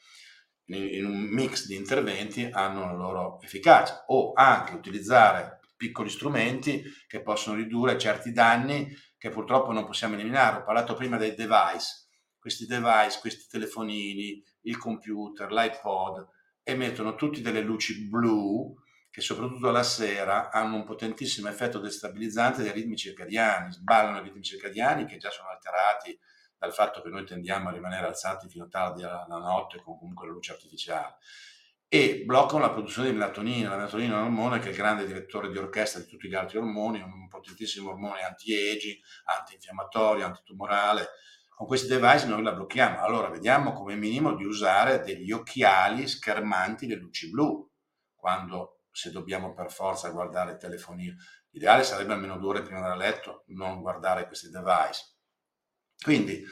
in 0.65 1.05
un 1.05 1.21
mix 1.21 1.67
di 1.67 1.75
interventi 1.77 2.49
hanno 2.51 2.87
la 2.87 2.93
loro 2.93 3.41
efficacia 3.43 4.05
o 4.07 4.33
anche 4.33 4.75
utilizzare 4.75 5.59
piccoli 5.77 6.09
strumenti 6.09 6.83
che 7.07 7.23
possono 7.23 7.57
ridurre 7.57 7.99
certi 7.99 8.33
danni 8.33 8.89
che 9.19 9.31
purtroppo 9.31 9.73
non 9.73 9.85
possiamo 9.85 10.15
eliminare. 10.15 10.59
Ho 10.59 10.65
parlato 10.65 10.95
prima 10.95 11.17
dei 11.17 11.35
device 11.35 12.09
questi 12.41 12.65
device, 12.65 13.19
questi 13.21 13.47
telefonini, 13.51 14.43
il 14.63 14.79
computer, 14.79 15.53
l'iPod, 15.53 16.27
emettono 16.63 17.15
tutti 17.15 17.43
delle 17.43 17.61
luci 17.61 18.09
blu 18.09 18.75
che 19.11 19.21
soprattutto 19.21 19.71
la 19.71 19.83
sera 19.83 20.51
hanno 20.51 20.77
un 20.77 20.85
potentissimo 20.85 21.49
effetto 21.49 21.79
destabilizzante 21.79 22.63
dei 22.63 22.73
ritmi 22.73 22.97
circadiani, 22.97 23.73
sballano 23.73 24.19
i 24.19 24.23
ritmi 24.23 24.43
circadiani 24.43 25.05
che 25.05 25.17
già 25.17 25.31
sono 25.31 25.49
alterati 25.49 26.19
dal 26.57 26.73
fatto 26.73 27.03
che 27.03 27.09
noi 27.09 27.25
tendiamo 27.25 27.69
a 27.69 27.73
rimanere 27.73 28.07
alzati 28.07 28.49
fino 28.49 28.65
a 28.65 28.69
tardi 28.69 29.03
alla 29.03 29.27
notte 29.29 29.83
con 29.83 29.99
comunque 29.99 30.27
la 30.27 30.33
luce 30.33 30.53
artificiale 30.53 31.17
e 31.93 32.23
bloccano 32.25 32.61
la 32.61 32.71
produzione 32.71 33.09
di 33.09 33.15
melatonina. 33.15 33.71
La 33.71 33.77
melatonina 33.77 34.15
è 34.15 34.19
un 34.19 34.27
ormone 34.27 34.61
che 34.61 34.67
è 34.67 34.71
il 34.71 34.77
grande 34.77 35.07
direttore 35.07 35.51
di 35.51 35.59
orchestra 35.59 36.01
di 36.01 36.07
tutti 36.07 36.29
gli 36.29 36.37
altri 36.37 36.59
ormoni, 36.59 37.01
un 37.01 37.27
potentissimo 37.27 37.91
ormone 37.91 38.23
anti-aging, 38.23 38.97
antinfiammatorio, 39.25 40.25
antitumorale, 40.25 41.09
con 41.49 41.67
questi 41.67 41.89
device 41.89 42.27
noi 42.27 42.45
la 42.45 42.53
blocchiamo. 42.53 43.03
Allora 43.03 43.29
vediamo 43.29 43.73
come 43.73 43.97
minimo 43.97 44.35
di 44.35 44.45
usare 44.45 45.03
degli 45.03 45.33
occhiali 45.33 46.07
schermanti 46.07 46.87
le 46.87 46.95
luci 46.95 47.29
blu, 47.29 47.69
quando 48.15 48.80
se 48.91 49.11
dobbiamo 49.11 49.55
per 49.55 49.71
forza 49.71 50.11
guardare 50.11 50.53
il 50.53 50.59
telefonino. 50.59 51.17
L'ideale 51.51 51.83
sarebbe 51.83 52.13
almeno 52.13 52.39
due 52.39 52.51
ore 52.51 52.63
prima 52.63 52.89
del 52.89 52.99
letto 52.99 53.45
non 53.49 53.81
guardare 53.81 54.27
questi 54.27 54.51
device. 54.51 55.17
Quindi, 56.03 56.43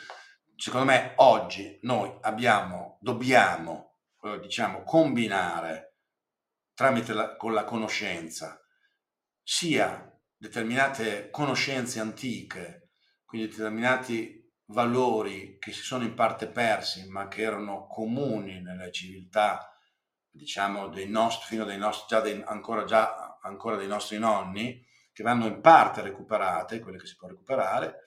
secondo 0.56 0.86
me, 0.86 1.12
oggi 1.16 1.78
noi 1.82 2.16
abbiamo, 2.20 2.98
dobbiamo, 3.00 4.00
eh, 4.22 4.38
diciamo, 4.40 4.82
combinare 4.82 5.96
tramite 6.74 7.12
la, 7.12 7.36
con 7.36 7.54
la 7.54 7.64
conoscenza 7.64 8.60
sia 9.42 10.08
determinate 10.36 11.30
conoscenze 11.30 12.00
antiche, 12.00 12.90
quindi 13.24 13.48
determinati 13.48 14.38
valori 14.66 15.56
che 15.58 15.72
si 15.72 15.82
sono 15.82 16.04
in 16.04 16.14
parte 16.14 16.48
persi, 16.48 17.08
ma 17.08 17.28
che 17.28 17.42
erano 17.42 17.86
comuni 17.86 18.60
nelle 18.60 18.92
civiltà, 18.92 19.72
diciamo, 20.30 20.88
dei 20.88 21.08
nostri, 21.08 21.46
fino 21.46 21.64
dei 21.64 21.78
nostri, 21.78 22.06
già 22.08 22.20
dei, 22.20 22.42
ancora, 22.46 22.84
già, 22.84 23.38
ancora 23.42 23.76
dei 23.76 23.86
nostri 23.86 24.18
nonni, 24.18 24.84
che 25.12 25.22
vanno 25.22 25.46
in 25.46 25.60
parte 25.60 26.00
recuperate, 26.00 26.80
quelle 26.80 26.98
che 26.98 27.06
si 27.06 27.16
può 27.16 27.28
recuperare, 27.28 28.04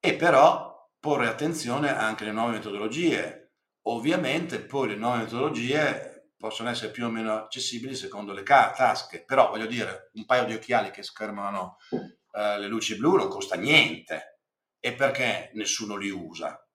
e 0.00 0.16
però 0.16 0.90
porre 0.98 1.28
attenzione 1.28 1.94
anche 1.94 2.24
alle 2.24 2.32
nuove 2.32 2.52
metodologie. 2.52 3.52
Ovviamente 3.82 4.60
poi 4.60 4.88
le 4.88 4.96
nuove 4.96 5.18
metodologie 5.18 6.32
possono 6.36 6.70
essere 6.70 6.90
più 6.90 7.06
o 7.06 7.10
meno 7.10 7.34
accessibili 7.36 7.94
secondo 7.94 8.32
le 8.32 8.42
ca- 8.42 8.72
tasche, 8.72 9.24
però 9.24 9.48
voglio 9.50 9.66
dire, 9.66 10.10
un 10.14 10.24
paio 10.24 10.44
di 10.44 10.54
occhiali 10.54 10.90
che 10.90 11.02
schermano 11.02 11.76
eh, 11.90 12.58
le 12.58 12.66
luci 12.66 12.96
blu 12.96 13.16
non 13.16 13.28
costa 13.28 13.56
niente, 13.56 14.40
e 14.78 14.94
perché 14.94 15.50
nessuno 15.54 15.96
li 15.96 16.10
usa? 16.10 16.66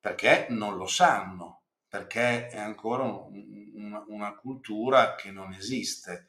Perché 0.00 0.46
non 0.50 0.76
lo 0.76 0.86
sanno, 0.86 1.64
perché 1.88 2.46
è 2.46 2.58
ancora 2.58 3.02
un, 3.02 3.28
una, 3.78 4.04
una 4.08 4.34
cultura 4.34 5.14
che 5.14 5.30
non 5.30 5.52
esiste. 5.52 6.26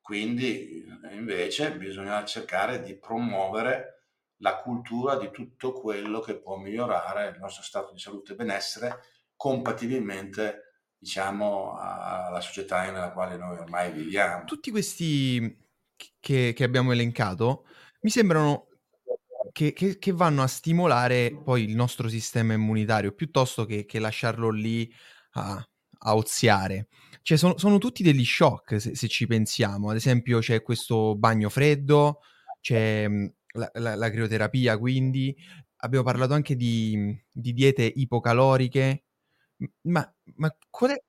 Quindi 0.00 0.84
invece 1.12 1.76
bisogna 1.76 2.24
cercare 2.24 2.82
di 2.82 2.96
promuovere 2.96 3.94
la 4.38 4.56
cultura 4.56 5.16
di 5.16 5.30
tutto 5.30 5.72
quello 5.72 6.20
che 6.20 6.36
può 6.36 6.56
migliorare 6.56 7.30
il 7.30 7.38
nostro 7.38 7.62
stato 7.62 7.92
di 7.92 7.98
salute 7.98 8.32
e 8.32 8.36
benessere 8.36 8.98
compatibilmente 9.34 10.64
diciamo 10.98 11.76
alla 11.78 12.40
società 12.40 12.90
nella 12.90 13.12
quale 13.12 13.36
noi 13.36 13.58
ormai 13.58 13.92
viviamo. 13.92 14.44
Tutti 14.44 14.70
questi 14.70 15.62
che, 16.20 16.52
che 16.54 16.64
abbiamo 16.64 16.92
elencato 16.92 17.66
mi 18.00 18.10
sembrano 18.10 18.68
che, 19.52 19.72
che, 19.72 19.98
che, 19.98 20.12
vanno 20.12 20.42
a 20.42 20.46
stimolare 20.46 21.34
poi 21.42 21.64
il 21.64 21.74
nostro 21.74 22.08
sistema 22.08 22.54
immunitario 22.54 23.12
piuttosto 23.12 23.64
che, 23.64 23.86
lasciarlo 23.98 24.50
lì 24.50 24.92
a, 25.32 25.64
a 26.04 26.16
oziare. 26.16 26.88
Cioè, 27.22 27.36
sono, 27.36 27.56
sono, 27.58 27.78
tutti 27.78 28.02
degli 28.02 28.24
shock 28.24 28.80
se, 28.80 28.94
se, 28.94 29.08
ci 29.08 29.26
pensiamo. 29.26 29.90
Ad 29.90 29.96
esempio, 29.96 30.38
c'è 30.40 30.62
questo 30.62 31.14
bagno 31.16 31.48
freddo, 31.48 32.20
c'è 32.60 33.08
mhmm, 33.08 33.32
la, 33.54 33.70
la, 33.74 33.94
la 33.94 34.10
crioterapia, 34.10 34.78
quindi 34.78 35.34
abbiamo 35.78 36.04
parlato 36.04 36.34
anche 36.34 36.56
di, 36.56 37.18
di 37.30 37.52
diete 37.52 37.82
ipocaloriche. 37.82 39.04
Ma, 39.82 40.14
ma 40.36 40.54
qual 40.70 40.90
è? 40.92 41.02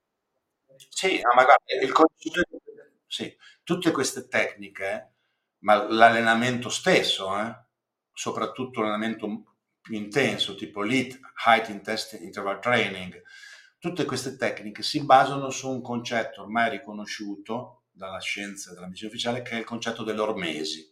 Sì, 0.89 1.21
no, 1.21 1.31
ma 1.35 1.43
guarda, 1.43 1.63
il 1.81 1.91
concetto, 1.91 2.41
sì, 3.07 3.35
tutte 3.63 3.91
queste 3.91 4.27
tecniche, 4.27 5.13
ma 5.59 5.89
l'allenamento 5.89 6.69
stesso, 6.69 7.37
eh? 7.39 7.63
soprattutto 8.13 8.81
l'allenamento 8.81 9.55
più 9.81 9.95
intenso, 9.95 10.55
tipo 10.55 10.81
l'HIT, 10.81 11.19
Height 11.45 11.69
Intensity 11.69 12.23
Interval 12.23 12.59
Training, 12.59 13.21
tutte 13.85 14.05
queste 14.05 14.35
tecniche 14.35 14.81
si 14.81 15.05
basano 15.05 15.51
su 15.51 15.69
un 15.69 15.79
concetto 15.79 16.41
ormai 16.41 16.71
riconosciuto 16.71 17.83
dalla 17.91 18.19
scienza 18.19 18.71
e 18.71 18.73
dalla 18.73 18.87
medicina 18.87 19.09
ufficiale 19.09 19.43
che 19.43 19.51
è 19.51 19.59
il 19.59 19.63
concetto 19.63 20.01
dell'ormesi. 20.01 20.91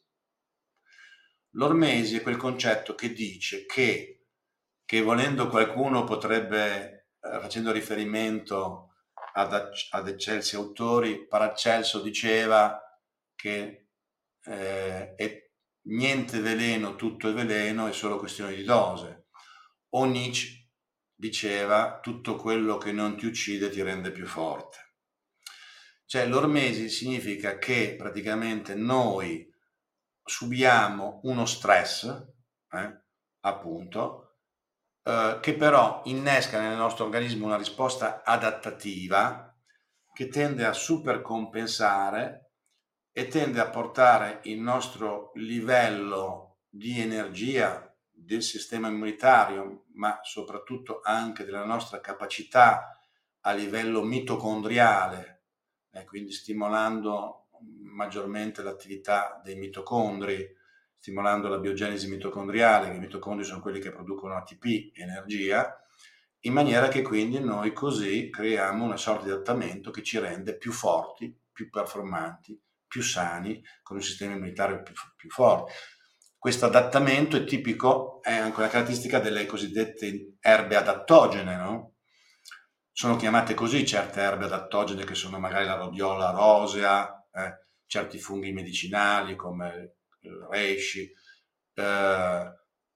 L'ormesi 1.56 2.16
è 2.18 2.22
quel 2.22 2.38
concetto 2.38 2.94
che 2.94 3.12
dice 3.12 3.66
che, 3.66 4.28
che 4.86 5.02
volendo 5.02 5.48
qualcuno 5.48 6.04
potrebbe, 6.04 7.10
eh, 7.20 7.40
facendo 7.40 7.72
riferimento 7.72 8.94
ad, 9.34 9.72
ad 9.90 10.08
eccelsi 10.08 10.56
autori, 10.56 11.26
Paracelso 11.26 12.00
diceva 12.00 12.80
che 13.34 13.88
eh, 14.44 15.16
è 15.16 15.52
niente 15.88 16.40
veleno, 16.42 16.96
tutto 16.96 17.28
è 17.28 17.34
veleno, 17.34 17.88
è 17.88 17.92
solo 17.92 18.20
questione 18.20 18.54
di 18.54 18.64
dose. 18.64 19.30
O 19.96 20.06
Nietzsche 20.06 20.63
diceva 21.24 22.00
tutto 22.02 22.36
quello 22.36 22.78
che 22.78 22.92
non 22.92 23.16
ti 23.16 23.26
uccide 23.26 23.70
ti 23.70 23.82
rende 23.82 24.12
più 24.12 24.26
forte. 24.26 24.96
Cioè 26.06 26.28
l'ormesi 26.28 26.90
significa 26.90 27.58
che 27.58 27.96
praticamente 27.98 28.76
noi 28.76 29.50
subiamo 30.22 31.22
uno 31.24 31.46
stress, 31.46 32.04
eh, 32.70 33.04
appunto, 33.40 34.40
eh, 35.02 35.38
che 35.42 35.56
però 35.56 36.02
innesca 36.06 36.60
nel 36.60 36.76
nostro 36.76 37.06
organismo 37.06 37.46
una 37.46 37.56
risposta 37.56 38.22
adattativa 38.26 39.50
che 40.12 40.28
tende 40.28 40.66
a 40.66 40.74
supercompensare 40.74 42.52
e 43.14 43.28
tende 43.30 43.62
a 43.62 43.70
portare 43.70 44.42
il 44.44 44.60
nostro 44.60 45.32
livello 45.36 46.64
di 46.68 47.00
energia 47.00 47.93
del 48.24 48.42
sistema 48.42 48.88
immunitario, 48.88 49.86
ma 49.94 50.20
soprattutto 50.24 51.02
anche 51.04 51.44
della 51.44 51.66
nostra 51.66 52.00
capacità 52.00 53.00
a 53.42 53.52
livello 53.54 54.04
mitocondriale, 54.04 55.44
eh, 55.92 56.06
quindi 56.06 56.32
stimolando 56.32 57.50
maggiormente 57.84 58.62
l'attività 58.62 59.40
dei 59.44 59.56
mitocondri, 59.56 60.48
stimolando 60.98 61.48
la 61.48 61.60
biogenesi 61.60 62.08
mitocondriale, 62.08 62.90
che 62.90 62.98
i 62.98 63.00
mitocondri 63.00 63.46
sono 63.46 63.62
quelli 63.62 63.80
che 63.80 63.92
producono 63.92 64.36
ATP, 64.36 64.92
energia, 64.96 65.78
in 66.46 66.54
maniera 66.54 66.88
che 66.88 67.02
quindi 67.02 67.40
noi 67.40 67.74
così 67.74 68.30
creiamo 68.30 68.84
una 68.84 68.98
sorta 68.98 69.26
di 69.26 69.32
adattamento 69.32 69.92
che 69.92 70.04
ci 70.04 70.20
rende 70.20 70.58
più 70.58 70.72
forti, 70.72 71.34
più 71.52 71.70
performanti, 71.70 72.60
più 72.88 73.02
sani, 73.02 73.64
con 73.82 73.98
un 73.98 74.04
sistema 74.04 74.34
immunitario 74.34 74.82
più, 74.84 74.94
più 75.16 75.30
forte. 75.30 75.72
Questo 76.44 76.66
adattamento 76.66 77.38
è 77.38 77.46
tipico, 77.46 78.22
è 78.22 78.34
anche 78.34 78.60
una 78.60 78.68
caratteristica 78.68 79.20
delle 79.20 79.46
cosiddette 79.46 80.34
erbe 80.42 80.76
adattogene, 80.76 81.56
no? 81.56 81.94
Sono 82.92 83.16
chiamate 83.16 83.54
così 83.54 83.86
certe 83.88 84.20
erbe 84.20 84.44
adattogene 84.44 85.06
che 85.06 85.16
sono 85.16 85.40
magari 85.40 85.66
la 85.66 85.76
rodiola 85.76 86.32
rosea, 86.32 87.26
eh, 87.32 87.60
certi 87.86 88.20
funghi 88.20 88.52
medicinali 88.52 89.38
come 89.38 90.00
il 90.20 90.46
reishi, 90.52 91.10
eh, 91.76 92.54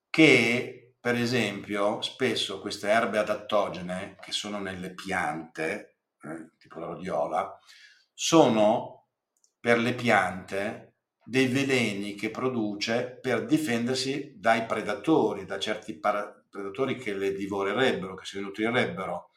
che 0.09 0.95
per 0.99 1.15
esempio 1.15 2.01
spesso 2.01 2.59
queste 2.59 2.89
erbe 2.89 3.17
adattogene 3.17 4.17
che 4.19 4.33
sono 4.33 4.59
nelle 4.59 4.93
piante, 4.93 5.99
eh, 6.21 6.51
tipo 6.57 6.79
la 6.79 6.87
rodiola, 6.87 7.57
sono 8.13 9.07
per 9.57 9.77
le 9.77 9.93
piante 9.93 10.86
dei 11.29 11.47
veleni 11.47 12.15
che 12.15 12.31
produce 12.31 13.19
per 13.21 13.45
difendersi 13.45 14.35
dai 14.37 14.65
predatori, 14.65 15.43
da 15.43 15.59
certi 15.59 15.99
para- 15.99 16.41
predatori 16.49 16.95
che 16.95 17.13
le 17.13 17.33
divorerebbero, 17.33 18.15
che 18.15 18.23
si 18.23 18.39
nutrirebbero. 18.39 19.31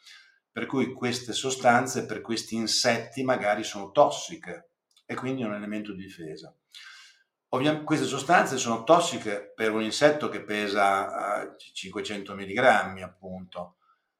Per 0.52 0.66
cui 0.66 0.92
queste 0.92 1.32
sostanze 1.32 2.06
per 2.06 2.20
questi 2.20 2.54
insetti 2.54 3.24
magari 3.24 3.64
sono 3.64 3.90
tossiche 3.90 4.70
e 5.04 5.16
quindi 5.16 5.42
un 5.42 5.52
elemento 5.52 5.92
di 5.92 6.04
difesa. 6.04 6.54
Ovviamente 7.48 7.84
queste 7.84 8.06
sostanze 8.06 8.56
sono 8.56 8.84
tossiche 8.84 9.52
per 9.52 9.72
un 9.72 9.82
insetto 9.82 10.28
che 10.28 10.44
pesa 10.44 11.56
500 11.56 12.36
mg, 12.36 13.02
appunto. 13.02 13.78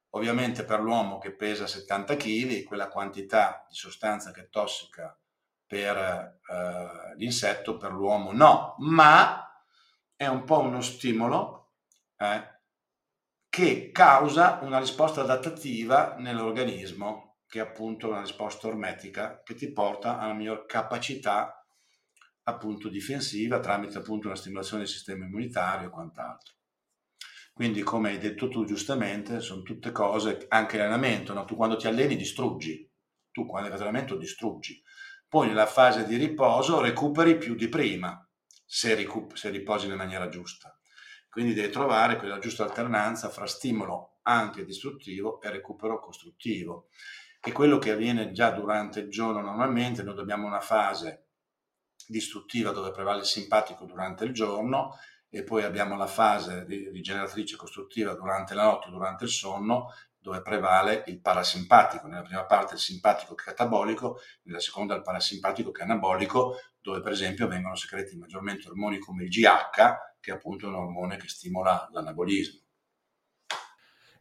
Ovviamente 0.09 0.65
per 0.65 0.81
l'uomo 0.81 1.19
che 1.19 1.33
pesa 1.33 1.67
70 1.67 2.17
kg, 2.17 2.63
quella 2.65 2.89
quantità 2.89 3.65
di 3.69 3.75
sostanza 3.75 4.31
che 4.31 4.41
è 4.41 4.49
tossica 4.49 5.17
per 5.71 5.97
eh, 5.97 7.15
l'insetto, 7.15 7.77
per 7.77 7.93
l'uomo 7.93 8.33
no, 8.33 8.75
ma 8.79 9.49
è 10.17 10.27
un 10.27 10.43
po' 10.43 10.59
uno 10.59 10.81
stimolo 10.81 11.75
eh, 12.17 12.59
che 13.47 13.89
causa 13.93 14.59
una 14.63 14.79
risposta 14.79 15.21
adattativa 15.21 16.17
nell'organismo, 16.17 17.37
che 17.47 17.59
è 17.59 17.61
appunto 17.61 18.09
una 18.09 18.19
risposta 18.19 18.67
ormetica 18.67 19.41
che 19.43 19.55
ti 19.55 19.71
porta 19.71 20.19
alla 20.19 20.33
miglior 20.33 20.65
capacità 20.65 21.65
appunto 22.43 22.89
difensiva 22.89 23.61
tramite 23.61 23.97
appunto 23.97 24.27
una 24.27 24.35
stimolazione 24.35 24.83
del 24.83 24.91
sistema 24.91 25.23
immunitario 25.23 25.87
e 25.87 25.91
quant'altro. 25.91 26.55
Quindi, 27.53 27.81
come 27.81 28.09
hai 28.09 28.17
detto 28.17 28.49
tu 28.49 28.65
giustamente, 28.65 29.39
sono 29.39 29.61
tutte 29.61 29.93
cose, 29.93 30.47
anche 30.49 30.75
l'allenamento, 30.75 31.33
no? 31.33 31.45
tu 31.45 31.55
quando 31.55 31.77
ti 31.77 31.87
alleni 31.87 32.17
distruggi, 32.17 32.91
tu 33.31 33.45
quando 33.45 33.69
fai 33.69 33.77
allenamento 33.77 34.17
distruggi, 34.17 34.81
poi 35.31 35.47
nella 35.47 35.65
fase 35.65 36.03
di 36.03 36.17
riposo 36.17 36.81
recuperi 36.81 37.37
più 37.37 37.55
di 37.55 37.69
prima, 37.69 38.21
se, 38.65 38.95
ricu- 38.95 39.33
se 39.33 39.49
riposi 39.49 39.87
in 39.87 39.95
maniera 39.95 40.27
giusta. 40.27 40.77
Quindi 41.29 41.53
devi 41.53 41.71
trovare 41.71 42.17
quella 42.17 42.37
giusta 42.37 42.65
alternanza 42.65 43.29
fra 43.29 43.47
stimolo 43.47 44.17
anche 44.23 44.65
distruttivo 44.65 45.39
e 45.39 45.49
recupero 45.49 46.01
costruttivo. 46.01 46.89
E 47.39 47.53
quello 47.53 47.77
che 47.77 47.91
avviene 47.91 48.33
già 48.33 48.51
durante 48.51 48.99
il 48.99 49.09
giorno 49.09 49.39
normalmente, 49.39 50.03
noi 50.03 50.19
abbiamo 50.19 50.45
una 50.45 50.59
fase 50.59 51.27
distruttiva 52.05 52.71
dove 52.71 52.91
prevale 52.91 53.19
il 53.19 53.25
simpatico 53.25 53.85
durante 53.85 54.25
il 54.25 54.33
giorno 54.33 54.97
e 55.29 55.45
poi 55.45 55.63
abbiamo 55.63 55.95
la 55.95 56.07
fase 56.07 56.65
rigeneratrice 56.65 57.55
costruttiva 57.55 58.15
durante 58.15 58.53
la 58.53 58.63
notte, 58.63 58.89
durante 58.89 59.23
il 59.23 59.29
sonno 59.29 59.93
dove 60.21 60.41
prevale 60.41 61.03
il 61.07 61.19
parasimpatico. 61.19 62.07
Nella 62.07 62.21
prima 62.21 62.45
parte 62.45 62.75
il 62.75 62.79
simpatico 62.79 63.33
catabolico, 63.33 64.19
nella 64.43 64.59
seconda 64.59 64.95
il 64.95 65.01
parasimpatico 65.01 65.71
che 65.71 65.81
è 65.81 65.85
anabolico, 65.85 66.57
dove 66.79 67.01
per 67.01 67.11
esempio 67.11 67.47
vengono 67.47 67.75
secreti 67.75 68.15
maggiormente 68.17 68.67
ormoni 68.69 68.99
come 68.99 69.23
il 69.23 69.29
GH, 69.29 70.19
che 70.19 70.31
è 70.31 70.35
appunto 70.35 70.67
un 70.67 70.75
ormone 70.75 71.17
che 71.17 71.27
stimola 71.27 71.89
l'anabolismo. 71.91 72.59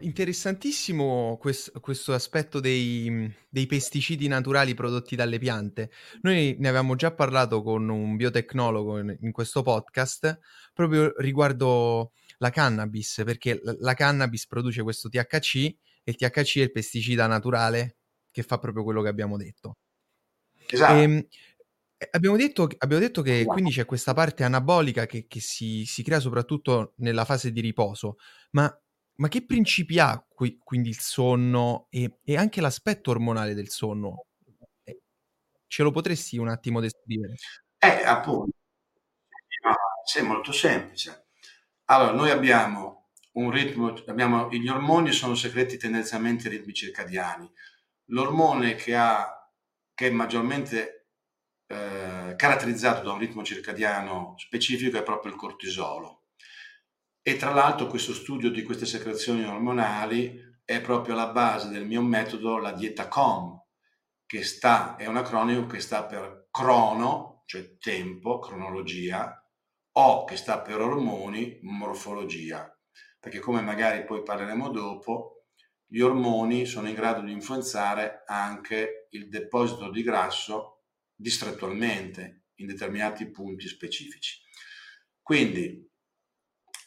Interessantissimo 0.03 1.37
questo, 1.39 1.79
questo 1.79 2.15
aspetto 2.15 2.59
dei, 2.59 3.31
dei, 3.51 3.67
pesticidi 3.67 4.29
naturali 4.29 4.73
prodotti 4.73 5.15
dalle 5.15 5.39
piante. 5.39 5.91
Noi 6.23 6.57
ne 6.59 6.69
avevamo 6.69 6.95
già 6.97 7.13
parlato 7.13 7.63
con 7.63 7.87
un 7.91 8.17
biotecnologo 8.17 8.99
in, 8.99 9.15
in 9.21 9.31
questo 9.31 9.61
podcast 9.61 10.39
proprio 10.73 11.13
riguardo 11.19 12.13
la 12.39 12.49
cannabis, 12.49 13.21
perché 13.27 13.61
la, 13.63 13.77
la 13.79 13.93
cannabis 13.93 14.47
produce 14.47 14.83
questo 14.83 15.11
THC 15.11 15.77
e 16.03 16.11
il 16.13 16.17
THC 16.17 16.59
è 16.59 16.63
il 16.63 16.73
pesticida 16.73 17.27
naturale 17.27 17.99
che 18.31 18.43
fa 18.43 18.59
proprio 18.59 18.85
quello 18.85 19.03
che 19.03 19.09
abbiamo 19.09 19.37
detto. 19.37 19.79
Esatto. 20.67 20.95
E, 20.95 21.29
abbiamo, 22.13 22.37
detto, 22.37 22.69
abbiamo 22.79 23.03
detto, 23.03 23.23
che 23.23 23.41
esatto. 23.41 23.53
quindi 23.53 23.71
c'è 23.71 23.85
questa 23.85 24.15
parte 24.15 24.45
anabolica 24.45 25.07
che, 25.07 25.27
che 25.27 25.41
si, 25.41 25.85
si, 25.85 26.03
crea 26.03 26.21
soprattutto 26.21 26.95
nella 26.97 27.25
fase 27.25 27.53
di 27.53 27.61
riposo, 27.61 28.17
ma, 28.53 28.73
ma 29.17 29.29
che 29.29 29.45
principi 29.45 29.99
ha 29.99 30.25
qui, 30.27 30.59
quindi 30.63 30.89
il 30.89 30.99
sonno 30.99 31.89
e, 31.91 32.21
e, 32.25 32.37
anche 32.37 32.61
l'aspetto 32.61 33.11
ormonale 33.11 33.55
del 33.55 33.69
sonno? 33.69 34.27
Eh, 34.83 35.01
ce 35.67 35.83
lo 35.83 35.91
potresti 35.91 36.39
un 36.39 36.49
attimo 36.49 36.81
descrivere? 36.81 37.35
Eh, 37.79 38.03
appunto, 38.05 38.53
è 40.19 40.23
molto 40.23 40.53
semplice. 40.53 41.27
Allora, 41.85 42.13
noi 42.13 42.31
abbiamo 42.31 43.00
un 43.33 43.51
ritmo, 43.51 43.95
abbiamo, 44.07 44.49
gli 44.51 44.69
ormoni 44.69 45.13
sono 45.13 45.35
secreti 45.35 45.77
tendenzialmente 45.77 46.49
ritmi 46.49 46.73
circadiani. 46.73 47.49
L'ormone 48.07 48.75
che, 48.75 48.97
ha, 48.97 49.49
che 49.95 50.09
è 50.09 50.11
maggiormente 50.11 51.11
eh, 51.67 52.35
caratterizzato 52.37 53.03
da 53.05 53.13
un 53.13 53.19
ritmo 53.19 53.45
circadiano 53.45 54.35
specifico 54.37 54.99
è 54.99 55.03
proprio 55.03 55.33
il 55.33 55.39
cortisolo. 55.39 56.25
E 57.23 57.37
tra 57.37 57.53
l'altro 57.53 57.87
questo 57.87 58.15
studio 58.15 58.51
di 58.51 58.63
queste 58.63 58.87
secrezioni 58.87 59.45
ormonali 59.45 60.49
è 60.65 60.81
proprio 60.81 61.15
la 61.15 61.29
base 61.29 61.69
del 61.69 61.87
mio 61.87 62.03
metodo, 62.03 62.59
la 62.59 62.73
dieta 62.73 63.07
COM, 63.07 63.63
che 64.27 64.43
sta, 64.43 64.97
è 64.97 65.07
un 65.07 65.17
acronimo 65.17 65.67
che 65.67 65.81
sta 65.81 66.05
per 66.05 66.49
crono, 66.51 67.43
cioè 67.47 67.77
tempo, 67.79 68.39
cronologia, 68.39 69.37
o 69.93 70.25
che 70.25 70.37
sta 70.37 70.61
per 70.61 70.81
ormoni, 70.81 71.59
morfologia 71.63 72.73
perché 73.21 73.39
come 73.39 73.61
magari 73.61 74.05
poi 74.05 74.23
parleremo 74.23 74.71
dopo, 74.71 75.45
gli 75.87 76.01
ormoni 76.01 76.65
sono 76.65 76.89
in 76.89 76.95
grado 76.95 77.21
di 77.21 77.33
influenzare 77.33 78.23
anche 78.27 79.09
il 79.11 79.29
deposito 79.29 79.91
di 79.91 80.03
grasso 80.03 80.85
distrettualmente 81.15 82.45
in 82.57 82.67
determinati 82.67 83.29
punti 83.31 83.69
specifici. 83.69 84.41
Quindi, 85.21 85.89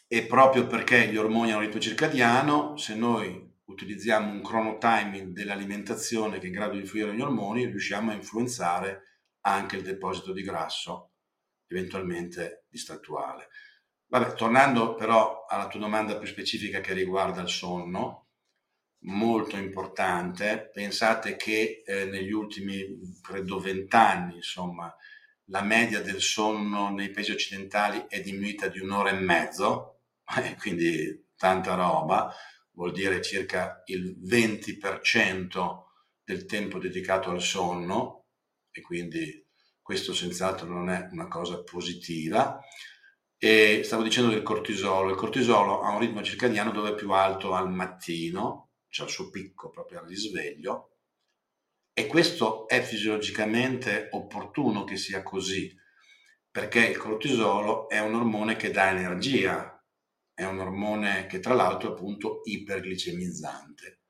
è 0.06 0.26
proprio 0.26 0.66
perché 0.66 1.08
gli 1.08 1.16
ormoni 1.16 1.52
hanno 1.52 1.60
ritmo 1.60 1.80
circadiano, 1.80 2.76
se 2.76 2.94
noi 2.94 3.52
utilizziamo 3.64 4.30
un 4.30 4.42
chronotiming 4.42 5.32
dell'alimentazione 5.32 6.38
che 6.38 6.44
è 6.44 6.46
in 6.46 6.52
grado 6.52 6.72
di 6.72 6.80
influire 6.80 7.10
negli 7.10 7.22
ormoni, 7.22 7.66
riusciamo 7.66 8.10
a 8.10 8.14
influenzare 8.14 9.02
anche 9.40 9.76
il 9.76 9.82
deposito 9.82 10.32
di 10.32 10.42
grasso, 10.42 11.12
eventualmente 11.66 12.66
distrettuale. 12.68 13.48
Vabbè, 14.14 14.34
tornando 14.34 14.94
però 14.94 15.44
alla 15.48 15.66
tua 15.66 15.80
domanda 15.80 16.16
più 16.16 16.28
specifica 16.28 16.80
che 16.80 16.92
riguarda 16.92 17.40
il 17.40 17.48
sonno, 17.48 18.28
molto 19.06 19.56
importante, 19.56 20.70
pensate 20.72 21.34
che 21.34 21.82
eh, 21.84 22.04
negli 22.04 22.30
ultimi, 22.30 23.18
credo, 23.20 23.58
vent'anni, 23.58 24.36
insomma, 24.36 24.94
la 25.46 25.62
media 25.62 26.00
del 26.00 26.20
sonno 26.20 26.90
nei 26.90 27.10
paesi 27.10 27.32
occidentali 27.32 28.04
è 28.06 28.20
diminuita 28.20 28.68
di 28.68 28.78
un'ora 28.78 29.10
e 29.10 29.18
mezzo, 29.18 30.02
quindi 30.60 31.30
tanta 31.36 31.74
roba, 31.74 32.32
vuol 32.74 32.92
dire 32.92 33.20
circa 33.20 33.82
il 33.86 34.16
20% 34.24 35.82
del 36.22 36.46
tempo 36.46 36.78
dedicato 36.78 37.30
al 37.30 37.42
sonno, 37.42 38.26
e 38.70 38.80
quindi 38.80 39.44
questo 39.82 40.14
senz'altro 40.14 40.68
non 40.68 40.88
è 40.88 41.08
una 41.10 41.26
cosa 41.26 41.64
positiva. 41.64 42.60
E 43.44 43.82
stavo 43.84 44.02
dicendo 44.02 44.30
del 44.30 44.42
cortisolo, 44.42 45.10
il 45.10 45.16
cortisolo 45.16 45.82
ha 45.82 45.90
un 45.90 46.00
ritmo 46.00 46.22
circadiano 46.22 46.70
dove 46.70 46.92
è 46.92 46.94
più 46.94 47.10
alto 47.10 47.52
al 47.52 47.70
mattino, 47.70 48.70
cioè 48.88 49.04
il 49.04 49.12
suo 49.12 49.28
picco 49.28 49.68
proprio 49.68 49.98
al 49.98 50.06
risveglio, 50.06 50.96
e 51.92 52.06
questo 52.06 52.66
è 52.66 52.80
fisiologicamente 52.80 54.08
opportuno 54.12 54.84
che 54.84 54.96
sia 54.96 55.22
così, 55.22 55.70
perché 56.50 56.86
il 56.86 56.96
cortisolo 56.96 57.86
è 57.90 57.98
un 58.00 58.14
ormone 58.14 58.56
che 58.56 58.70
dà 58.70 58.88
energia, 58.88 59.78
è 60.32 60.44
un 60.44 60.60
ormone 60.60 61.26
che 61.26 61.38
tra 61.38 61.52
l'altro 61.52 61.90
è 61.90 61.92
appunto 61.92 62.40
iperglicemizzante, 62.44 64.04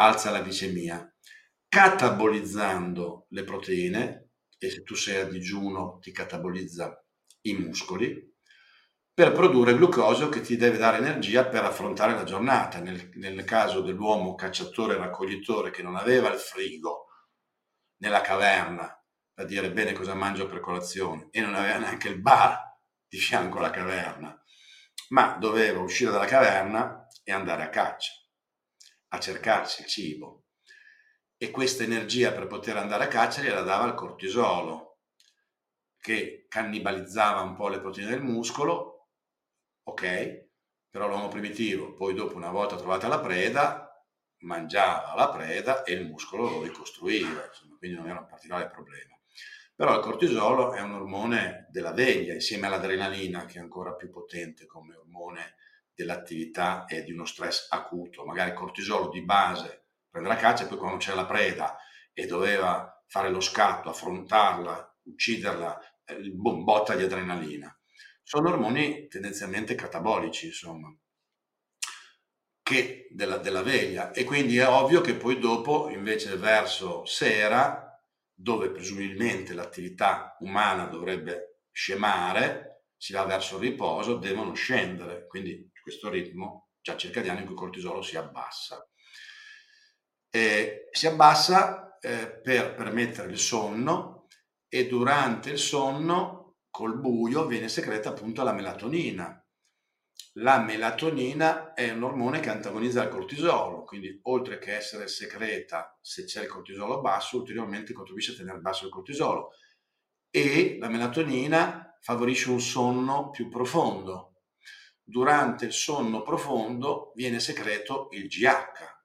alza 0.00 0.32
la 0.32 0.42
glicemia, 0.42 1.08
catabolizzando 1.68 3.26
le 3.28 3.44
proteine, 3.44 4.30
e 4.58 4.70
se 4.70 4.82
tu 4.82 4.96
sei 4.96 5.20
a 5.20 5.24
digiuno 5.24 5.98
ti 6.00 6.10
catabolizza 6.10 7.00
i 7.42 7.54
muscoli, 7.54 8.30
per 9.14 9.32
produrre 9.32 9.74
glucosio 9.74 10.28
che 10.28 10.40
ti 10.40 10.56
deve 10.56 10.78
dare 10.78 10.98
energia 10.98 11.44
per 11.46 11.64
affrontare 11.64 12.14
la 12.14 12.24
giornata. 12.24 12.78
Nel, 12.80 13.10
nel 13.14 13.44
caso 13.44 13.80
dell'uomo 13.80 14.34
cacciatore 14.34 14.96
raccoglitore 14.96 15.70
che 15.70 15.82
non 15.82 15.96
aveva 15.96 16.32
il 16.32 16.38
frigo, 16.38 17.08
nella 17.98 18.20
caverna 18.20 18.96
per 19.34 19.46
dire 19.46 19.72
bene 19.72 19.92
cosa 19.92 20.14
mangio 20.14 20.46
per 20.46 20.60
colazione 20.60 21.28
e 21.30 21.40
non 21.40 21.54
aveva 21.54 21.78
neanche 21.78 22.08
il 22.08 22.20
bar 22.20 22.78
di 23.08 23.18
fianco 23.18 23.58
alla 23.58 23.70
caverna, 23.70 24.40
ma 25.08 25.36
doveva 25.38 25.80
uscire 25.80 26.10
dalla 26.10 26.26
caverna 26.26 27.06
e 27.22 27.32
andare 27.32 27.62
a 27.62 27.68
caccia, 27.68 28.12
a 29.08 29.20
cercarsi 29.20 29.82
il 29.82 29.88
cibo. 29.88 30.44
E 31.36 31.50
questa 31.50 31.82
energia 31.82 32.32
per 32.32 32.46
poter 32.46 32.76
andare 32.76 33.04
a 33.04 33.08
caccia 33.08 33.42
gliela 33.42 33.62
dava 33.62 33.86
il 33.86 33.94
cortisolo, 33.94 35.00
che 35.98 36.46
cannibalizzava 36.48 37.40
un 37.40 37.54
po' 37.54 37.68
le 37.68 37.80
proteine 37.80 38.10
del 38.10 38.22
muscolo, 38.22 38.91
ok? 39.84 40.50
Però 40.90 41.08
l'uomo 41.08 41.28
primitivo, 41.28 41.94
poi 41.94 42.14
dopo 42.14 42.36
una 42.36 42.50
volta 42.50 42.76
trovata 42.76 43.08
la 43.08 43.20
preda, 43.20 43.88
mangiava 44.40 45.14
la 45.14 45.30
preda 45.30 45.82
e 45.84 45.94
il 45.94 46.06
muscolo 46.06 46.50
lo 46.50 46.62
ricostruiva, 46.62 47.46
insomma, 47.46 47.76
quindi 47.78 47.96
non 47.96 48.08
era 48.08 48.20
un 48.20 48.26
particolare 48.26 48.68
problema. 48.68 49.16
Però 49.74 49.94
il 49.94 50.02
cortisolo 50.02 50.74
è 50.74 50.80
un 50.80 50.92
ormone 50.92 51.66
della 51.70 51.92
veglia, 51.92 52.34
insieme 52.34 52.66
all'adrenalina, 52.66 53.46
che 53.46 53.58
è 53.58 53.60
ancora 53.62 53.94
più 53.94 54.10
potente 54.10 54.66
come 54.66 54.94
ormone 54.94 55.54
dell'attività 55.94 56.84
e 56.86 57.02
di 57.02 57.12
uno 57.12 57.24
stress 57.24 57.68
acuto. 57.70 58.24
Magari 58.24 58.50
il 58.50 58.56
cortisolo 58.56 59.08
di 59.08 59.22
base 59.24 59.86
prende 60.10 60.28
la 60.28 60.36
caccia 60.36 60.64
e 60.64 60.66
poi 60.66 60.78
quando 60.78 60.98
c'era 60.98 61.16
la 61.16 61.26
preda 61.26 61.76
e 62.12 62.26
doveva 62.26 63.02
fare 63.06 63.30
lo 63.30 63.40
scatto, 63.40 63.88
affrontarla, 63.88 64.98
ucciderla, 65.04 65.80
il 66.18 66.32
botta 66.34 66.94
di 66.94 67.02
adrenalina. 67.04 67.74
Sono 68.22 68.50
ormoni 68.50 69.08
tendenzialmente 69.08 69.74
catabolici, 69.74 70.46
insomma 70.46 70.94
che 72.62 73.08
della, 73.10 73.38
della 73.38 73.62
veglia. 73.62 74.12
E 74.12 74.24
quindi 74.24 74.56
è 74.56 74.66
ovvio 74.66 75.00
che 75.00 75.14
poi 75.14 75.38
dopo 75.38 75.90
invece 75.90 76.36
verso 76.36 77.04
sera 77.04 77.88
dove 78.32 78.70
presumibilmente 78.70 79.52
l'attività 79.52 80.36
umana 80.40 80.86
dovrebbe 80.86 81.58
scemare 81.70 82.72
si 83.02 83.12
va 83.14 83.24
verso 83.24 83.56
il 83.56 83.62
riposo 83.62 84.16
devono 84.16 84.54
scendere. 84.54 85.26
Quindi 85.26 85.72
questo 85.82 86.08
ritmo 86.08 86.68
già 86.80 86.96
circadiano 86.96 87.40
in 87.40 87.46
cui 87.46 87.54
il 87.54 87.60
cortisolo 87.60 88.00
si 88.00 88.16
abbassa. 88.16 88.88
E 90.30 90.88
si 90.92 91.08
abbassa 91.08 91.98
eh, 91.98 92.40
per 92.40 92.76
permettere 92.76 93.28
il 93.32 93.38
sonno 93.38 94.28
e 94.68 94.86
durante 94.86 95.50
il 95.50 95.58
sonno 95.58 96.41
col 96.72 96.98
buio 96.98 97.46
viene 97.46 97.68
secreta 97.68 98.08
appunto 98.08 98.42
la 98.42 98.52
melatonina 98.52 99.42
la 100.36 100.60
melatonina 100.60 101.74
è 101.74 101.90
un 101.90 102.04
ormone 102.04 102.40
che 102.40 102.48
antagonizza 102.48 103.02
il 103.02 103.10
cortisolo, 103.10 103.84
quindi 103.84 104.18
oltre 104.22 104.58
che 104.58 104.74
essere 104.74 105.06
secreta 105.06 105.98
se 106.00 106.24
c'è 106.24 106.42
il 106.42 106.48
cortisolo 106.48 107.02
basso, 107.02 107.36
ulteriormente 107.36 107.92
contribuisce 107.92 108.32
a 108.32 108.36
tenere 108.36 108.58
basso 108.58 108.86
il 108.86 108.90
cortisolo. 108.90 109.50
E 110.30 110.78
la 110.80 110.88
melatonina 110.88 111.98
favorisce 112.00 112.48
un 112.48 112.62
sonno 112.62 113.28
più 113.28 113.50
profondo. 113.50 114.44
Durante 115.02 115.66
il 115.66 115.72
sonno 115.74 116.22
profondo 116.22 117.12
viene 117.14 117.38
secreto 117.38 118.08
il 118.12 118.28
GH. 118.28 119.00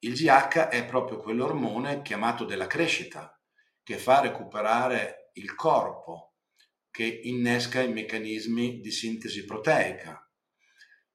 Il 0.00 0.12
GH 0.12 0.68
è 0.68 0.84
proprio 0.84 1.16
quell'ormone 1.16 2.02
chiamato 2.02 2.44
della 2.44 2.66
crescita, 2.66 3.34
che 3.82 3.96
fa 3.96 4.20
recuperare 4.20 5.30
il 5.34 5.54
corpo, 5.54 6.27
che 6.98 7.20
innesca 7.22 7.80
i 7.80 7.92
meccanismi 7.92 8.80
di 8.80 8.90
sintesi 8.90 9.44
proteica. 9.44 10.20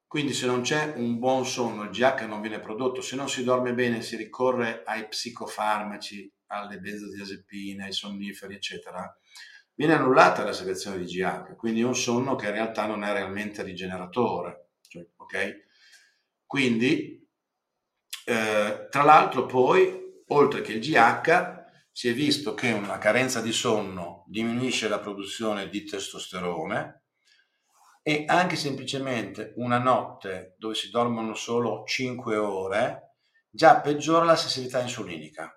Quindi 0.07 0.31
se 0.31 0.45
non 0.45 0.61
c'è 0.61 0.93
un 0.95 1.19
buon 1.19 1.45
sonno, 1.45 1.84
il 1.84 1.89
GH 1.89 2.21
non 2.21 2.39
viene 2.39 2.61
prodotto, 2.61 3.01
se 3.01 3.17
non 3.17 3.27
si 3.27 3.43
dorme 3.43 3.73
bene 3.73 4.01
si 4.01 4.15
ricorre 4.15 4.84
ai 4.86 5.09
psicofarmaci, 5.09 6.34
alle 6.45 6.79
benzodiazepine, 6.79 7.84
ai 7.84 7.91
sonniferi, 7.91 8.55
eccetera, 8.55 9.13
viene 9.73 9.95
annullata 9.95 10.45
la 10.45 10.53
segrezione 10.53 10.99
di 10.99 11.03
GH, 11.03 11.57
quindi 11.57 11.84
un 11.84 11.97
sonno 11.97 12.36
che 12.36 12.45
in 12.45 12.53
realtà 12.53 12.86
non 12.86 13.03
è 13.03 13.11
realmente 13.11 13.61
rigeneratore. 13.61 14.69
Cioè, 14.88 15.05
ok? 15.17 15.65
Quindi, 16.45 17.27
eh, 18.23 18.88
tra 18.89 19.03
l'altro 19.03 19.45
poi, 19.47 20.21
oltre 20.27 20.61
che 20.61 20.71
il 20.71 20.79
GH, 20.79 21.62
si 21.95 22.09
è 22.09 22.13
visto 22.13 22.55
che 22.55 22.71
una 22.71 22.97
carenza 22.97 23.39
di 23.39 23.51
sonno 23.51 24.25
diminuisce 24.25 24.87
la 24.87 24.99
produzione 24.99 25.69
di 25.69 25.83
testosterone 25.83 27.03
e 28.01 28.25
anche 28.27 28.55
semplicemente 28.55 29.53
una 29.57 29.77
notte 29.77 30.55
dove 30.57 30.73
si 30.73 30.89
dormono 30.89 31.35
solo 31.35 31.83
5 31.85 32.35
ore 32.35 33.17
già 33.47 33.79
peggiora 33.79 34.25
la 34.25 34.35
sensibilità 34.35 34.81
insulinica. 34.81 35.55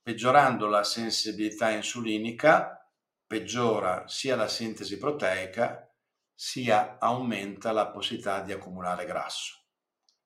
Peggiorando 0.00 0.66
la 0.68 0.84
sensibilità 0.84 1.70
insulinica 1.70 2.90
peggiora 3.26 4.08
sia 4.08 4.36
la 4.36 4.48
sintesi 4.48 4.96
proteica 4.96 5.86
sia 6.34 6.96
aumenta 6.98 7.72
la 7.72 7.90
possibilità 7.90 8.40
di 8.40 8.52
accumulare 8.52 9.04
grasso 9.04 9.66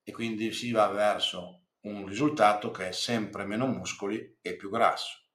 e 0.03 0.13
quindi 0.13 0.53
si 0.53 0.71
va 0.71 0.87
verso 0.87 1.66
un 1.87 2.05
risultato 2.05 2.71
che 2.71 2.89
è 2.89 2.91
sempre 2.91 3.45
meno 3.45 3.65
muscoli 3.67 4.37
e 4.41 4.55
più 4.55 4.69
grasso. 4.69 5.25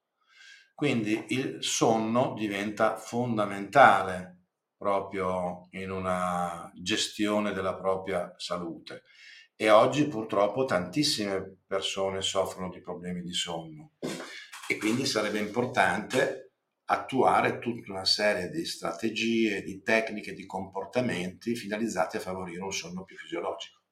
Quindi 0.75 1.25
il 1.29 1.63
sonno 1.63 2.33
diventa 2.33 2.97
fondamentale 2.97 4.41
proprio 4.77 5.67
in 5.71 5.91
una 5.91 6.69
gestione 6.75 7.53
della 7.53 7.75
propria 7.75 8.33
salute 8.37 9.03
e 9.55 9.69
oggi 9.69 10.07
purtroppo 10.07 10.65
tantissime 10.65 11.59
persone 11.65 12.21
soffrono 12.21 12.69
di 12.69 12.81
problemi 12.81 13.21
di 13.21 13.33
sonno 13.33 13.93
e 14.67 14.77
quindi 14.77 15.05
sarebbe 15.05 15.39
importante 15.39 16.53
attuare 16.85 17.59
tutta 17.59 17.91
una 17.91 18.05
serie 18.05 18.49
di 18.49 18.65
strategie, 18.65 19.61
di 19.61 19.81
tecniche, 19.81 20.33
di 20.33 20.45
comportamenti 20.45 21.55
finalizzati 21.55 22.17
a 22.17 22.19
favorire 22.19 22.61
un 22.61 22.73
sonno 22.73 23.03
più 23.03 23.15
fisiologico. 23.15 23.82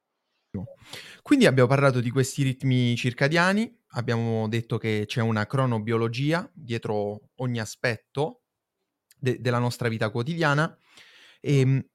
Quindi 1.22 1.46
abbiamo 1.46 1.70
parlato 1.70 2.00
di 2.02 2.10
questi 2.10 2.44
ritmi 2.44 2.96
circadiani, 2.96 3.80
abbiamo 3.90 4.48
detto 4.48 4.78
che 4.78 5.04
c'è 5.06 5.22
una 5.22 5.46
cronobiologia 5.46 6.50
dietro 6.54 7.30
ogni 7.36 7.60
aspetto 7.60 8.42
de- 9.18 9.40
della 9.40 9.60
nostra 9.60 9.88
vita 9.88 10.10
quotidiana, 10.10 10.76
e, 11.40 11.60
ehm, 11.60 11.86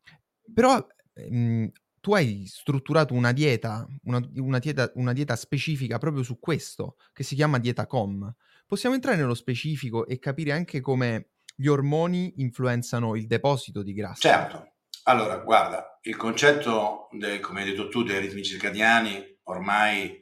però 0.54 0.84
mh, 1.28 1.66
tu 2.00 2.14
hai 2.14 2.46
strutturato 2.46 3.14
una 3.14 3.32
dieta 3.32 3.86
una, 4.04 4.20
una 4.36 4.58
dieta, 4.58 4.92
una 4.94 5.12
dieta 5.12 5.34
specifica 5.34 5.98
proprio 5.98 6.22
su 6.22 6.38
questo, 6.38 6.96
che 7.12 7.24
si 7.24 7.34
chiama 7.34 7.58
dieta 7.58 7.86
COM. 7.86 8.32
Possiamo 8.66 8.94
entrare 8.94 9.16
nello 9.16 9.34
specifico 9.34 10.06
e 10.06 10.18
capire 10.18 10.52
anche 10.52 10.80
come 10.80 11.30
gli 11.54 11.66
ormoni 11.66 12.34
influenzano 12.36 13.16
il 13.16 13.26
deposito 13.26 13.82
di 13.82 13.92
grasso? 13.92 14.20
Certo. 14.20 14.75
Allora, 15.08 15.36
guarda, 15.36 16.00
il 16.02 16.16
concetto, 16.16 17.08
del, 17.12 17.38
come 17.38 17.60
hai 17.60 17.70
detto 17.70 17.88
tu, 17.88 18.02
dei 18.02 18.18
ritmi 18.18 18.42
circadiani 18.42 19.38
ormai 19.44 20.20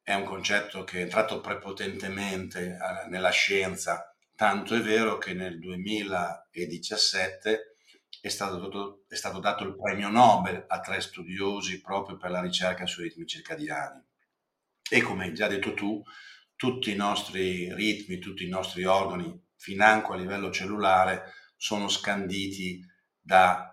è 0.00 0.14
un 0.14 0.24
concetto 0.24 0.84
che 0.84 1.00
è 1.00 1.02
entrato 1.02 1.42
prepotentemente 1.42 2.78
nella 3.10 3.28
scienza, 3.28 4.16
tanto 4.34 4.74
è 4.74 4.80
vero 4.80 5.18
che 5.18 5.34
nel 5.34 5.58
2017 5.58 7.76
è 8.22 8.28
stato, 8.28 9.04
è 9.06 9.16
stato 9.16 9.38
dato 9.38 9.64
il 9.64 9.76
premio 9.76 10.08
Nobel 10.08 10.64
a 10.66 10.80
tre 10.80 11.02
studiosi 11.02 11.82
proprio 11.82 12.16
per 12.16 12.30
la 12.30 12.40
ricerca 12.40 12.86
sui 12.86 13.04
ritmi 13.04 13.26
circadiani. 13.26 14.02
E 14.90 15.02
come 15.02 15.24
hai 15.24 15.34
già 15.34 15.46
detto 15.46 15.74
tu, 15.74 16.02
tutti 16.56 16.90
i 16.90 16.96
nostri 16.96 17.70
ritmi, 17.74 18.18
tutti 18.18 18.46
i 18.46 18.48
nostri 18.48 18.84
organi, 18.84 19.38
financo 19.56 20.14
a 20.14 20.16
livello 20.16 20.50
cellulare, 20.50 21.34
sono 21.54 21.88
scanditi 21.88 22.82
da 23.20 23.71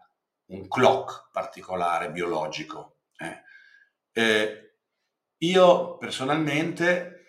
un 0.49 0.67
clock 0.67 1.29
particolare 1.31 2.11
biologico. 2.11 2.99
Eh. 3.17 3.43
Eh, 4.11 4.73
io 5.37 5.97
personalmente 5.97 7.19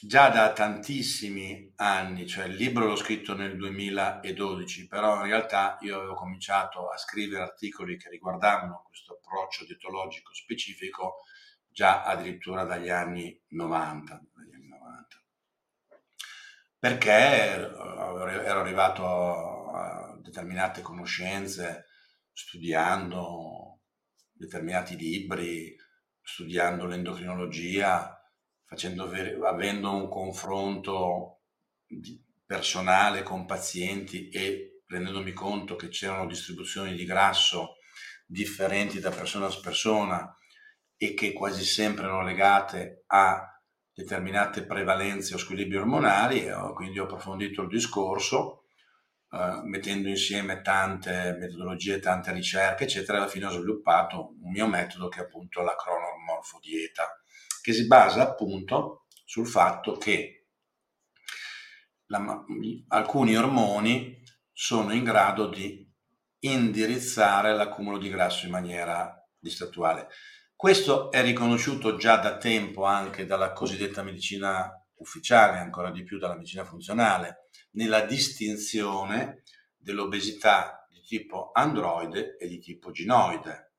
già 0.00 0.28
da 0.28 0.52
tantissimi 0.52 1.72
anni, 1.76 2.26
cioè 2.26 2.44
il 2.44 2.56
libro 2.56 2.86
l'ho 2.86 2.96
scritto 2.96 3.34
nel 3.34 3.56
2012, 3.56 4.86
però 4.86 5.22
in 5.22 5.30
realtà 5.30 5.78
io 5.80 5.96
avevo 5.96 6.14
cominciato 6.14 6.88
a 6.88 6.96
scrivere 6.98 7.42
articoli 7.42 7.96
che 7.96 8.10
riguardavano 8.10 8.84
questo 8.86 9.14
approccio 9.14 9.64
dietologico 9.64 10.34
specifico 10.34 11.22
già 11.68 12.02
addirittura 12.02 12.64
dagli 12.64 12.90
anni 12.90 13.40
90. 13.48 14.22
Dagli 14.34 14.54
anni 14.54 14.68
90. 14.68 15.22
Perché 16.78 17.10
ero 17.10 18.60
arrivato 18.60 19.70
a 19.70 20.18
determinate 20.20 20.82
conoscenze 20.82 21.86
studiando 22.34 23.80
determinati 24.32 24.96
libri, 24.96 25.74
studiando 26.20 26.84
l'endocrinologia, 26.84 28.20
facendo, 28.64 29.04
avendo 29.46 29.94
un 29.94 30.08
confronto 30.08 31.42
personale 32.44 33.22
con 33.22 33.46
pazienti 33.46 34.28
e 34.28 34.82
rendendomi 34.86 35.32
conto 35.32 35.76
che 35.76 35.88
c'erano 35.88 36.26
distribuzioni 36.26 36.94
di 36.94 37.04
grasso 37.04 37.76
differenti 38.26 39.00
da 39.00 39.10
persona 39.10 39.46
a 39.46 39.60
persona 39.62 40.36
e 40.96 41.14
che 41.14 41.32
quasi 41.32 41.64
sempre 41.64 42.04
erano 42.04 42.22
legate 42.22 43.04
a 43.06 43.48
determinate 43.92 44.64
prevalenze 44.64 45.34
o 45.34 45.38
squilibri 45.38 45.76
ormonali, 45.76 46.46
quindi 46.74 46.98
ho 46.98 47.04
approfondito 47.04 47.62
il 47.62 47.68
discorso, 47.68 48.63
eh, 49.34 49.62
mettendo 49.64 50.08
insieme 50.08 50.60
tante 50.60 51.36
metodologie, 51.40 51.98
tante 51.98 52.32
ricerche, 52.32 52.84
eccetera, 52.84 53.18
alla 53.18 53.26
fine 53.26 53.46
ho 53.46 53.50
sviluppato 53.50 54.36
un 54.40 54.52
mio 54.52 54.68
metodo 54.68 55.08
che 55.08 55.18
è 55.18 55.22
appunto 55.24 55.60
la 55.62 55.74
cronomorfodieta 55.74 57.20
che 57.60 57.72
si 57.72 57.88
basa 57.88 58.22
appunto 58.22 59.06
sul 59.24 59.48
fatto 59.48 59.96
che 59.96 60.50
la, 62.06 62.44
alcuni 62.88 63.36
ormoni 63.36 64.22
sono 64.52 64.92
in 64.92 65.02
grado 65.02 65.48
di 65.48 65.84
indirizzare 66.40 67.54
l'accumulo 67.54 67.98
di 67.98 68.10
grasso 68.10 68.44
in 68.44 68.52
maniera 68.52 69.20
distrettuale. 69.36 70.08
Questo 70.54 71.10
è 71.10 71.22
riconosciuto 71.22 71.96
già 71.96 72.18
da 72.18 72.36
tempo 72.36 72.84
anche 72.84 73.26
dalla 73.26 73.52
cosiddetta 73.52 74.04
medicina 74.04 74.70
ufficiale, 74.98 75.58
ancora 75.58 75.90
di 75.90 76.04
più 76.04 76.18
dalla 76.18 76.36
medicina 76.36 76.64
funzionale, 76.64 77.43
nella 77.74 78.00
distinzione 78.02 79.42
dell'obesità 79.76 80.86
di 80.90 81.00
tipo 81.02 81.50
androide 81.52 82.36
e 82.36 82.48
di 82.48 82.58
tipo 82.58 82.90
ginoide. 82.90 83.72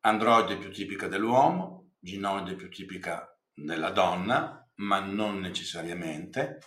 Androide 0.00 0.56
più 0.56 0.72
tipica 0.72 1.06
dell'uomo, 1.06 1.92
ginoide 1.98 2.54
più 2.54 2.68
tipica 2.68 3.38
nella 3.54 3.90
donna, 3.90 4.68
ma 4.76 4.98
non 5.00 5.38
necessariamente, 5.38 6.58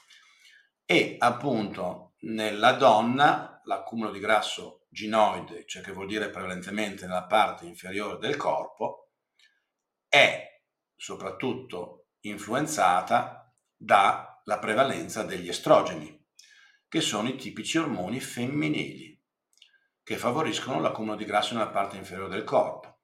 e 0.85 1.15
appunto 1.19 2.13
nella 2.21 2.73
donna 2.73 3.59
l'accumulo 3.65 4.11
di 4.11 4.19
grasso 4.19 4.85
ginoide, 4.89 5.65
cioè 5.65 5.81
che 5.81 5.91
vuol 5.91 6.07
dire 6.07 6.29
prevalentemente 6.29 7.05
nella 7.05 7.25
parte 7.25 7.65
inferiore 7.65 8.19
del 8.19 8.37
corpo, 8.37 9.09
è 10.07 10.61
soprattutto 10.95 12.07
influenzata 12.21 13.53
dalla 14.45 14.59
prevalenza 14.59 15.23
degli 15.23 15.49
estrogeni, 15.49 16.23
che 16.87 17.01
sono 17.01 17.27
i 17.27 17.35
tipici 17.35 17.79
ormoni 17.79 18.19
femminili, 18.19 19.19
che 20.03 20.17
favoriscono 20.17 20.79
l'accumulo 20.79 21.15
di 21.15 21.25
grasso 21.25 21.55
nella 21.55 21.71
parte 21.71 21.97
inferiore 21.97 22.29
del 22.29 22.43
corpo. 22.43 23.01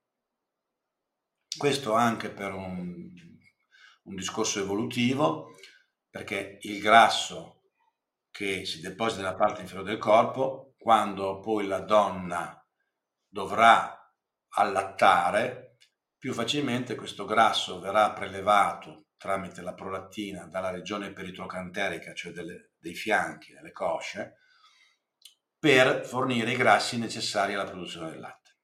Questo 1.57 1.93
anche 1.93 2.29
per 2.29 2.53
un, 2.53 3.11
un 4.03 4.15
discorso 4.15 4.59
evolutivo, 4.59 5.55
perché 6.11 6.59
il 6.61 6.79
grasso 6.79 7.63
che 8.29 8.63
si 8.63 8.79
deposita 8.79 9.23
nella 9.23 9.35
parte 9.35 9.61
inferiore 9.61 9.89
del 9.89 9.99
corpo, 9.99 10.75
quando 10.77 11.39
poi 11.39 11.65
la 11.65 11.79
donna 11.79 12.63
dovrà 13.27 13.97
allattare, 14.49 15.77
più 16.19 16.33
facilmente 16.33 16.93
questo 16.93 17.25
grasso 17.25 17.79
verrà 17.79 18.11
prelevato 18.11 19.07
tramite 19.21 19.61
la 19.61 19.75
prolattina 19.75 20.47
dalla 20.47 20.71
regione 20.71 21.13
peritrocanterica, 21.13 22.11
cioè 22.15 22.31
delle, 22.31 22.71
dei 22.79 22.95
fianchi, 22.95 23.53
delle 23.53 23.71
cosce, 23.71 24.37
per 25.59 26.03
fornire 26.07 26.53
i 26.53 26.57
grassi 26.57 26.97
necessari 26.97 27.53
alla 27.53 27.69
produzione 27.69 28.09
del 28.09 28.19
latte. 28.19 28.55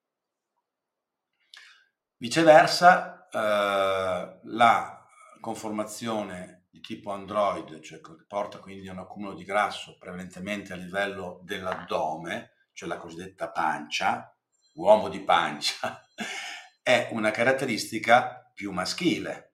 Viceversa, 2.15 3.27
eh, 3.29 4.39
la 4.45 5.07
conformazione 5.39 6.65
di 6.71 6.79
tipo 6.79 7.11
Android, 7.11 7.79
cioè 7.81 8.01
che 8.01 8.25
porta 8.27 8.57
quindi 8.57 8.87
a 8.87 8.93
un 8.93 8.97
accumulo 8.97 9.35
di 9.35 9.43
grasso 9.43 9.95
prevalentemente 9.99 10.73
a 10.73 10.77
livello 10.77 11.39
dell'addome, 11.43 12.53
cioè 12.73 12.89
la 12.89 12.97
cosiddetta 12.97 13.51
pancia, 13.51 14.35
uomo 14.73 15.07
di 15.07 15.21
pancia, 15.21 16.03
è 16.81 17.09
una 17.11 17.29
caratteristica 17.29 18.51
più 18.55 18.71
maschile, 18.71 19.46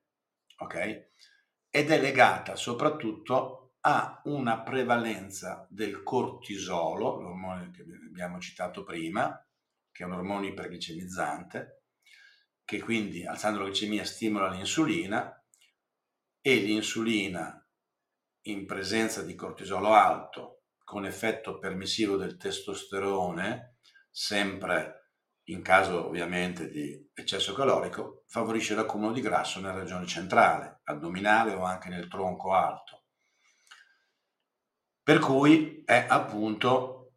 ok? 0.64 1.12
Ed 1.70 1.90
è 1.90 2.00
legata 2.00 2.56
soprattutto 2.56 3.76
a 3.82 4.22
una 4.26 4.62
prevalenza 4.62 5.68
del 5.70 6.04
cortisolo, 6.04 7.20
l'ormone 7.20 7.72
che 7.72 7.82
abbiamo 7.82 8.40
citato 8.40 8.84
prima, 8.84 9.46
che 9.92 10.04
è 10.04 10.06
un 10.06 10.14
ormone 10.14 10.48
iperglicemizzante, 10.48 11.84
che 12.64 12.80
quindi 12.80 13.26
alzando 13.26 13.60
la 13.60 13.68
glicemia 13.68 14.06
stimola 14.06 14.50
l'insulina 14.50 15.44
e 16.40 16.56
l'insulina 16.56 17.58
in 18.48 18.66
presenza 18.66 19.22
di 19.22 19.36
cortisolo 19.36 19.94
alto 19.94 20.64
con 20.84 21.06
effetto 21.06 21.60
permissivo 21.60 22.18
del 22.18 22.38
testosterone, 22.38 23.78
sempre 24.10 25.03
in 25.46 25.62
caso 25.62 26.08
ovviamente 26.08 26.70
di 26.70 27.12
eccesso 27.14 27.54
calorico, 27.54 28.24
favorisce 28.28 28.76
l'accumulo 28.76 29.12
di 29.12 29.22
grasso 29.22 29.60
nella 29.60 29.80
regione 29.80 30.06
centrale, 30.06 30.82
addominale 30.84 31.54
o 31.54 31.64
anche 31.64 31.90
nel 31.90 32.08
tronco 32.08 32.54
alto. 32.54 33.04
Per 35.04 35.20
cui 35.20 35.84
è 35.86 36.06
appunto 36.08 37.16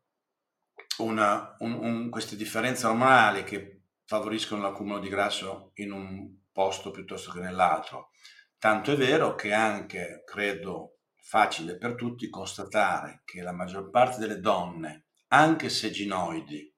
una, 0.99 1.55
un, 1.61 1.73
un, 1.73 2.11
queste 2.11 2.35
differenze 2.35 2.87
ormonali 2.87 3.45
che 3.45 3.83
favoriscono 4.05 4.63
l'accumulo 4.63 4.99
di 4.99 5.09
grasso 5.09 5.71
in 5.75 5.93
un 5.93 6.35
posto 6.51 6.91
piuttosto 6.91 7.31
che 7.31 7.41
nell'altro. 7.41 8.11
Tanto 8.59 8.93
è 8.93 8.97
vero 8.97 9.35
che 9.35 9.53
anche, 9.53 10.23
credo, 10.25 10.99
facile 11.15 11.77
per 11.77 11.95
tutti 11.95 12.29
constatare 12.29 13.23
che 13.25 13.43
la 13.43 13.53
maggior 13.53 13.91
parte 13.91 14.19
delle 14.19 14.41
donne, 14.41 15.07
anche 15.29 15.69
se 15.69 15.91
ginoidi, 15.91 16.73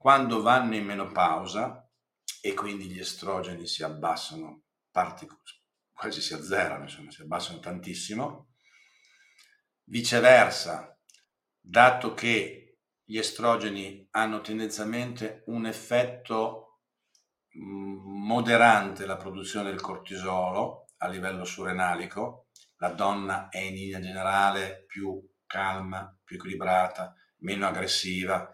quando 0.00 0.40
vanno 0.40 0.76
in 0.76 0.86
menopausa 0.86 1.86
e 2.40 2.54
quindi 2.54 2.86
gli 2.86 2.98
estrogeni 2.98 3.66
si 3.66 3.82
abbassano, 3.82 4.62
partic- 4.90 5.36
quasi 5.92 6.22
si 6.22 6.32
azzerano, 6.32 6.84
insomma, 6.84 7.10
si 7.10 7.20
abbassano 7.20 7.58
tantissimo, 7.58 8.54
viceversa, 9.84 10.98
dato 11.60 12.14
che 12.14 12.78
gli 13.04 13.18
estrogeni 13.18 14.08
hanno 14.12 14.40
tendenzialmente 14.40 15.42
un 15.48 15.66
effetto 15.66 16.80
mm, 17.58 18.24
moderante 18.24 19.04
la 19.04 19.18
produzione 19.18 19.68
del 19.68 19.82
cortisolo 19.82 20.92
a 20.96 21.08
livello 21.08 21.44
surrenalico, 21.44 22.46
la 22.76 22.88
donna 22.88 23.50
è 23.50 23.58
in 23.58 23.74
linea 23.74 24.00
generale 24.00 24.86
più 24.86 25.22
calma, 25.44 26.18
più 26.24 26.36
equilibrata, 26.36 27.14
meno 27.40 27.66
aggressiva, 27.66 28.50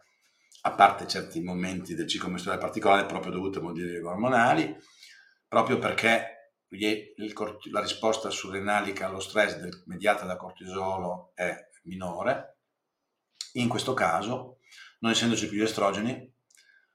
a 0.66 0.72
parte 0.72 1.06
certi 1.06 1.40
momenti 1.40 1.94
del 1.94 2.08
ciclo 2.08 2.28
mestruale 2.28 2.58
particolare 2.58 3.06
proprio 3.06 3.30
dovuti 3.30 3.58
a 3.58 3.60
modifiche 3.60 4.00
ormonali, 4.00 4.76
proprio 5.46 5.78
perché 5.78 6.32
la 7.70 7.80
risposta 7.80 8.30
surrenalica 8.30 9.06
allo 9.06 9.20
stress 9.20 9.58
mediata 9.84 10.24
da 10.24 10.36
cortisolo 10.36 11.30
è 11.34 11.54
minore. 11.84 12.58
In 13.52 13.68
questo 13.68 13.94
caso, 13.94 14.58
non 14.98 15.12
essendoci 15.12 15.48
più 15.48 15.58
gli 15.58 15.62
estrogeni, 15.62 16.34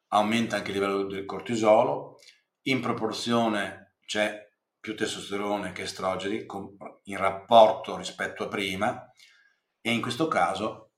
aumenta 0.10 0.58
anche 0.58 0.72
il 0.72 0.76
livello 0.76 1.04
del 1.04 1.26
cortisolo, 1.26 2.20
in 2.64 2.82
proporzione 2.82 3.96
c'è 4.06 4.50
più 4.82 4.98
testosterone 4.98 5.72
che 5.72 5.84
estrogeni 5.84 6.46
in 7.04 7.18
rapporto 7.18 7.96
rispetto 7.96 8.44
a 8.44 8.48
prima 8.50 9.10
e 9.80 9.94
in 9.94 10.02
questo 10.02 10.28
caso 10.28 10.91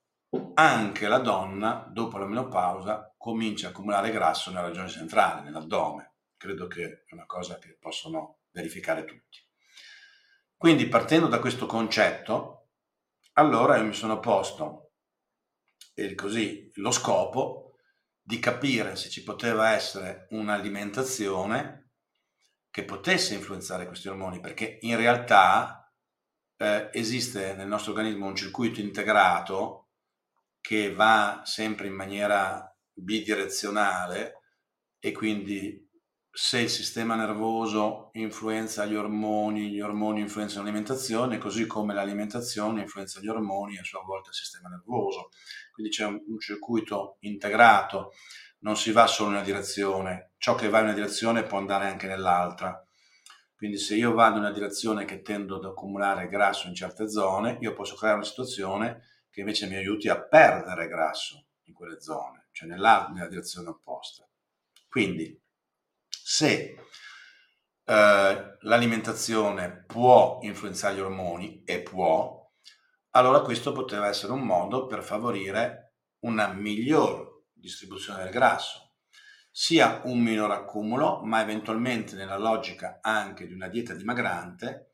anche 0.56 1.08
la 1.08 1.20
donna, 1.20 1.88
dopo 1.92 2.18
la 2.18 2.26
menopausa, 2.26 3.14
comincia 3.18 3.68
a 3.68 3.70
accumulare 3.70 4.12
grasso 4.12 4.50
nella 4.50 4.68
regione 4.68 4.90
centrale, 4.90 5.42
nell'addome. 5.42 6.16
Credo 6.38 6.68
che 6.68 7.04
è 7.06 7.14
una 7.14 7.26
cosa 7.26 7.58
che 7.58 7.78
possono 7.80 8.40
verificare 8.52 9.06
tutti. 9.06 9.40
Quindi 10.56 10.88
partendo 10.88 11.28
da 11.28 11.40
questo 11.40 11.66
concetto, 11.66 12.70
allora 13.34 13.78
io 13.78 13.86
mi 13.86 13.94
sono 13.94 14.20
posto 14.20 14.92
così, 16.16 16.72
lo 16.76 16.92
scopo 16.92 17.76
di 18.22 18.40
capire 18.40 18.96
se 18.96 19.10
ci 19.10 19.22
poteva 19.24 19.72
essere 19.72 20.28
un'alimentazione 20.32 21.92
che 22.72 22.84
potesse 22.84 23.36
influenzare 23.36 23.86
questi 23.86 24.08
ormoni, 24.08 24.40
perché 24.40 24.80
in 24.82 24.98
realtà 24.98 25.94
eh, 26.58 26.90
esiste 26.92 27.54
nel 27.54 27.68
nostro 27.68 27.92
organismo 27.92 28.26
un 28.26 28.36
circuito 28.36 28.80
integrato 28.80 29.83
che 30.64 30.94
va 30.94 31.42
sempre 31.44 31.88
in 31.88 31.94
maniera 31.94 32.74
bidirezionale 32.94 34.40
e 34.98 35.12
quindi 35.12 35.86
se 36.32 36.62
il 36.62 36.70
sistema 36.70 37.16
nervoso 37.16 38.12
influenza 38.14 38.86
gli 38.86 38.96
ormoni, 38.96 39.72
gli 39.72 39.82
ormoni 39.82 40.22
influenzano 40.22 40.64
l'alimentazione, 40.64 41.38
così 41.38 41.68
come 41.68 41.94
l'alimentazione 41.94 42.84
influenza 42.84 43.20
gli 43.20 43.28
ormoni 43.28 43.78
a 43.78 43.84
sua 43.84 44.04
volta 44.04 44.30
il 44.30 44.36
sistema 44.36 44.70
nervoso. 44.70 45.32
Quindi 45.74 45.92
c'è 45.92 46.06
un, 46.06 46.24
un 46.28 46.40
circuito 46.40 47.18
integrato, 47.20 48.14
non 48.60 48.78
si 48.78 48.94
va 48.94 49.06
solo 49.06 49.32
in 49.32 49.36
una 49.36 49.44
direzione, 49.44 50.32
ciò 50.38 50.56
che 50.56 50.70
va 50.70 50.80
in 50.80 50.86
una 50.86 50.94
direzione 50.94 51.44
può 51.44 51.58
andare 51.58 51.88
anche 51.88 52.08
nell'altra. 52.08 52.82
Quindi 53.54 53.78
se 53.78 53.96
io 53.96 54.14
vado 54.14 54.38
in 54.38 54.44
una 54.44 54.54
direzione 54.54 55.04
che 55.04 55.22
tendo 55.22 55.58
ad 55.58 55.66
accumulare 55.66 56.30
grasso 56.30 56.68
in 56.68 56.74
certe 56.74 57.10
zone, 57.10 57.58
io 57.60 57.74
posso 57.74 57.96
creare 57.96 58.20
una 58.20 58.26
situazione 58.26 59.12
che 59.34 59.40
invece 59.40 59.66
mi 59.66 59.76
aiuti 59.76 60.10
a 60.10 60.22
perdere 60.22 60.88
grasso 60.88 61.48
in 61.64 61.74
quelle 61.74 62.00
zone, 62.00 62.50
cioè 62.52 62.70
nella, 62.70 63.10
nella 63.12 63.28
direzione 63.28 63.70
opposta. 63.70 64.30
Quindi 64.88 65.42
se 66.08 66.78
eh, 67.84 68.58
l'alimentazione 68.60 69.86
può 69.88 70.38
influenzare 70.44 70.96
gli 70.96 71.00
ormoni, 71.00 71.64
e 71.64 71.82
può, 71.82 72.48
allora 73.16 73.42
questo 73.42 73.72
poteva 73.72 74.08
essere 74.08 74.34
un 74.34 74.44
modo 74.44 74.86
per 74.86 75.02
favorire 75.02 75.96
una 76.20 76.54
miglior 76.54 77.46
distribuzione 77.52 78.22
del 78.22 78.32
grasso, 78.32 78.98
sia 79.50 80.02
un 80.04 80.20
minor 80.20 80.52
accumulo, 80.52 81.24
ma 81.24 81.42
eventualmente 81.42 82.16
nella 82.16 82.38
logica 82.38 83.00
anche 83.02 83.48
di 83.48 83.54
una 83.54 83.68
dieta 83.68 83.96
dimagrante, 83.96 84.93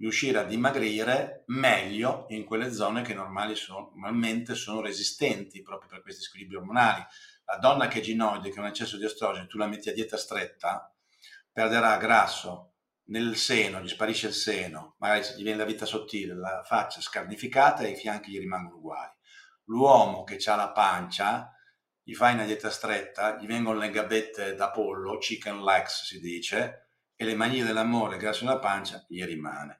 riuscire 0.00 0.38
a 0.38 0.44
dimagrire 0.44 1.44
meglio 1.46 2.26
in 2.30 2.44
quelle 2.44 2.72
zone 2.72 3.02
che 3.02 3.14
sono, 3.54 3.92
normalmente 3.94 4.54
sono 4.54 4.80
resistenti 4.80 5.62
proprio 5.62 5.88
per 5.88 6.02
questi 6.02 6.22
squilibri 6.22 6.56
ormonali 6.56 7.06
la 7.50 7.56
donna 7.58 7.88
che 7.88 7.98
è 7.98 8.02
ginoide, 8.02 8.50
che 8.50 8.58
ha 8.58 8.62
un 8.62 8.68
eccesso 8.68 8.96
di 8.96 9.04
estrogeno, 9.04 9.48
tu 9.48 9.58
la 9.58 9.66
metti 9.66 9.88
a 9.88 9.92
dieta 9.92 10.16
stretta, 10.16 10.94
perderà 11.52 11.96
grasso 11.96 12.74
nel 13.06 13.36
seno, 13.36 13.80
gli 13.80 13.88
sparisce 13.88 14.28
il 14.28 14.34
seno, 14.34 14.94
magari 14.98 15.26
gli 15.36 15.42
viene 15.42 15.58
la 15.58 15.64
vita 15.64 15.84
sottile, 15.84 16.34
la 16.34 16.62
faccia 16.64 17.00
scarnificata 17.00 17.82
e 17.82 17.90
i 17.90 17.96
fianchi 17.96 18.30
gli 18.30 18.38
rimangono 18.38 18.76
uguali. 18.76 19.12
L'uomo 19.64 20.22
che 20.22 20.38
ha 20.46 20.54
la 20.54 20.70
pancia, 20.70 21.52
gli 22.04 22.14
fai 22.14 22.34
una 22.34 22.44
dieta 22.44 22.70
stretta, 22.70 23.36
gli 23.36 23.46
vengono 23.46 23.80
le 23.80 23.90
gabette 23.90 24.54
da 24.54 24.70
pollo, 24.70 25.18
chicken 25.18 25.64
legs 25.64 26.04
si 26.04 26.20
dice, 26.20 26.86
e 27.16 27.24
le 27.24 27.34
maniglie 27.34 27.64
dell'amore, 27.64 28.16
grasso 28.16 28.44
nella 28.44 28.60
pancia, 28.60 29.04
gli 29.08 29.24
rimane. 29.24 29.79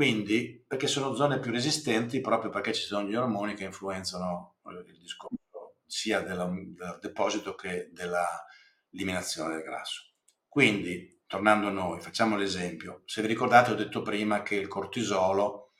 Quindi, 0.00 0.64
perché 0.66 0.86
sono 0.86 1.14
zone 1.14 1.40
più 1.40 1.52
resistenti 1.52 2.22
proprio 2.22 2.48
perché 2.48 2.72
ci 2.72 2.86
sono 2.86 3.06
gli 3.06 3.14
ormoni 3.14 3.52
che 3.52 3.64
influenzano 3.64 4.54
il 4.70 4.98
discorso 4.98 5.80
sia 5.84 6.22
della, 6.22 6.46
del 6.46 6.98
deposito 7.02 7.54
che 7.54 7.90
dell'eliminazione 7.92 9.56
del 9.56 9.62
grasso. 9.62 10.14
Quindi, 10.48 11.20
tornando 11.26 11.66
a 11.66 11.70
noi, 11.70 12.00
facciamo 12.00 12.38
l'esempio. 12.38 13.02
Se 13.04 13.20
vi 13.20 13.28
ricordate, 13.28 13.72
ho 13.72 13.74
detto 13.74 14.00
prima 14.00 14.40
che 14.40 14.54
il 14.54 14.68
cortisolo 14.68 15.74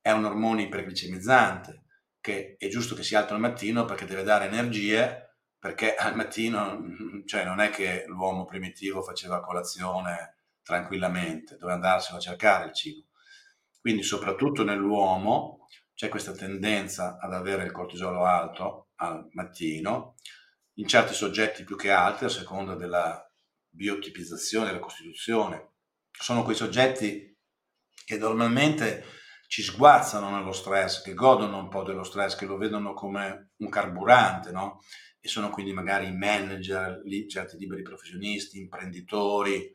è 0.00 0.10
un 0.10 0.24
ormone 0.24 0.62
iperglicemizzante, 0.62 1.84
che 2.20 2.56
è 2.58 2.66
giusto 2.66 2.96
che 2.96 3.04
sia 3.04 3.20
alto 3.20 3.34
al 3.34 3.38
mattino 3.38 3.84
perché 3.84 4.06
deve 4.06 4.24
dare 4.24 4.46
energie, 4.46 5.36
perché 5.56 5.94
al 5.94 6.16
mattino, 6.16 6.82
cioè 7.26 7.44
non 7.44 7.60
è 7.60 7.70
che 7.70 8.06
l'uomo 8.08 8.44
primitivo 8.44 9.02
faceva 9.02 9.38
colazione 9.38 10.38
tranquillamente, 10.64 11.54
doveva 11.58 11.74
andarselo 11.74 12.18
a 12.18 12.20
cercare 12.20 12.64
il 12.66 12.74
cibo. 12.74 13.06
Quindi, 13.82 14.04
soprattutto 14.04 14.62
nell'uomo, 14.62 15.66
c'è 15.92 16.08
questa 16.08 16.30
tendenza 16.30 17.18
ad 17.20 17.34
avere 17.34 17.64
il 17.64 17.72
cortisolo 17.72 18.24
alto 18.24 18.90
al 18.98 19.28
mattino, 19.32 20.14
in 20.74 20.86
certi 20.86 21.14
soggetti 21.14 21.64
più 21.64 21.74
che 21.74 21.90
altri, 21.90 22.26
a 22.26 22.28
seconda 22.28 22.76
della 22.76 23.28
biotipizzazione, 23.68 24.66
della 24.66 24.78
costituzione. 24.78 25.72
Sono 26.12 26.44
quei 26.44 26.54
soggetti 26.54 27.36
che 28.04 28.18
normalmente 28.18 29.04
ci 29.48 29.62
sguazzano 29.62 30.30
nello 30.30 30.52
stress, 30.52 31.02
che 31.02 31.12
godono 31.12 31.58
un 31.58 31.68
po' 31.68 31.82
dello 31.82 32.04
stress, 32.04 32.36
che 32.36 32.46
lo 32.46 32.56
vedono 32.56 32.94
come 32.94 33.50
un 33.56 33.68
carburante, 33.68 34.52
no? 34.52 34.80
E 35.18 35.26
sono 35.26 35.50
quindi 35.50 35.72
magari 35.72 36.12
manager, 36.12 37.02
certi 37.28 37.58
liberi 37.58 37.82
professionisti, 37.82 38.58
imprenditori, 38.58 39.74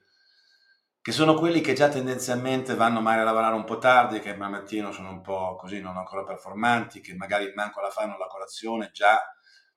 che 1.07 1.13
sono 1.13 1.35
quelli 1.35 1.61
che 1.61 1.71
già 1.71 1.87
tendenzialmente 1.87 2.75
vanno 2.75 2.99
magari 2.99 3.21
a 3.21 3.23
lavorare 3.23 3.55
un 3.55 3.63
po' 3.63 3.77
tardi, 3.77 4.19
che 4.19 4.31
al 4.31 4.37
mattino 4.37 4.91
sono 4.91 5.09
un 5.09 5.21
po' 5.21 5.55
così, 5.55 5.79
non 5.79 5.95
ancora 5.95 6.25
performanti, 6.25 6.99
che 6.99 7.15
magari 7.15 7.49
manco 7.55 7.79
la 7.79 7.89
fanno 7.89 8.17
la 8.17 8.27
colazione, 8.27 8.91
già 8.91 9.17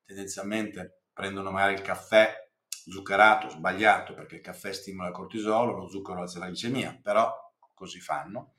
tendenzialmente 0.05 1.03
prendono 1.13 1.53
magari 1.53 1.75
il 1.75 1.83
caffè 1.83 2.35
zuccherato, 2.67 3.49
sbagliato, 3.49 4.13
perché 4.13 4.35
il 4.35 4.41
caffè 4.41 4.73
stimola 4.73 5.11
il 5.11 5.15
cortisolo, 5.15 5.77
lo 5.77 5.89
zucchero 5.89 6.23
alza 6.23 6.41
la 6.41 6.49
glicemia, 6.49 6.99
però 7.01 7.33
così 7.75 8.01
fanno. 8.01 8.55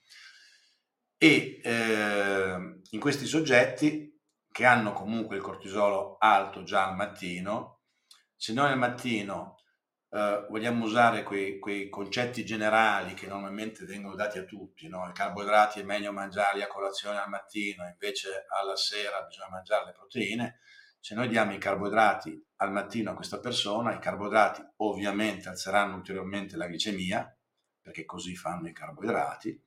E 1.17 1.59
eh, 1.61 2.79
in 2.89 2.99
questi 3.01 3.25
soggetti 3.25 4.17
che 4.49 4.65
hanno 4.65 4.93
comunque 4.93 5.35
il 5.35 5.41
cortisolo 5.41 6.15
alto 6.19 6.63
già 6.63 6.87
al 6.87 6.95
mattino, 6.95 7.81
se 8.33 8.53
noi 8.53 8.71
al 8.71 8.77
mattino 8.77 9.60
Uh, 10.11 10.45
vogliamo 10.49 10.83
usare 10.83 11.23
quei, 11.23 11.57
quei, 11.57 11.87
concetti 11.87 12.43
generali 12.43 13.13
che 13.13 13.27
normalmente 13.27 13.85
vengono 13.85 14.15
dati 14.15 14.39
a 14.39 14.43
tutti, 14.43 14.89
no? 14.89 15.07
i 15.07 15.13
carboidrati 15.13 15.79
è 15.79 15.83
meglio 15.83 16.11
mangiarli 16.11 16.61
a 16.61 16.67
colazione 16.67 17.17
al 17.17 17.29
mattino, 17.29 17.87
invece 17.87 18.45
alla 18.49 18.75
sera 18.75 19.21
bisogna 19.21 19.47
mangiare 19.51 19.85
le 19.85 19.93
proteine, 19.93 20.59
se 20.99 21.15
noi 21.15 21.29
diamo 21.29 21.53
i 21.53 21.57
carboidrati 21.57 22.45
al 22.57 22.73
mattino 22.73 23.11
a 23.11 23.15
questa 23.15 23.39
persona, 23.39 23.95
i 23.95 23.99
carboidrati 23.99 24.61
ovviamente 24.77 25.47
alzeranno 25.47 25.95
ulteriormente 25.95 26.57
la 26.57 26.67
glicemia, 26.67 27.33
perché 27.81 28.03
così 28.03 28.35
fanno 28.35 28.67
i 28.67 28.73
carboidrati, 28.73 29.63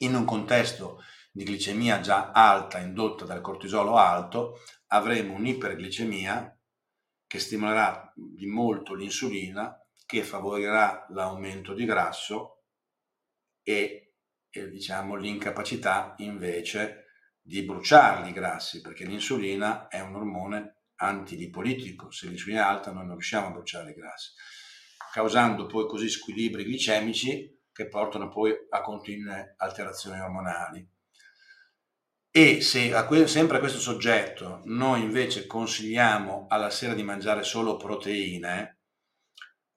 in 0.00 0.14
un 0.14 0.26
contesto 0.26 1.02
di 1.32 1.44
glicemia 1.44 2.00
già 2.00 2.32
alta 2.32 2.78
indotta 2.78 3.24
dal 3.24 3.40
cortisolo 3.40 3.96
alto, 3.96 4.60
avremo 4.88 5.34
un'iperglicemia 5.34 6.55
che 7.26 7.38
stimolerà 7.38 8.12
di 8.14 8.46
molto 8.46 8.94
l'insulina, 8.94 9.78
che 10.06 10.22
favorirà 10.22 11.06
l'aumento 11.10 11.74
di 11.74 11.84
grasso 11.84 12.62
e, 13.62 14.14
e 14.48 14.68
diciamo, 14.68 15.16
l'incapacità 15.16 16.14
invece 16.18 17.04
di 17.40 17.62
bruciarli 17.64 18.30
i 18.30 18.32
grassi, 18.32 18.80
perché 18.80 19.04
l'insulina 19.04 19.88
è 19.88 20.00
un 20.00 20.14
ormone 20.14 20.82
antilipolitico, 20.96 22.10
se 22.10 22.28
l'insulina 22.28 22.62
è 22.62 22.64
alta 22.64 22.92
noi 22.92 23.04
non 23.04 23.12
riusciamo 23.12 23.48
a 23.48 23.50
bruciare 23.50 23.90
i 23.90 23.94
grassi, 23.94 24.32
causando 25.12 25.66
poi 25.66 25.86
così 25.86 26.08
squilibri 26.08 26.64
glicemici 26.64 27.64
che 27.72 27.88
portano 27.88 28.28
poi 28.28 28.52
a 28.70 28.80
continue 28.80 29.54
alterazioni 29.58 30.20
ormonali. 30.20 30.88
E 32.38 32.60
se 32.60 32.92
a 32.92 33.06
que- 33.06 33.28
sempre 33.28 33.56
a 33.56 33.60
questo 33.60 33.78
soggetto 33.78 34.60
noi 34.66 35.00
invece 35.00 35.46
consigliamo 35.46 36.44
alla 36.50 36.68
sera 36.68 36.92
di 36.92 37.02
mangiare 37.02 37.42
solo 37.42 37.78
proteine, 37.78 38.80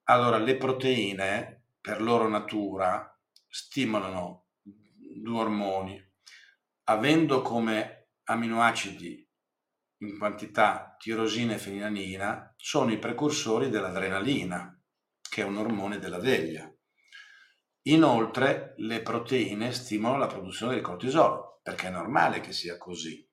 allora 0.10 0.38
le 0.38 0.58
proteine 0.58 1.68
per 1.80 2.02
loro 2.02 2.28
natura 2.28 3.18
stimolano 3.48 4.48
due 4.62 5.40
ormoni, 5.40 6.12
avendo 6.90 7.42
come 7.42 8.10
aminoacidi 8.26 9.26
in 10.00 10.18
quantità 10.18 10.98
tirosina 11.00 11.54
e 11.54 11.60
fenilanina, 11.60 12.56
sono 12.58 12.92
i 12.92 13.00
precursori 13.00 13.70
dell'adrenalina, 13.70 14.78
che 15.22 15.44
è 15.44 15.46
un 15.46 15.56
ormone 15.56 15.98
della 15.98 16.20
veglia. 16.20 16.70
Inoltre 17.84 18.74
le 18.80 19.02
proteine 19.02 19.72
stimolano 19.72 20.20
la 20.20 20.28
produzione 20.28 20.74
del 20.74 20.84
cortisolo, 20.84 21.49
perché 21.70 21.88
è 21.88 21.92
normale 21.92 22.40
che 22.40 22.52
sia 22.52 22.80
così, 22.80 23.24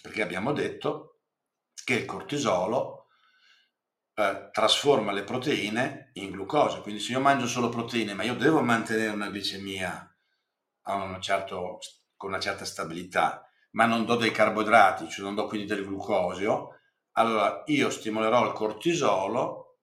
perché 0.00 0.22
abbiamo 0.22 0.52
detto 0.52 1.22
che 1.82 1.94
il 1.94 2.04
cortisolo 2.04 3.08
eh, 4.14 4.48
trasforma 4.52 5.10
le 5.10 5.24
proteine 5.24 6.10
in 6.14 6.30
glucosio, 6.30 6.82
quindi 6.82 7.00
se 7.00 7.10
io 7.10 7.20
mangio 7.20 7.48
solo 7.48 7.68
proteine, 7.68 8.14
ma 8.14 8.22
io 8.22 8.36
devo 8.36 8.60
mantenere 8.60 9.10
una 9.10 9.28
glicemia 9.28 10.06
una 10.84 11.18
certo, 11.18 11.78
con 12.16 12.30
una 12.30 12.38
certa 12.38 12.64
stabilità, 12.64 13.44
ma 13.72 13.86
non 13.86 14.04
do 14.04 14.14
dei 14.14 14.30
carboidrati, 14.30 15.08
cioè 15.08 15.24
non 15.24 15.34
do 15.34 15.46
quindi 15.46 15.66
del 15.66 15.84
glucosio, 15.84 16.78
allora 17.12 17.64
io 17.66 17.90
stimolerò 17.90 18.46
il 18.46 18.52
cortisolo 18.52 19.78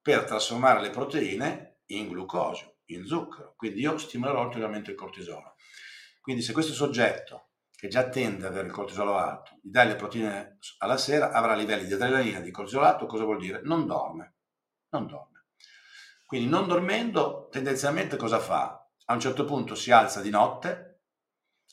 per 0.00 0.24
trasformare 0.24 0.80
le 0.80 0.90
proteine 0.90 1.82
in 1.86 2.08
glucosio, 2.08 2.78
in 2.86 3.06
zucchero. 3.06 3.54
Quindi 3.56 3.80
io 3.80 3.98
stimolerò 3.98 4.42
ulteriormente 4.42 4.90
il 4.90 4.96
cortisolo. 4.96 5.54
Quindi 6.20 6.42
se 6.42 6.52
questo 6.52 6.72
soggetto 6.72 7.51
che 7.82 7.88
già 7.88 8.08
tende 8.08 8.46
ad 8.46 8.52
avere 8.52 8.68
il 8.68 8.72
cortisolo 8.72 9.16
alto, 9.16 9.58
gli 9.60 9.68
dai 9.68 9.88
le 9.88 9.96
proteine 9.96 10.58
alla 10.78 10.96
sera, 10.96 11.32
avrà 11.32 11.56
livelli 11.56 11.84
di 11.84 11.92
adrenalina, 11.92 12.38
di 12.38 12.52
cortisolo 12.52 12.84
alto, 12.84 13.06
cosa 13.06 13.24
vuol 13.24 13.40
dire? 13.40 13.60
Non 13.64 13.88
dorme. 13.88 14.36
Non 14.90 15.08
dorme. 15.08 15.46
Quindi 16.24 16.48
non 16.48 16.68
dormendo, 16.68 17.48
tendenzialmente 17.50 18.16
cosa 18.16 18.38
fa? 18.38 18.88
A 19.06 19.14
un 19.14 19.18
certo 19.18 19.44
punto 19.44 19.74
si 19.74 19.90
alza 19.90 20.20
di 20.20 20.30
notte 20.30 21.00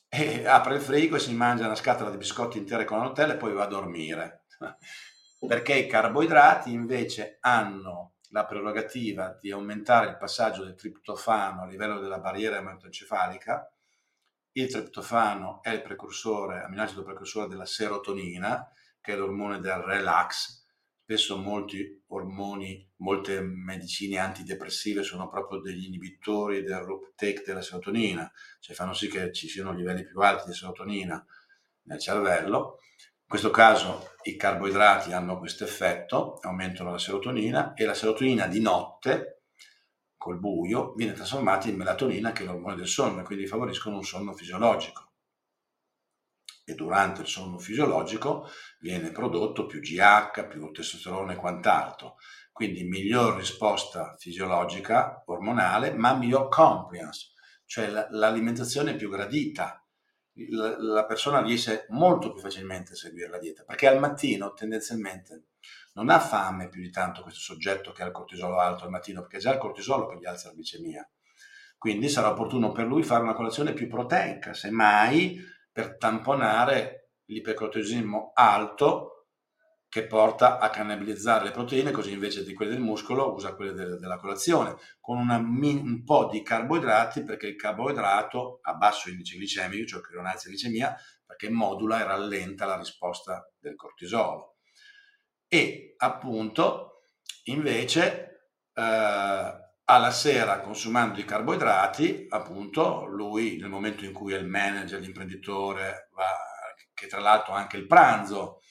e 0.10 0.46
apre 0.50 0.78
il 0.78 0.82
frigo 0.82 1.16
e 1.16 1.20
si 1.20 1.32
mangia 1.36 1.66
una 1.66 1.76
scatola 1.76 2.10
di 2.10 2.18
biscotti 2.18 2.58
intere 2.58 2.86
con 2.86 2.98
la 2.98 3.04
Nutella 3.04 3.34
e 3.34 3.38
poi 3.38 3.54
va 3.54 3.66
a 3.66 3.68
dormire. 3.68 4.46
Perché 5.48 5.76
i 5.76 5.88
carboidrati 5.88 6.72
invece 6.72 7.38
hanno 7.42 8.16
la 8.32 8.48
prerogativa 8.48 9.38
di 9.40 9.52
aumentare 9.52 10.10
il 10.10 10.18
passaggio 10.18 10.64
del 10.64 10.74
triptofano 10.74 11.62
a 11.62 11.68
livello 11.68 12.00
della 12.00 12.18
barriera 12.18 12.58
ematoencefalica 12.58 13.72
il 14.60 14.70
triptofano 14.70 15.62
è 15.62 15.70
il 15.70 15.82
precursore, 15.82 16.62
aminoacido 16.64 17.04
precursore 17.04 17.48
della 17.48 17.66
serotonina, 17.66 18.70
che 19.00 19.14
è 19.14 19.16
l'ormone 19.16 19.60
del 19.60 19.78
relax. 19.78 20.66
Spesso 21.02 21.38
molti 21.38 22.04
ormoni, 22.08 22.88
molte 22.98 23.42
medicine 23.42 24.20
antidepressive 24.20 25.02
sono 25.02 25.28
proprio 25.28 25.60
degli 25.60 25.86
inibitori 25.86 26.64
del 26.64 26.88
uptake 26.88 27.44
della 27.46 27.62
serotonina, 27.62 28.32
cioè 28.60 28.76
fanno 28.76 28.94
sì 28.94 29.08
che 29.08 29.32
ci 29.34 29.48
siano 29.48 29.74
livelli 29.74 30.04
più 30.04 30.20
alti 30.20 30.50
di 30.50 30.54
serotonina 30.54 31.26
nel 31.84 32.00
cervello. 32.00 32.78
In 33.00 33.28
questo 33.28 33.50
caso 33.50 34.16
i 34.24 34.36
carboidrati 34.36 35.14
hanno 35.14 35.40
questo 35.40 35.64
effetto, 35.64 36.38
aumentano 36.42 36.92
la 36.92 37.00
serotonina 37.00 37.74
e 37.74 37.86
la 37.86 37.94
serotonina 37.94 38.46
di 38.46 38.60
notte 38.62 39.39
col 40.20 40.38
buio 40.38 40.94
viene 40.96 41.14
trasformata 41.14 41.70
in 41.70 41.78
melatonina 41.78 42.34
che 42.34 42.44
è 42.44 42.46
l'ormone 42.46 42.76
del 42.76 42.90
sonno 42.90 43.22
e 43.22 43.24
quindi 43.24 43.48
favoriscono 43.48 43.96
un 43.96 44.04
sonno 44.04 44.34
fisiologico. 44.34 45.14
E 46.66 46.76
durante 46.76 47.22
il 47.22 47.28
sonno 47.28 47.58
fisiologico 47.58 48.50
viene 48.80 49.12
prodotto 49.12 49.66
più 49.66 49.80
GH, 49.80 50.46
più 50.50 50.70
testosterone 50.72 51.34
e 51.34 51.38
quant'altro. 51.38 52.18
Quindi 52.52 52.84
miglior 52.84 53.38
risposta 53.38 54.16
fisiologica, 54.18 55.24
ormonale, 55.28 55.94
ma 55.94 56.14
miglior 56.14 56.50
compliance, 56.50 57.30
cioè 57.66 57.88
l'alimentazione 57.88 58.96
più 58.96 59.10
gradita. 59.10 59.82
La 60.80 61.06
persona 61.06 61.42
riesce 61.42 61.86
molto 61.90 62.34
più 62.34 62.42
facilmente 62.42 62.92
a 62.92 62.96
seguire 62.96 63.30
la 63.30 63.40
dieta, 63.40 63.64
perché 63.64 63.88
al 63.88 64.00
mattino 64.00 64.54
tendenzialmente 64.54 65.49
non 66.00 66.10
ha 66.10 66.20
fame 66.20 66.70
più 66.70 66.82
di 66.82 66.92
tanto 66.92 67.22
questo 67.22 67.42
soggetto 67.42 67.92
che 67.92 68.04
ha 68.04 68.06
il 68.06 68.14
cortisolo 68.14 68.58
alto 68.58 68.86
al 68.86 68.90
mattino, 68.90 69.20
perché 69.20 69.38
è 69.38 69.42
già 69.42 69.52
il 69.52 69.60
cortisolo 69.60 70.08
che 70.08 70.18
gli 70.18 70.26
alza 70.26 70.48
la 70.48 70.56
glicemia. 70.56 71.08
Quindi 71.78 72.08
sarà 72.08 72.32
opportuno 72.32 72.72
per 72.72 72.86
lui 72.86 73.04
fare 73.04 73.24
una 73.24 73.34
colazione 73.34 73.74
più 73.74 73.88
proteica, 73.88 74.54
semmai 74.54 75.42
per 75.70 75.98
tamponare 75.98 77.12
l'ipercortisismo 77.26 78.32
alto 78.34 79.28
che 79.90 80.06
porta 80.06 80.60
a 80.60 80.70
cannibalizzare 80.70 81.46
le 81.46 81.52
proteine, 81.52 81.92
così 81.92 82.14
invece 82.14 82.46
di 82.46 82.54
quelle 82.54 82.72
del 82.72 82.82
muscolo 82.82 83.34
usa 83.34 83.56
quelle 83.56 83.74
de- 83.74 83.98
della 83.98 84.18
colazione, 84.18 84.78
con 85.02 85.18
una, 85.18 85.36
un 85.36 86.04
po' 86.06 86.30
di 86.32 86.42
carboidrati, 86.42 87.24
perché 87.24 87.48
il 87.48 87.56
carboidrato 87.56 88.60
ha 88.62 88.74
basso 88.76 89.10
indice 89.10 89.36
glicemico, 89.36 89.86
cioè 89.86 90.02
che 90.02 90.16
non 90.16 90.28
alza 90.28 90.50
glicemia, 90.50 90.96
perché 91.26 91.50
modula 91.50 92.00
e 92.00 92.04
rallenta 92.06 92.66
la 92.66 92.78
risposta 92.78 93.52
del 93.60 93.76
cortisolo 93.76 94.59
e 95.50 95.96
appunto 95.98 97.02
invece 97.46 98.52
eh, 98.74 99.68
alla 99.84 100.12
sera 100.12 100.60
consumando 100.62 101.20
i 101.20 101.26
carboidrati, 101.26 102.28
appunto 102.30 103.06
lui 103.06 103.58
nel 103.58 103.70
momento 103.70 104.06
in 104.06 104.14
cui 104.14 104.34
è 104.34 104.38
il 104.38 104.48
manager, 104.48 105.00
l'imprenditore, 105.00 106.10
va, 106.14 106.28
che 106.94 107.08
tra 107.08 107.20
l'altro 107.20 107.54
anche 107.54 107.78
il 107.78 107.88
pranzo, 107.88 108.62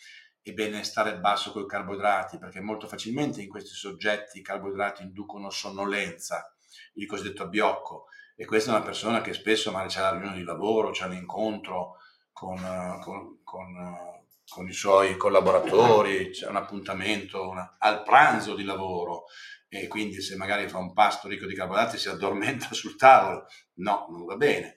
è 0.40 0.52
bene 0.52 0.84
stare 0.84 1.18
basso 1.18 1.50
con 1.50 1.62
i 1.62 1.66
carboidrati 1.66 2.38
perché 2.38 2.60
molto 2.60 2.86
facilmente 2.86 3.42
in 3.42 3.48
questi 3.48 3.74
soggetti 3.74 4.38
i 4.38 4.42
carboidrati 4.42 5.02
inducono 5.02 5.50
sonnolenza, 5.50 6.54
il 6.94 7.06
cosiddetto 7.06 7.42
abbiocco. 7.42 8.06
E 8.36 8.44
questa 8.44 8.70
è 8.70 8.74
una 8.76 8.84
persona 8.84 9.20
che 9.20 9.32
spesso 9.32 9.72
magari 9.72 9.90
c'è 9.90 10.00
la 10.00 10.12
riunione 10.12 10.36
di 10.36 10.44
lavoro, 10.44 10.90
c'è 10.90 11.06
un 11.06 11.14
incontro 11.14 11.96
con, 12.32 12.56
con, 13.02 13.40
con 13.42 14.17
con 14.48 14.66
i 14.66 14.72
suoi 14.72 15.16
collaboratori, 15.16 16.30
c'è 16.30 16.48
un 16.48 16.56
appuntamento 16.56 17.48
una, 17.48 17.76
al 17.78 18.02
pranzo 18.02 18.54
di 18.54 18.64
lavoro 18.64 19.24
e 19.68 19.86
quindi 19.86 20.22
se 20.22 20.36
magari 20.36 20.68
fa 20.68 20.78
un 20.78 20.94
pasto 20.94 21.28
ricco 21.28 21.46
di 21.46 21.54
carboidrati 21.54 21.98
si 21.98 22.08
addormenta 22.08 22.72
sul 22.72 22.96
tavolo, 22.96 23.46
no, 23.74 24.06
non 24.10 24.24
va 24.24 24.36
bene. 24.36 24.76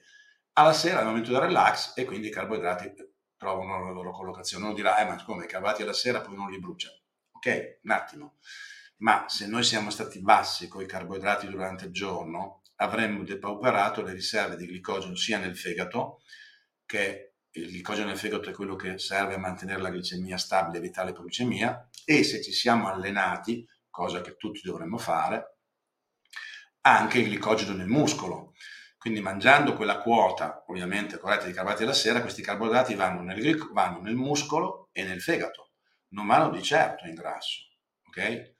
Alla 0.54 0.74
sera 0.74 0.98
è 0.98 1.00
il 1.00 1.08
momento 1.08 1.30
del 1.32 1.40
relax 1.40 1.94
e 1.96 2.04
quindi 2.04 2.28
i 2.28 2.30
carboidrati 2.30 2.92
trovano 3.36 3.82
la 3.82 3.90
loro 3.90 4.12
collocazione. 4.12 4.66
Uno 4.66 4.74
dirà, 4.74 4.98
eh 4.98 5.06
ma 5.06 5.22
come 5.24 5.44
i 5.44 5.48
carboidrati 5.48 5.82
alla 5.82 5.94
sera 5.94 6.20
poi 6.20 6.36
non 6.36 6.50
li 6.50 6.58
brucia. 6.58 6.90
Ok, 7.32 7.78
un 7.82 7.90
attimo. 7.90 8.36
Ma 8.98 9.24
se 9.28 9.46
noi 9.46 9.64
siamo 9.64 9.88
stati 9.88 10.20
bassi 10.20 10.68
con 10.68 10.82
i 10.82 10.86
carboidrati 10.86 11.48
durante 11.48 11.86
il 11.86 11.92
giorno, 11.92 12.60
avremmo 12.76 13.24
depauperato 13.24 14.02
le 14.02 14.12
riserve 14.12 14.56
di 14.56 14.66
glicogeno 14.66 15.16
sia 15.16 15.38
nel 15.38 15.56
fegato 15.56 16.20
che 16.84 17.31
il 17.52 17.68
glicogeno 17.68 18.14
fegato 18.16 18.48
è 18.48 18.52
quello 18.52 18.76
che 18.76 18.98
serve 18.98 19.34
a 19.34 19.38
mantenere 19.38 19.80
la 19.80 19.90
glicemia 19.90 20.38
stabile, 20.38 20.78
evitare 20.78 21.08
l'ipoglicemia, 21.08 21.88
e 22.04 22.24
se 22.24 22.42
ci 22.42 22.52
siamo 22.52 22.88
allenati, 22.88 23.66
cosa 23.90 24.20
che 24.22 24.36
tutti 24.36 24.60
dovremmo 24.62 24.96
fare, 24.96 25.58
anche 26.82 27.18
il 27.18 27.26
glicogeno 27.26 27.74
nel 27.74 27.88
muscolo. 27.88 28.54
Quindi 28.96 29.20
mangiando 29.20 29.74
quella 29.74 29.98
quota, 29.98 30.64
ovviamente 30.68 31.18
corretta 31.18 31.46
di 31.46 31.52
carboidrati 31.52 31.84
alla 31.84 31.92
sera, 31.92 32.20
questi 32.20 32.40
carboidrati 32.40 32.94
vanno 32.94 33.20
nel, 33.22 33.68
vanno 33.72 34.00
nel 34.00 34.14
muscolo 34.14 34.88
e 34.92 35.02
nel 35.02 35.20
fegato, 35.20 35.72
non 36.10 36.26
vanno 36.26 36.50
di 36.50 36.62
certo 36.62 37.06
in 37.06 37.14
grasso. 37.14 37.60
Ok? 38.06 38.54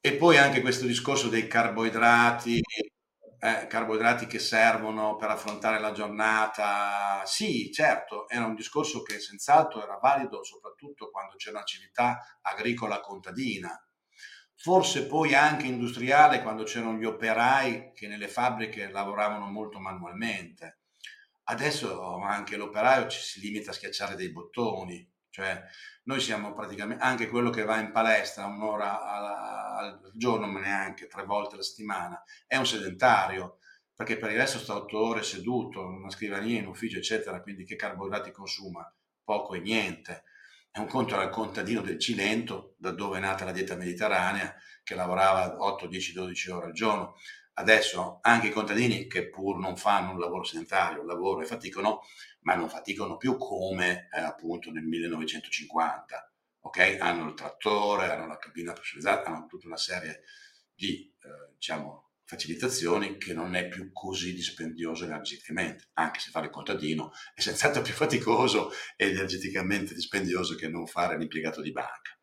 E 0.00 0.12
poi 0.14 0.36
anche 0.36 0.60
questo 0.60 0.86
discorso 0.86 1.28
dei 1.28 1.48
carboidrati 1.48 2.60
eh, 3.40 3.66
carboidrati 3.66 4.26
che 4.26 4.38
servono 4.38 5.16
per 5.16 5.30
affrontare 5.30 5.78
la 5.78 5.92
giornata. 5.92 7.22
Sì, 7.24 7.70
certo, 7.72 8.28
era 8.28 8.44
un 8.46 8.54
discorso 8.54 9.02
che 9.02 9.20
senz'altro 9.20 9.82
era 9.82 9.98
valido 10.00 10.42
soprattutto 10.42 11.10
quando 11.10 11.36
c'era 11.36 11.56
un'attività 11.56 12.38
agricola 12.42 13.00
contadina. 13.00 13.80
Forse 14.54 15.06
poi 15.06 15.34
anche 15.34 15.66
industriale 15.66 16.42
quando 16.42 16.64
c'erano 16.64 16.98
gli 16.98 17.04
operai 17.04 17.92
che 17.94 18.08
nelle 18.08 18.26
fabbriche 18.28 18.90
lavoravano 18.90 19.46
molto 19.46 19.78
manualmente. 19.78 20.80
Adesso 21.44 22.18
anche 22.18 22.56
l'operaio 22.56 23.08
ci 23.08 23.20
si 23.20 23.40
limita 23.40 23.70
a 23.70 23.74
schiacciare 23.74 24.16
dei 24.16 24.30
bottoni, 24.32 25.08
cioè 25.30 25.62
noi 26.04 26.20
siamo 26.20 26.54
praticamente 26.54 27.02
anche 27.02 27.28
quello 27.28 27.50
che 27.50 27.64
va 27.64 27.78
in 27.78 27.92
palestra 27.92 28.46
un'ora 28.46 29.76
al 29.76 30.10
giorno, 30.14 30.46
ma 30.46 30.60
neanche 30.60 31.06
tre 31.06 31.24
volte 31.24 31.54
alla 31.54 31.62
settimana, 31.62 32.22
è 32.46 32.56
un 32.56 32.66
sedentario, 32.66 33.58
perché 33.94 34.16
per 34.16 34.30
il 34.30 34.38
resto 34.38 34.58
sta 34.58 34.76
otto 34.76 34.98
ore 34.98 35.22
seduto 35.22 35.84
una 35.84 36.10
scrivania, 36.10 36.60
in 36.60 36.66
ufficio, 36.66 36.98
eccetera, 36.98 37.42
quindi 37.42 37.64
che 37.64 37.76
carboidrati 37.76 38.30
consuma? 38.30 38.90
Poco 39.24 39.54
e 39.54 39.60
niente. 39.60 40.24
È 40.70 40.78
un 40.78 40.86
conto 40.86 41.16
al 41.16 41.30
contadino 41.30 41.80
del 41.80 41.98
Cilento, 41.98 42.74
da 42.78 42.92
dove 42.92 43.18
è 43.18 43.20
nata 43.20 43.44
la 43.44 43.52
dieta 43.52 43.74
mediterranea, 43.74 44.54
che 44.84 44.94
lavorava 44.94 45.56
8, 45.58 45.86
10, 45.86 46.12
12 46.12 46.50
ore 46.50 46.66
al 46.66 46.72
giorno. 46.72 47.16
Adesso 47.54 48.20
anche 48.22 48.46
i 48.46 48.52
contadini 48.52 49.08
che 49.08 49.28
pur 49.28 49.58
non 49.58 49.76
fanno 49.76 50.12
un 50.12 50.18
lavoro 50.20 50.44
sedentario, 50.44 51.00
un 51.00 51.08
lavoro 51.08 51.42
e 51.42 51.46
faticano, 51.46 52.02
ma 52.48 52.54
non 52.54 52.70
faticano 52.70 53.18
più 53.18 53.36
come 53.36 54.08
eh, 54.10 54.20
appunto 54.20 54.70
nel 54.70 54.84
1950. 54.84 56.32
Okay? 56.60 56.96
Hanno 56.98 57.28
il 57.28 57.34
trattore, 57.34 58.10
hanno 58.10 58.26
la 58.26 58.38
cabina 58.38 58.74
specializzata, 58.74 59.28
hanno 59.28 59.44
tutta 59.46 59.66
una 59.66 59.76
serie 59.76 60.22
di 60.74 61.14
eh, 61.20 61.52
diciamo, 61.52 62.12
facilitazioni 62.24 63.18
che 63.18 63.34
non 63.34 63.54
è 63.54 63.68
più 63.68 63.92
così 63.92 64.32
dispendioso 64.32 65.04
energeticamente, 65.04 65.90
anche 65.94 66.20
se 66.20 66.30
fare 66.30 66.46
il 66.46 66.52
contadino 66.52 67.12
è 67.34 67.40
senz'altro 67.42 67.82
più 67.82 67.92
faticoso 67.92 68.70
e 68.96 69.08
energeticamente 69.08 69.92
dispendioso 69.92 70.54
che 70.54 70.68
non 70.68 70.86
fare 70.86 71.18
l'impiegato 71.18 71.60
di 71.60 71.72
banca. 71.72 72.18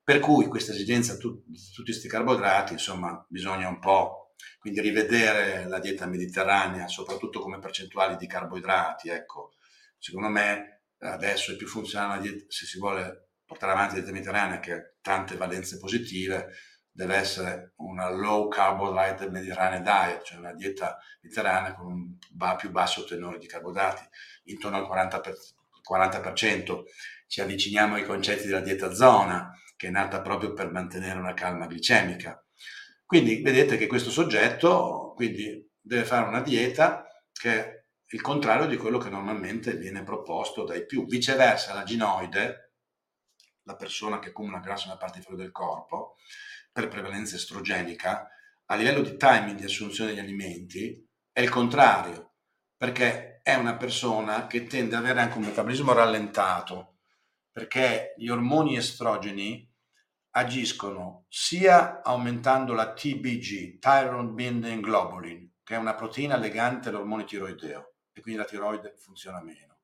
Per 0.00 0.20
cui 0.20 0.46
questa 0.46 0.70
esigenza 0.70 1.14
di 1.14 1.20
tutti 1.20 1.82
questi 1.82 2.06
carboidrati, 2.06 2.72
insomma, 2.74 3.26
bisogna 3.28 3.66
un 3.66 3.80
po' 3.80 4.26
quindi 4.66 4.80
rivedere 4.80 5.68
la 5.68 5.78
dieta 5.78 6.06
mediterranea, 6.06 6.88
soprattutto 6.88 7.40
come 7.40 7.58
percentuali 7.58 8.16
di 8.16 8.26
carboidrati, 8.26 9.08
ecco, 9.08 9.52
secondo 10.06 10.28
me 10.28 10.82
adesso 10.98 11.50
è 11.50 11.56
più 11.56 11.66
funzionale 11.66 12.44
se 12.46 12.64
si 12.64 12.78
vuole 12.78 13.30
portare 13.44 13.72
avanti 13.72 13.94
la 13.94 14.00
dieta 14.00 14.12
mediterranea 14.12 14.60
che 14.60 14.72
ha 14.72 14.92
tante 15.00 15.36
valenze 15.36 15.78
positive, 15.78 16.52
deve 16.92 17.16
essere 17.16 17.72
una 17.78 18.08
low 18.10 18.48
carbohydrate 18.48 19.28
mediterranea 19.28 19.80
diet, 19.80 20.22
cioè 20.22 20.38
una 20.38 20.54
dieta 20.54 20.96
mediterranea 21.20 21.74
con 21.74 21.92
un 21.92 22.16
più 22.56 22.70
basso 22.70 23.04
tenore 23.04 23.38
di 23.38 23.46
carboidrati, 23.46 24.02
intorno 24.44 24.78
al 24.78 25.08
40%, 25.08 25.32
40%. 25.88 26.82
Ci 27.26 27.40
avviciniamo 27.40 27.96
ai 27.96 28.04
concetti 28.04 28.46
della 28.46 28.60
dieta 28.60 28.92
zona, 28.92 29.52
che 29.76 29.88
è 29.88 29.90
nata 29.90 30.20
proprio 30.22 30.52
per 30.52 30.70
mantenere 30.70 31.18
una 31.18 31.34
calma 31.34 31.66
glicemica. 31.66 32.40
Quindi 33.04 33.42
vedete 33.42 33.76
che 33.76 33.86
questo 33.86 34.10
soggetto 34.10 35.12
quindi, 35.16 35.68
deve 35.80 36.04
fare 36.04 36.26
una 36.26 36.40
dieta 36.40 37.04
che 37.32 37.75
il 38.10 38.20
contrario 38.20 38.66
di 38.66 38.76
quello 38.76 38.98
che 38.98 39.08
normalmente 39.08 39.76
viene 39.76 40.04
proposto 40.04 40.64
dai 40.64 40.86
più. 40.86 41.06
Viceversa, 41.06 41.74
la 41.74 41.82
ginoide, 41.82 42.74
la 43.62 43.74
persona 43.74 44.18
che 44.20 44.28
accumula 44.28 44.60
grasso 44.60 44.86
nella 44.86 44.98
parte 44.98 45.18
inferiore 45.18 45.44
del 45.44 45.52
corpo, 45.52 46.16
per 46.70 46.88
prevalenza 46.88 47.36
estrogenica, 47.36 48.28
a 48.66 48.74
livello 48.76 49.00
di 49.00 49.16
timing 49.16 49.58
di 49.58 49.64
assunzione 49.64 50.10
degli 50.10 50.20
alimenti, 50.20 51.04
è 51.32 51.40
il 51.40 51.48
contrario, 51.48 52.34
perché 52.76 53.40
è 53.42 53.54
una 53.54 53.76
persona 53.76 54.46
che 54.46 54.66
tende 54.66 54.96
ad 54.96 55.02
avere 55.02 55.20
anche 55.20 55.38
un 55.38 55.44
metabolismo 55.44 55.92
rallentato, 55.92 56.98
perché 57.50 58.14
gli 58.16 58.28
ormoni 58.28 58.76
estrogeni 58.76 59.68
agiscono 60.30 61.24
sia 61.28 62.02
aumentando 62.02 62.72
la 62.74 62.92
TBG, 62.92 63.78
Tyrone 63.78 64.32
Binding 64.32 64.82
Globulin, 64.82 65.50
che 65.64 65.74
è 65.74 65.78
una 65.78 65.94
proteina 65.94 66.36
legante 66.36 66.90
all'ormone 66.90 67.24
tiroideo, 67.24 67.95
e 68.16 68.22
quindi 68.22 68.40
la 68.40 68.46
tiroide 68.46 68.94
funziona 68.96 69.42
meno, 69.42 69.80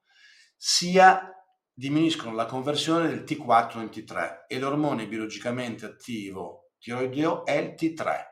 sia 0.57 1.31
diminuiscono 1.75 2.35
la 2.35 2.47
conversione 2.47 3.09
del 3.09 3.25
T4 3.25 3.81
in 3.81 3.89
T3 3.89 4.47
e 4.49 4.59
l'ormone 4.59 5.07
biologicamente 5.07 5.85
attivo 5.85 6.71
tiroideo 6.79 7.45
è 7.45 7.53
il 7.53 7.75
T3. 7.79 8.31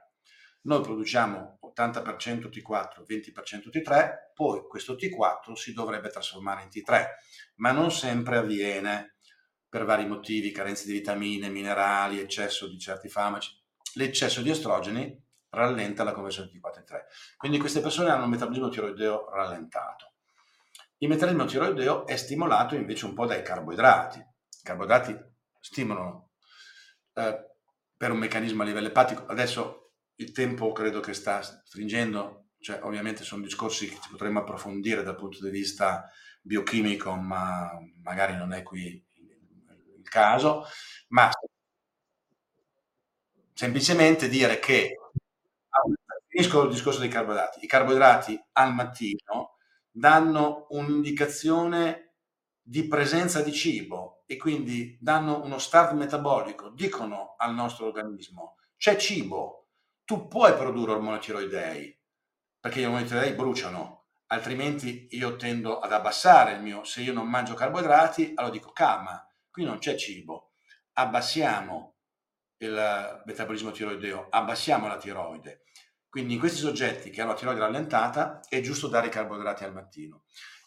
Noi 0.62 0.80
produciamo 0.80 1.58
80% 1.62 2.48
T4, 2.48 3.04
20% 3.06 3.68
T3, 3.70 4.10
poi 4.34 4.66
questo 4.66 4.94
T4 4.94 5.52
si 5.52 5.72
dovrebbe 5.74 6.08
trasformare 6.08 6.62
in 6.62 6.68
T3, 6.68 7.04
ma 7.56 7.72
non 7.72 7.90
sempre 7.90 8.38
avviene 8.38 9.16
per 9.68 9.84
vari 9.84 10.06
motivi, 10.06 10.50
carenze 10.50 10.86
di 10.86 10.92
vitamine, 10.92 11.48
minerali, 11.48 12.20
eccesso 12.20 12.68
di 12.68 12.78
certi 12.78 13.08
farmaci. 13.08 13.50
L'eccesso 13.94 14.42
di 14.42 14.50
estrogeni 14.50 15.28
rallenta 15.50 16.04
la 16.04 16.12
conversione 16.12 16.48
di 16.50 16.58
T4 16.58 16.78
in 16.78 16.84
T3. 16.84 17.00
Quindi 17.36 17.58
queste 17.58 17.80
persone 17.80 18.10
hanno 18.10 18.24
un 18.24 18.30
metabolismo 18.30 18.68
tiroideo 18.68 19.28
rallentato. 19.30 20.14
Il 20.98 21.08
metabolismo 21.08 21.46
tiroideo 21.46 22.06
è 22.06 22.16
stimolato 22.16 22.74
invece 22.74 23.06
un 23.06 23.14
po' 23.14 23.26
dai 23.26 23.42
carboidrati. 23.42 24.18
I 24.18 24.62
carboidrati 24.62 25.18
stimolano 25.60 26.30
eh, 27.14 27.50
per 27.96 28.10
un 28.10 28.18
meccanismo 28.18 28.62
a 28.62 28.66
livello 28.66 28.88
epatico. 28.88 29.26
Adesso 29.26 29.92
il 30.16 30.32
tempo 30.32 30.72
credo 30.72 31.00
che 31.00 31.14
sta 31.14 31.42
stringendo, 31.42 32.50
cioè 32.58 32.80
ovviamente 32.82 33.24
sono 33.24 33.42
discorsi 33.42 33.88
che 33.88 33.98
potremmo 34.10 34.40
approfondire 34.40 35.02
dal 35.02 35.16
punto 35.16 35.42
di 35.42 35.50
vista 35.50 36.08
biochimico, 36.42 37.14
ma 37.14 37.70
magari 38.02 38.36
non 38.36 38.52
è 38.52 38.62
qui 38.62 39.02
il 39.96 40.08
caso, 40.08 40.64
ma 41.08 41.30
semplicemente 43.54 44.28
dire 44.28 44.58
che 44.58 44.99
finisco 46.28 46.62
il 46.64 46.70
discorso 46.70 47.00
dei 47.00 47.08
carboidrati. 47.08 47.64
I 47.64 47.66
carboidrati 47.66 48.40
al 48.52 48.74
mattino 48.74 49.56
danno 49.90 50.66
un'indicazione 50.70 52.14
di 52.62 52.86
presenza 52.86 53.42
di 53.42 53.52
cibo 53.52 54.22
e 54.26 54.36
quindi 54.36 54.96
danno 55.00 55.42
uno 55.42 55.58
start 55.58 55.92
metabolico, 55.92 56.70
dicono 56.70 57.34
al 57.36 57.54
nostro 57.54 57.86
organismo 57.86 58.56
c'è 58.80 58.96
cibo, 58.96 59.68
tu 60.04 60.26
puoi 60.26 60.54
produrre 60.54 60.92
ormoni 60.92 61.18
tiroidei, 61.18 61.94
perché 62.58 62.80
gli 62.80 62.84
ormoni 62.84 63.04
tiroidei 63.04 63.34
bruciano, 63.34 64.06
altrimenti 64.28 65.08
io 65.10 65.36
tendo 65.36 65.80
ad 65.80 65.92
abbassare 65.92 66.52
il 66.52 66.62
mio, 66.62 66.84
se 66.84 67.02
io 67.02 67.12
non 67.12 67.28
mangio 67.28 67.52
carboidrati, 67.52 68.32
allora 68.36 68.54
dico 68.54 68.72
calma, 68.72 69.22
qui 69.50 69.64
non 69.64 69.76
c'è 69.76 69.96
cibo, 69.96 70.52
abbassiamo 70.94 71.89
il 72.60 73.22
metabolismo 73.24 73.70
tiroideo, 73.70 74.26
abbassiamo 74.28 74.86
la 74.86 74.96
tiroide. 74.96 75.62
Quindi 76.08 76.34
in 76.34 76.40
questi 76.40 76.58
soggetti 76.58 77.10
che 77.10 77.20
hanno 77.20 77.30
la 77.32 77.36
tiroide 77.36 77.60
rallentata 77.60 78.40
è 78.48 78.60
giusto 78.60 78.88
dare 78.88 79.06
i 79.06 79.10
carboidrati 79.10 79.64
al 79.64 79.72
mattino. 79.72 80.24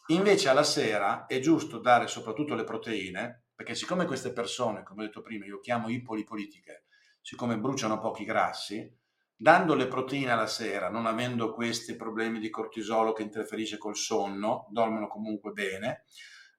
Invece 0.07 0.49
alla 0.49 0.63
sera 0.63 1.25
è 1.27 1.39
giusto 1.39 1.79
dare 1.79 2.07
soprattutto 2.07 2.55
le 2.55 2.63
proteine, 2.63 3.45
perché 3.55 3.75
siccome 3.75 4.05
queste 4.05 4.33
persone, 4.33 4.83
come 4.83 5.03
ho 5.03 5.05
detto 5.05 5.21
prima, 5.21 5.45
io 5.45 5.59
chiamo 5.59 5.89
ipolipolitiche, 5.89 6.85
siccome 7.21 7.59
bruciano 7.59 7.99
pochi 7.99 8.25
grassi, 8.25 8.91
dando 9.35 9.75
le 9.75 9.87
proteine 9.87 10.31
alla 10.31 10.47
sera, 10.47 10.89
non 10.89 11.05
avendo 11.05 11.53
questi 11.53 11.95
problemi 11.95 12.39
di 12.39 12.49
cortisolo 12.49 13.13
che 13.13 13.21
interferisce 13.21 13.77
col 13.77 13.95
sonno, 13.95 14.67
dormono 14.71 15.07
comunque 15.07 15.51
bene, 15.51 16.05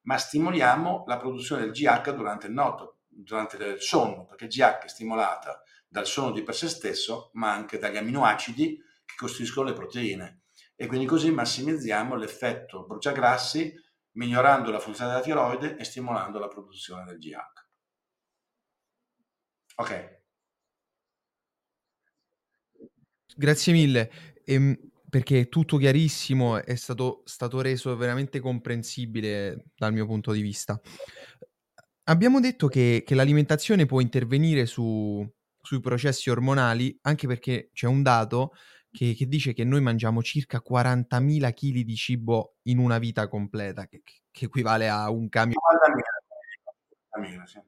ma 0.02 0.16
stimoliamo 0.16 1.04
la 1.06 1.16
produzione 1.16 1.62
del 1.62 1.72
GH 1.72 2.12
durante 2.12 2.46
il 2.46 2.52
noto, 2.52 2.93
durante 3.16 3.56
il 3.56 3.80
sonno, 3.80 4.26
perché 4.26 4.46
GH 4.46 4.84
è 4.84 4.88
stimolata 4.88 5.62
dal 5.88 6.06
sonno 6.06 6.32
di 6.32 6.42
per 6.42 6.54
sé 6.54 6.68
stesso, 6.68 7.30
ma 7.34 7.52
anche 7.52 7.78
dagli 7.78 7.96
aminoacidi 7.96 8.76
che 9.04 9.14
costituiscono 9.16 9.68
le 9.68 9.74
proteine. 9.74 10.42
E 10.76 10.86
quindi 10.86 11.06
così 11.06 11.30
massimizziamo 11.30 12.16
l'effetto 12.16 12.84
bruciagrassi, 12.84 13.74
migliorando 14.12 14.70
la 14.70 14.80
funzione 14.80 15.10
della 15.10 15.22
tiroide 15.22 15.76
e 15.76 15.84
stimolando 15.84 16.38
la 16.38 16.48
produzione 16.48 17.04
del 17.04 17.18
GH. 17.18 17.36
Ok. 19.76 20.22
Grazie 23.36 23.72
mille, 23.72 24.10
ehm, 24.44 24.76
perché 25.08 25.40
è 25.40 25.48
tutto 25.48 25.76
chiarissimo, 25.76 26.62
è 26.62 26.74
stato, 26.76 27.22
stato 27.24 27.60
reso 27.60 27.96
veramente 27.96 28.40
comprensibile 28.40 29.66
dal 29.76 29.92
mio 29.92 30.06
punto 30.06 30.32
di 30.32 30.40
vista. 30.40 30.80
Abbiamo 32.04 32.38
detto 32.38 32.68
che, 32.68 33.02
che 33.06 33.14
l'alimentazione 33.14 33.86
può 33.86 34.00
intervenire 34.00 34.66
su, 34.66 35.26
sui 35.60 35.80
processi 35.80 36.28
ormonali, 36.28 36.96
anche 37.02 37.26
perché 37.26 37.70
c'è 37.72 37.86
un 37.86 38.02
dato 38.02 38.52
che, 38.90 39.14
che 39.14 39.26
dice 39.26 39.54
che 39.54 39.64
noi 39.64 39.80
mangiamo 39.80 40.22
circa 40.22 40.60
40.000 40.60 41.50
kg 41.52 41.80
di 41.80 41.96
cibo 41.96 42.56
in 42.64 42.78
una 42.78 42.98
vita 42.98 43.26
completa, 43.28 43.86
che, 43.86 44.02
che 44.30 44.44
equivale 44.44 44.88
a 44.90 45.08
un 45.10 45.30
camion. 45.30 45.56
50.000, 47.16 47.44
sì. 47.44 47.58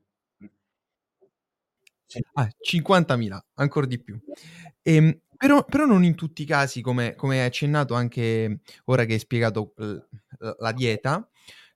Sì. 2.09 2.25
Ah, 2.35 2.49
50.000, 2.61 3.39
ancora 3.55 3.87
di 3.87 4.01
più. 4.01 4.21
Ehm, 4.83 5.19
però, 5.35 5.65
però, 5.65 5.87
non 5.87 6.05
in 6.05 6.15
tutti 6.15 6.43
i 6.43 6.47
casi, 6.47 6.83
come, 6.83 7.15
come 7.15 7.41
hai 7.41 7.47
accennato 7.47 7.95
anche 7.95 8.61
ora 8.85 9.05
che 9.07 9.15
hai 9.15 9.19
spiegato 9.19 9.73
la, 9.77 10.57
la 10.59 10.73
dieta, 10.73 11.29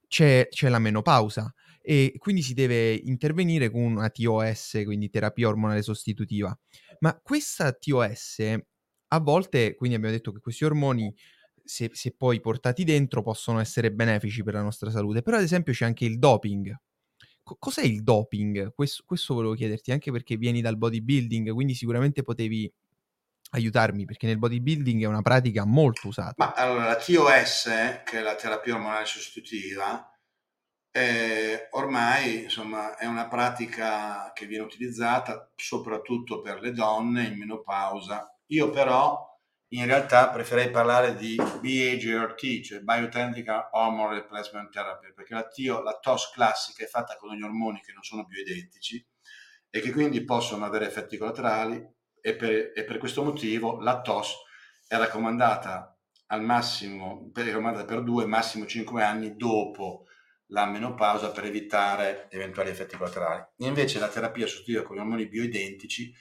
c'è, 0.07 0.47
c'è 0.49 0.69
la 0.69 0.79
menopausa 0.79 1.53
e 1.81 2.13
quindi 2.17 2.41
si 2.41 2.53
deve 2.53 2.93
intervenire 2.93 3.69
con 3.69 3.81
una 3.81 4.09
TOS, 4.09 4.81
quindi 4.85 5.09
terapia 5.09 5.47
ormonale 5.47 5.81
sostitutiva. 5.81 6.57
Ma 6.99 7.19
questa 7.21 7.71
TOS 7.73 8.59
a 9.13 9.19
volte, 9.19 9.75
quindi 9.75 9.95
abbiamo 9.95 10.15
detto 10.15 10.31
che 10.31 10.39
questi 10.39 10.63
ormoni, 10.63 11.13
se, 11.63 11.89
se 11.93 12.13
poi 12.15 12.39
portati 12.39 12.83
dentro, 12.83 13.21
possono 13.21 13.59
essere 13.59 13.91
benefici 13.91 14.43
per 14.43 14.53
la 14.53 14.61
nostra 14.61 14.89
salute, 14.89 15.21
però 15.21 15.37
ad 15.37 15.43
esempio 15.43 15.73
c'è 15.73 15.85
anche 15.85 16.05
il 16.05 16.17
doping. 16.17 16.73
Co- 17.43 17.57
cos'è 17.59 17.83
il 17.83 18.03
doping? 18.03 18.73
Questo, 18.73 19.03
questo 19.05 19.33
volevo 19.33 19.53
chiederti, 19.53 19.91
anche 19.91 20.11
perché 20.11 20.37
vieni 20.37 20.61
dal 20.61 20.77
bodybuilding, 20.77 21.51
quindi 21.51 21.73
sicuramente 21.73 22.23
potevi 22.23 22.71
aiutarmi 23.53 24.05
perché 24.05 24.27
nel 24.27 24.37
bodybuilding 24.37 25.03
è 25.03 25.07
una 25.07 25.21
pratica 25.21 25.65
molto 25.65 26.07
usata. 26.07 26.35
Ma 26.37 26.53
allora 26.53 26.85
la 26.85 26.95
TOS, 26.95 27.63
che 28.05 28.19
è 28.19 28.21
la 28.21 28.35
terapia 28.35 28.75
ormonale 28.75 29.05
sostitutiva, 29.05 30.10
eh, 30.91 31.67
ormai 31.71 32.43
insomma, 32.43 32.97
è 32.97 33.05
una 33.05 33.27
pratica 33.27 34.31
che 34.33 34.45
viene 34.45 34.65
utilizzata 34.65 35.49
soprattutto 35.55 36.41
per 36.41 36.59
le 36.59 36.71
donne 36.71 37.23
in 37.23 37.37
menopausa. 37.37 38.35
Io 38.47 38.69
però 38.69 39.29
in 39.73 39.85
realtà 39.85 40.29
preferirei 40.29 40.69
parlare 40.69 41.15
di 41.15 41.35
BHRT, 41.35 42.61
cioè 42.61 42.79
Bioidentical 42.81 43.69
Hormone 43.71 44.15
Replacement 44.15 44.69
Therapy, 44.69 45.13
perché 45.13 45.33
la, 45.33 45.47
TIO, 45.47 45.81
la 45.81 45.97
TOS 45.97 46.31
classica 46.31 46.83
è 46.83 46.87
fatta 46.87 47.15
con 47.15 47.29
degli 47.29 47.41
ormoni 47.41 47.79
che 47.79 47.93
non 47.93 48.03
sono 48.03 48.25
bioidentici 48.25 49.05
e 49.69 49.79
che 49.79 49.91
quindi 49.91 50.25
possono 50.25 50.65
avere 50.65 50.87
effetti 50.87 51.15
collaterali 51.15 51.81
e 52.19 52.35
per, 52.35 52.73
e 52.75 52.83
per 52.83 52.97
questo 52.97 53.23
motivo 53.23 53.79
la 53.79 54.01
TOS 54.01 54.35
è 54.87 54.97
raccomandata 54.97 55.97
al 56.27 56.43
massimo, 56.43 57.31
raccomandata 57.33 57.85
per 57.85 58.03
due, 58.03 58.25
massimo 58.25 58.65
cinque 58.65 59.03
anni 59.03 59.37
dopo 59.37 60.07
la 60.51 60.65
menopausa 60.65 61.31
per 61.31 61.45
evitare 61.45 62.27
eventuali 62.29 62.69
effetti 62.69 62.97
collaterali. 62.97 63.43
Invece 63.57 63.99
la 63.99 64.09
terapia 64.09 64.47
sostitutiva 64.47 64.83
con 64.83 64.95
gli 64.95 64.99
ormoni 64.99 65.27
bioidentici 65.27 66.13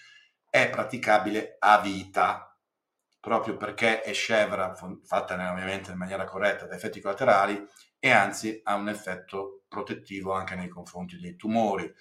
è 0.49 0.69
praticabile 0.71 1.57
a 1.59 1.81
vita, 1.81 2.59
proprio 3.21 3.57
perché 3.57 4.03
è 4.03 4.13
scevra, 4.13 4.75
fatta 5.05 5.35
ovviamente 5.35 5.93
in 5.93 5.99
maniera 5.99 6.25
corretta 6.25 6.67
da 6.67 6.75
effetti 6.75 7.01
collaterali 7.01 7.65
e 7.99 8.11
anzi 8.11 8.61
ha 8.65 8.75
un 8.75 8.89
effetto 8.89 9.65
protettivo 9.69 10.33
anche 10.33 10.55
nei 10.55 10.69
confronti 10.69 11.19
dei 11.19 11.37
tumori. 11.37 11.93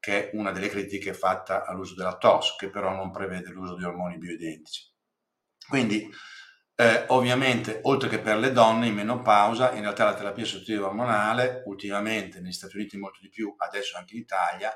che 0.00 0.30
è 0.30 0.36
una 0.36 0.50
delle 0.50 0.68
critiche 0.70 1.12
fatta 1.12 1.66
all'uso 1.66 1.94
della 1.94 2.16
TOS, 2.16 2.56
che 2.56 2.70
però 2.70 2.94
non 2.94 3.10
prevede 3.10 3.50
l'uso 3.50 3.76
di 3.76 3.84
ormoni 3.84 4.16
bioidentici. 4.16 4.90
Quindi, 5.68 6.10
eh, 6.80 7.04
ovviamente, 7.08 7.80
oltre 7.82 8.08
che 8.08 8.20
per 8.20 8.38
le 8.38 8.52
donne 8.52 8.86
in 8.86 8.94
menopausa, 8.94 9.72
in 9.72 9.82
realtà 9.82 10.04
la 10.04 10.14
terapia 10.14 10.46
sostitutiva 10.46 10.86
ormonale, 10.86 11.62
ultimamente 11.66 12.40
negli 12.40 12.52
Stati 12.52 12.76
Uniti 12.76 12.96
molto 12.96 13.18
di 13.20 13.28
più, 13.28 13.54
adesso 13.58 13.98
anche 13.98 14.14
in 14.14 14.22
Italia, 14.22 14.72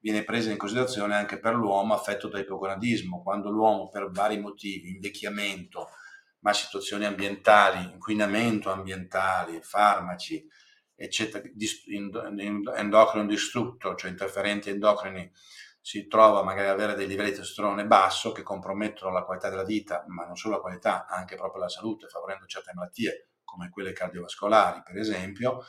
viene 0.00 0.24
presa 0.24 0.50
in 0.50 0.56
considerazione 0.56 1.14
anche 1.14 1.38
per 1.38 1.54
l'uomo 1.54 1.94
affetto 1.94 2.26
da 2.26 2.40
ipogonadismo, 2.40 3.22
quando 3.22 3.50
l'uomo 3.50 3.88
per 3.88 4.10
vari 4.10 4.40
motivi, 4.40 4.90
invecchiamento, 4.90 5.90
ma 6.40 6.52
situazioni 6.52 7.04
ambientali, 7.04 7.84
inquinamento 7.84 8.72
ambientale, 8.72 9.62
farmaci, 9.62 10.44
eccetera, 10.96 11.44
endocrino 12.74 13.26
distrutto, 13.26 13.94
cioè 13.94 14.10
interferenti 14.10 14.70
endocrini, 14.70 15.30
si 15.84 16.06
trova 16.06 16.42
magari 16.42 16.68
ad 16.68 16.72
avere 16.72 16.94
dei 16.94 17.06
livelli 17.06 17.28
di 17.28 17.36
testosterone 17.36 17.86
basso 17.86 18.32
che 18.32 18.42
compromettono 18.42 19.12
la 19.12 19.22
qualità 19.22 19.50
della 19.50 19.64
vita, 19.64 20.02
ma 20.06 20.24
non 20.24 20.34
solo 20.34 20.54
la 20.54 20.62
qualità, 20.62 21.06
anche 21.06 21.36
proprio 21.36 21.60
la 21.60 21.68
salute, 21.68 22.08
favorendo 22.08 22.46
certe 22.46 22.72
malattie 22.72 23.32
come 23.44 23.68
quelle 23.68 23.92
cardiovascolari, 23.92 24.80
per 24.82 24.96
esempio, 24.96 25.62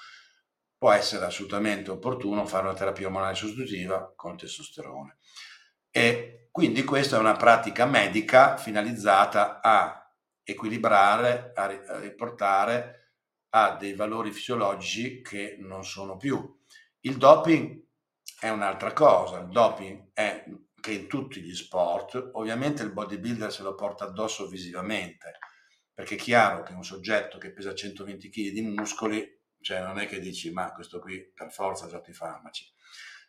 può 0.77 0.93
essere 0.93 1.25
assolutamente 1.25 1.91
opportuno 1.91 2.45
fare 2.45 2.63
una 2.63 2.77
terapia 2.77 3.07
ormonale 3.07 3.35
sostitutiva 3.35 4.13
con 4.15 4.37
testosterone. 4.37 5.17
E 5.91 6.47
quindi 6.49 6.85
questa 6.85 7.17
è 7.17 7.19
una 7.19 7.35
pratica 7.35 7.85
medica 7.85 8.55
finalizzata 8.55 9.59
a 9.59 10.15
equilibrare, 10.43 11.51
a 11.53 11.99
riportare 11.99 13.17
ha 13.49 13.75
dei 13.75 13.93
valori 13.95 14.31
fisiologici 14.31 15.21
che 15.21 15.57
non 15.59 15.83
sono 15.83 16.15
più. 16.15 16.57
Il 17.01 17.17
doping 17.17 17.84
è 18.39 18.49
un'altra 18.49 18.93
cosa, 18.93 19.39
il 19.39 19.49
doping 19.49 20.11
è 20.13 20.43
che 20.79 20.91
in 20.91 21.07
tutti 21.07 21.41
gli 21.41 21.55
sport, 21.55 22.31
ovviamente 22.33 22.83
il 22.83 22.91
bodybuilder 22.91 23.51
se 23.51 23.63
lo 23.63 23.75
porta 23.75 24.05
addosso 24.05 24.47
visivamente, 24.47 25.39
perché 25.93 26.15
è 26.15 26.17
chiaro 26.17 26.61
che 26.61 26.73
un 26.73 26.83
soggetto 26.83 27.37
che 27.37 27.51
pesa 27.51 27.73
120 27.73 28.29
kg 28.29 28.51
di 28.51 28.61
muscoli, 28.61 29.41
cioè 29.61 29.81
non 29.81 29.97
è 29.97 30.05
che 30.05 30.19
dici 30.19 30.51
ma 30.51 30.71
questo 30.73 30.99
qui 30.99 31.31
per 31.33 31.51
forza 31.51 31.85
ha 31.85 32.01
i 32.05 32.13
farmaci. 32.13 32.71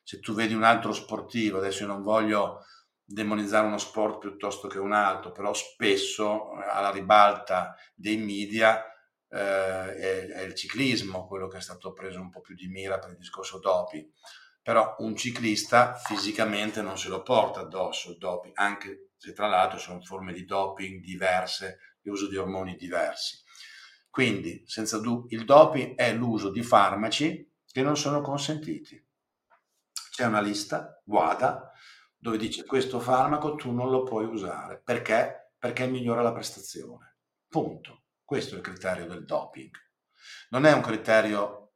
Se 0.02 0.20
tu 0.20 0.34
vedi 0.34 0.52
un 0.52 0.64
altro 0.64 0.92
sportivo, 0.92 1.58
adesso 1.58 1.82
io 1.82 1.88
non 1.88 2.02
voglio 2.02 2.64
demonizzare 3.02 3.66
uno 3.66 3.78
sport 3.78 4.18
piuttosto 4.18 4.68
che 4.68 4.78
un 4.78 4.92
altro, 4.92 5.30
però 5.30 5.54
spesso 5.54 6.50
alla 6.52 6.90
ribalta 6.90 7.76
dei 7.94 8.16
media 8.16 8.84
eh, 9.28 9.94
è, 9.94 10.26
è, 10.26 10.40
il 10.42 10.54
ciclismo 10.54 11.26
quello 11.26 11.46
che 11.46 11.58
è 11.58 11.60
stato 11.60 11.92
preso 11.92 12.20
un 12.20 12.30
po' 12.30 12.40
più 12.40 12.54
di 12.54 12.66
mira 12.66 12.98
per 12.98 13.10
il 13.10 13.16
discorso 13.16 13.58
doping. 13.58 14.10
Però 14.66 14.96
un 14.98 15.14
ciclista 15.14 15.94
fisicamente 15.94 16.82
non 16.82 16.98
se 16.98 17.08
lo 17.08 17.22
porta 17.22 17.60
addosso 17.60 18.10
il 18.10 18.18
doping, 18.18 18.52
anche 18.56 19.10
se 19.16 19.32
tra 19.32 19.46
l'altro 19.46 19.78
sono 19.78 20.00
forme 20.00 20.32
di 20.32 20.44
doping 20.44 21.00
diverse, 21.00 21.98
l'uso 22.00 22.28
di 22.28 22.36
ormoni 22.36 22.74
diversi. 22.74 23.40
Quindi, 24.10 24.64
senza 24.66 24.98
dubbio, 24.98 25.38
il 25.38 25.44
doping 25.44 25.94
è 25.94 26.12
l'uso 26.12 26.50
di 26.50 26.64
farmaci 26.64 27.48
che 27.64 27.82
non 27.82 27.96
sono 27.96 28.20
consentiti. 28.20 29.00
C'è 30.10 30.24
una 30.24 30.40
lista, 30.40 31.00
WADA, 31.04 31.70
dove 32.16 32.36
dice 32.36 32.64
questo 32.64 32.98
farmaco 32.98 33.54
tu 33.54 33.70
non 33.70 33.88
lo 33.88 34.02
puoi 34.02 34.24
usare. 34.24 34.82
Perché? 34.82 35.52
Perché 35.56 35.86
migliora 35.86 36.22
la 36.22 36.32
prestazione. 36.32 37.18
Punto. 37.46 38.06
Questo 38.24 38.54
è 38.54 38.58
il 38.58 38.64
criterio 38.64 39.06
del 39.06 39.24
doping. 39.24 39.70
Non 40.50 40.66
è 40.66 40.72
un 40.72 40.80
criterio 40.80 41.74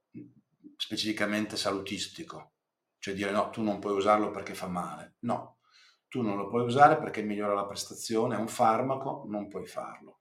specificamente 0.76 1.56
salutistico, 1.56 2.54
cioè 3.00 3.14
dire 3.14 3.32
no, 3.32 3.50
tu 3.50 3.62
non 3.62 3.80
puoi 3.80 3.94
usarlo 3.94 4.30
perché 4.30 4.54
fa 4.54 4.68
male. 4.68 5.16
No, 5.20 5.58
tu 6.06 6.22
non 6.22 6.36
lo 6.36 6.48
puoi 6.48 6.64
usare 6.64 6.98
perché 6.98 7.22
migliora 7.22 7.54
la 7.54 7.66
prestazione, 7.66 8.36
è 8.36 8.38
un 8.38 8.46
farmaco, 8.46 9.24
non 9.26 9.48
puoi 9.48 9.66
farlo. 9.66 10.20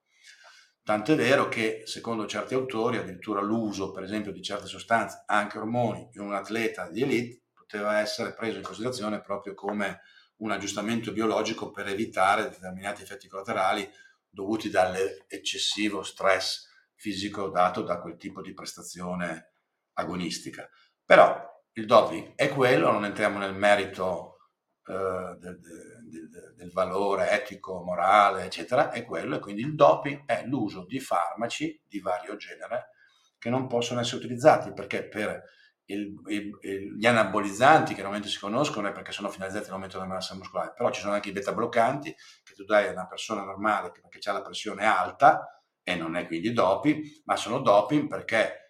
Tanto 0.81 1.11
è 1.11 1.15
vero 1.15 1.49
che, 1.49 1.83
secondo 1.85 2.25
certi 2.25 2.55
autori, 2.55 2.97
addirittura 2.97 3.41
l'uso, 3.41 3.91
per 3.91 4.03
esempio, 4.03 4.31
di 4.31 4.41
certe 4.41 4.65
sostanze, 4.65 5.23
anche 5.27 5.57
ormoni, 5.59 6.09
in 6.13 6.21
un 6.21 6.33
atleta 6.33 6.89
di 6.89 7.03
elite, 7.03 7.43
poteva 7.53 7.99
essere 7.99 8.33
preso 8.33 8.57
in 8.57 8.63
considerazione 8.63 9.21
proprio 9.21 9.53
come 9.53 10.01
un 10.37 10.51
aggiustamento 10.51 11.11
biologico 11.11 11.69
per 11.69 11.87
evitare 11.87 12.49
determinati 12.49 13.03
effetti 13.03 13.27
collaterali 13.27 13.87
dovuti 14.29 14.69
dall'eccessivo 14.69 16.01
stress 16.01 16.67
fisico 16.95 17.49
dato 17.49 17.81
da 17.81 17.99
quel 17.99 18.15
tipo 18.15 18.41
di 18.41 18.53
prestazione 18.53 19.51
agonistica. 19.93 20.67
Però 21.03 21.48
il 21.73 21.85
doping. 21.85 22.35
È 22.35 22.49
quello, 22.49 22.91
non 22.91 23.05
entriamo 23.05 23.37
nel 23.37 23.55
merito 23.55 24.37
eh, 24.85 25.35
del, 25.39 25.59
del, 25.59 26.53
del, 26.55 26.71
valore 26.71 27.31
etico, 27.31 27.83
morale, 27.83 28.45
eccetera, 28.45 28.91
è 28.91 29.05
quello 29.05 29.35
e 29.35 29.39
quindi 29.39 29.61
il 29.61 29.75
doping 29.75 30.23
è 30.25 30.43
l'uso 30.45 30.85
di 30.85 30.99
farmaci 30.99 31.79
di 31.87 31.99
vario 31.99 32.35
genere 32.37 32.89
che 33.37 33.49
non 33.49 33.67
possono 33.67 33.99
essere 33.99 34.17
utilizzati 34.17 34.73
perché 34.73 35.07
per 35.07 35.43
il, 35.85 36.13
il, 36.27 36.57
il, 36.61 36.97
gli 36.97 37.05
anabolizzanti 37.05 37.93
che 37.93 38.01
normalmente 38.01 38.29
si 38.29 38.39
conoscono 38.39 38.87
è 38.87 38.91
perché 38.91 39.11
sono 39.11 39.29
finalizzati 39.29 39.67
all'aumento 39.67 39.97
della 39.97 40.09
massa 40.09 40.35
muscolare, 40.35 40.73
però 40.75 40.91
ci 40.91 41.01
sono 41.01 41.13
anche 41.13 41.29
i 41.29 41.33
beta 41.33 41.53
bloccanti 41.53 42.15
che 42.43 42.53
tu 42.53 42.63
dai 42.63 42.87
a 42.87 42.91
una 42.91 43.07
persona 43.07 43.43
normale 43.43 43.91
perché 43.91 44.27
ha 44.29 44.33
la 44.33 44.41
pressione 44.41 44.85
alta 44.85 45.61
e 45.83 45.95
non 45.95 46.15
è 46.15 46.27
quindi 46.27 46.51
doping, 46.51 47.03
ma 47.25 47.35
sono 47.35 47.59
doping 47.59 48.07
perché 48.07 48.68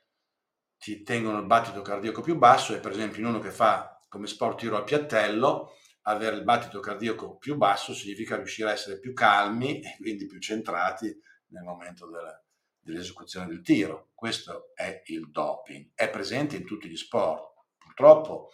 ti 0.80 1.04
tengono 1.04 1.40
il 1.40 1.46
battito 1.46 1.82
cardiaco 1.82 2.22
più 2.22 2.38
basso 2.38 2.74
e 2.74 2.80
per 2.80 2.92
esempio 2.92 3.20
in 3.20 3.28
uno 3.28 3.40
che 3.40 3.52
fa 3.52 4.00
come 4.08 4.26
sport 4.26 4.60
tiro 4.60 4.78
al 4.78 4.86
piattello, 4.86 5.74
avere 6.04 6.38
il 6.38 6.44
battito 6.44 6.80
cardiaco 6.80 7.38
più 7.38 7.58
basso 7.58 7.94
significa 7.94 8.38
riuscire 8.38 8.70
a 8.70 8.74
essere 8.74 8.98
più 9.00 9.14
calmi 9.14 9.82
e 9.84 9.98
quindi 10.00 10.26
più 10.26 10.40
centrati 10.40 11.16
nel 11.50 11.64
momento 11.64 12.10
della, 12.10 12.42
dell'esecuzione 12.80 13.48
del 13.48 13.62
tiro. 13.62 14.10
Questo 14.16 14.72
è 14.74 15.04
il 15.06 15.30
doping. 15.30 15.92
È 15.94 16.10
presente 16.10 16.56
in 16.56 16.66
tutti 16.66 16.90
gli 16.90 16.98
sport. 16.98 17.54
Purtroppo 17.78 18.50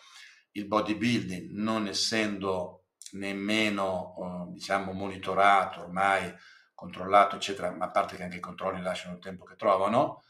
il 0.51 0.67
bodybuilding, 0.67 1.51
non 1.51 1.87
essendo 1.87 2.87
nemmeno 3.11 4.15
eh, 4.17 4.51
diciamo 4.51 4.91
monitorato, 4.93 5.81
ormai 5.81 6.33
controllato, 6.73 7.35
eccetera, 7.35 7.71
ma 7.71 7.85
a 7.85 7.91
parte 7.91 8.15
che 8.15 8.23
anche 8.23 8.37
i 8.37 8.41
controlli 8.41 8.81
lasciano 8.81 9.15
il 9.15 9.21
tempo 9.21 9.45
che 9.45 9.55
trovano, 9.55 10.23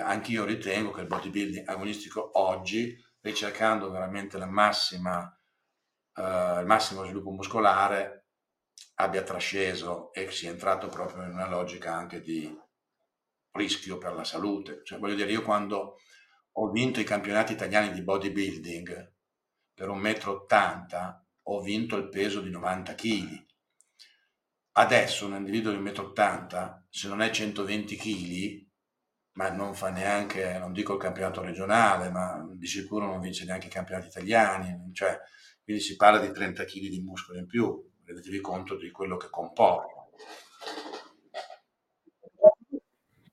anche 0.00 0.32
io 0.32 0.44
ritengo 0.44 0.90
che 0.90 1.02
il 1.02 1.06
bodybuilding 1.06 1.68
agonistico 1.68 2.30
oggi, 2.40 2.96
ricercando 3.20 3.90
veramente 3.90 4.38
massima, 4.46 5.24
eh, 6.14 6.60
il 6.60 6.66
massimo 6.66 7.04
sviluppo 7.04 7.30
muscolare, 7.30 8.26
abbia 8.96 9.22
trasceso 9.22 10.12
e 10.12 10.30
sia 10.30 10.50
entrato 10.50 10.88
proprio 10.88 11.24
in 11.24 11.30
una 11.30 11.48
logica 11.48 11.94
anche 11.94 12.20
di 12.20 12.60
rischio 13.52 13.98
per 13.98 14.14
la 14.14 14.24
salute. 14.24 14.82
Cioè, 14.84 14.98
voglio 14.98 15.14
dire, 15.14 15.30
io 15.30 15.42
quando 15.42 15.98
ho 16.52 16.70
vinto 16.70 17.00
i 17.00 17.04
campionati 17.04 17.52
italiani 17.52 17.92
di 17.92 18.02
bodybuilding 18.02 19.12
per 19.74 19.88
un 19.88 19.98
metro 19.98 20.42
80, 20.42 21.26
ho 21.42 21.60
vinto 21.60 21.96
il 21.96 22.08
peso 22.08 22.40
di 22.40 22.50
90 22.50 22.94
kg. 22.94 23.46
Adesso 24.76 25.26
un 25.26 25.34
individuo 25.34 25.72
di 25.72 25.78
1,80 25.78 26.64
m, 26.64 26.84
se 26.88 27.08
non 27.08 27.22
è 27.22 27.30
120 27.30 27.96
kg, 27.96 28.72
ma 29.34 29.50
non 29.50 29.74
fa 29.74 29.90
neanche, 29.90 30.58
non 30.58 30.72
dico 30.72 30.94
il 30.94 31.00
campionato 31.00 31.42
regionale, 31.42 32.10
ma 32.10 32.46
di 32.52 32.66
sicuro 32.66 33.06
non 33.06 33.20
vince 33.20 33.44
neanche 33.44 33.66
i 33.66 33.70
campionati 33.70 34.08
italiani, 34.08 34.90
cioè, 34.92 35.18
quindi 35.62 35.82
si 35.82 35.96
parla 35.96 36.20
di 36.20 36.32
30 36.32 36.64
kg 36.64 36.88
di 36.88 37.00
muscolo 37.00 37.38
in 37.38 37.46
più, 37.46 37.84
rendetevi 38.04 38.40
conto 38.40 38.76
di 38.76 38.90
quello 38.90 39.16
che 39.16 39.28
comporta. 39.30 40.08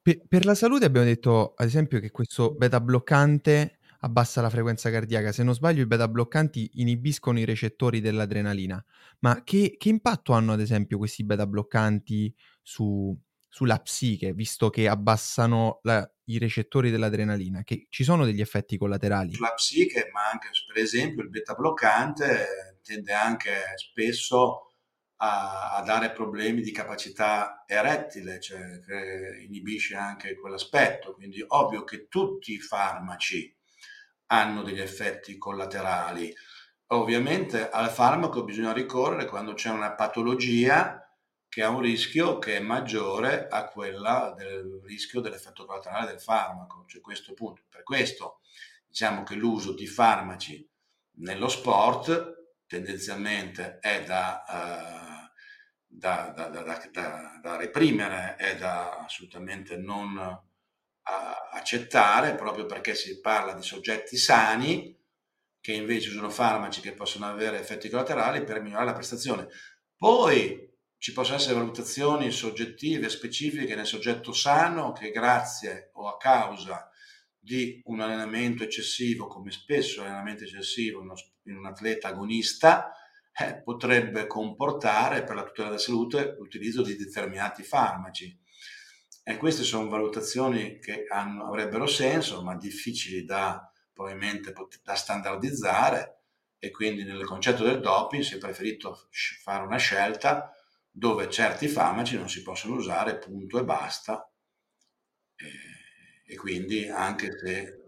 Per, 0.02 0.22
per 0.28 0.46
la 0.46 0.56
salute 0.56 0.86
abbiamo 0.86 1.06
detto, 1.06 1.54
ad 1.56 1.68
esempio, 1.68 2.00
che 2.00 2.10
questo 2.10 2.56
beta 2.56 2.82
bloccante 2.82 3.78
abbassa 4.00 4.42
la 4.42 4.50
frequenza 4.50 4.90
cardiaca. 4.90 5.32
Se 5.32 5.44
non 5.44 5.54
sbaglio, 5.54 5.84
i 5.84 5.88
beta 5.88 6.08
bloccanti 6.08 6.72
inibiscono 6.76 7.38
i 7.38 7.46
recettori 7.46 8.02
dell'adrenalina. 8.02 8.84
Ma 9.20 9.44
che, 9.44 9.76
che 9.78 9.90
impatto 9.90 10.34
hanno, 10.34 10.54
ad 10.54 10.62
esempio, 10.62 10.98
questi 10.98 11.24
beta 11.24 11.46
bloccanti 11.46 12.34
su, 12.64 13.16
sulla 13.54 13.80
psiche, 13.80 14.32
visto 14.32 14.70
che 14.70 14.88
abbassano 14.88 15.82
la, 15.84 16.10
i 16.26 16.38
recettori 16.38 16.90
dell'adrenalina? 16.90 17.64
Che 17.64 17.88
ci 17.90 18.06
sono 18.06 18.24
degli 18.24 18.40
effetti 18.40 18.78
collaterali? 18.78 19.34
Sulla 19.34 19.54
psiche, 19.54 20.10
ma 20.14 20.30
anche, 20.32 20.48
per 20.66 20.82
esempio, 20.82 21.22
il 21.22 21.30
beta 21.30 21.54
bloccante 21.54 22.80
tende 22.82 23.12
anche 23.12 23.74
spesso 23.76 24.72
a, 25.18 25.76
a, 25.76 25.82
dare 25.84 26.14
problemi 26.14 26.62
di 26.62 26.72
capacità 26.72 27.66
erettile, 27.68 28.40
cioè 28.40 28.80
che 28.80 29.44
inibisce 29.44 29.96
anche 29.96 30.34
quell'aspetto. 30.36 31.14
Quindi 31.14 31.44
ovvio 31.46 31.84
che 31.84 32.08
tutti 32.08 32.54
i 32.54 32.60
farmaci 32.60 33.54
hanno 34.28 34.64
degli 34.64 34.80
effetti 34.80 35.38
collaterali. 35.38 36.34
Ovviamente 36.94 37.70
al 37.70 37.90
farmaco 37.90 38.46
bisogna 38.46 38.72
ricorrere 38.72 39.26
quando 39.26 39.54
c'è 39.54 39.70
una 39.70 39.94
patologia 39.94 41.01
che 41.52 41.64
ha 41.64 41.70
un 41.70 41.82
rischio 41.82 42.40
che 42.40 42.56
è 42.56 42.60
maggiore 42.62 43.50
a 43.50 43.68
quella 43.68 44.34
del 44.38 44.80
rischio 44.86 45.20
dell'effetto 45.20 45.66
collaterale 45.66 46.08
del 46.08 46.22
farmaco, 46.22 46.86
cioè 46.88 47.02
questo 47.02 47.34
punto. 47.34 47.64
Per 47.68 47.84
questo 47.84 48.40
diciamo 48.88 49.24
che 49.24 49.36
l'uso 49.36 49.74
di 49.74 49.86
farmaci 49.86 50.66
nello 51.16 51.50
sport 51.50 52.62
tendenzialmente 52.66 53.80
è 53.80 54.02
da, 54.06 54.46
uh, 54.48 55.30
da, 55.86 56.30
da, 56.30 56.48
da, 57.42 57.58
reprimere, 57.58 58.38
è 58.38 58.56
da 58.56 59.00
assolutamente 59.00 59.76
non 59.76 60.16
uh, 60.16 61.10
accettare, 61.52 62.36
proprio 62.36 62.66
perché 62.66 62.96
si 62.96 63.20
parla 63.20 63.52
di 63.52 63.62
soggetti 63.62 64.16
sani 64.16 64.98
che 65.60 65.74
invece 65.74 66.12
usano 66.12 66.30
farmaci 66.30 66.80
che 66.80 66.94
possono 66.94 67.26
avere 67.26 67.60
effetti 67.60 67.90
collaterali 67.90 68.42
per 68.46 68.62
migliorare 68.62 68.86
la 68.86 68.94
prestazione. 68.94 69.50
Poi 69.98 70.70
ci 71.02 71.14
possono 71.14 71.38
essere 71.38 71.56
valutazioni 71.56 72.30
soggettive 72.30 73.10
specifiche 73.10 73.74
nel 73.74 73.88
soggetto 73.88 74.34
sano 74.34 74.92
che 74.92 75.10
grazie 75.10 75.90
o 75.94 76.08
a 76.08 76.16
causa 76.16 76.92
di 77.40 77.82
un 77.86 78.02
allenamento 78.02 78.62
eccessivo, 78.62 79.26
come 79.26 79.50
spesso 79.50 80.04
l'allenamento 80.04 80.44
eccessivo 80.44 81.02
in 81.46 81.58
un 81.58 81.66
atleta 81.66 82.10
agonista, 82.10 82.92
eh, 83.34 83.64
potrebbe 83.64 84.28
comportare 84.28 85.24
per 85.24 85.34
la 85.34 85.44
tutela 85.44 85.70
della 85.70 85.80
salute 85.80 86.36
l'utilizzo 86.38 86.84
di 86.84 86.96
determinati 86.96 87.64
farmaci. 87.64 88.40
E 89.24 89.38
queste 89.38 89.64
sono 89.64 89.90
valutazioni 89.90 90.78
che 90.78 91.06
hanno, 91.10 91.48
avrebbero 91.48 91.88
senso, 91.88 92.44
ma 92.44 92.56
difficili 92.56 93.26
da 93.26 93.68
probabilmente 93.92 94.54
da 94.84 94.94
standardizzare 94.94 96.20
e 96.60 96.70
quindi 96.70 97.04
nel 97.04 97.26
concetto 97.26 97.64
del 97.64 97.80
doping 97.80 98.22
si 98.22 98.36
è 98.36 98.38
preferito 98.38 99.08
fare 99.42 99.66
una 99.66 99.78
scelta 99.78 100.56
dove 100.92 101.30
certi 101.30 101.68
farmaci 101.68 102.18
non 102.18 102.30
si 102.30 102.44
possono 102.44 102.76
usare, 102.76 103.18
punto 103.18 103.60
e 103.60 103.64
basta. 103.64 104.30
E, 105.36 106.34
e 106.34 106.36
quindi 106.36 106.88
anche 106.88 107.32
se 107.38 107.82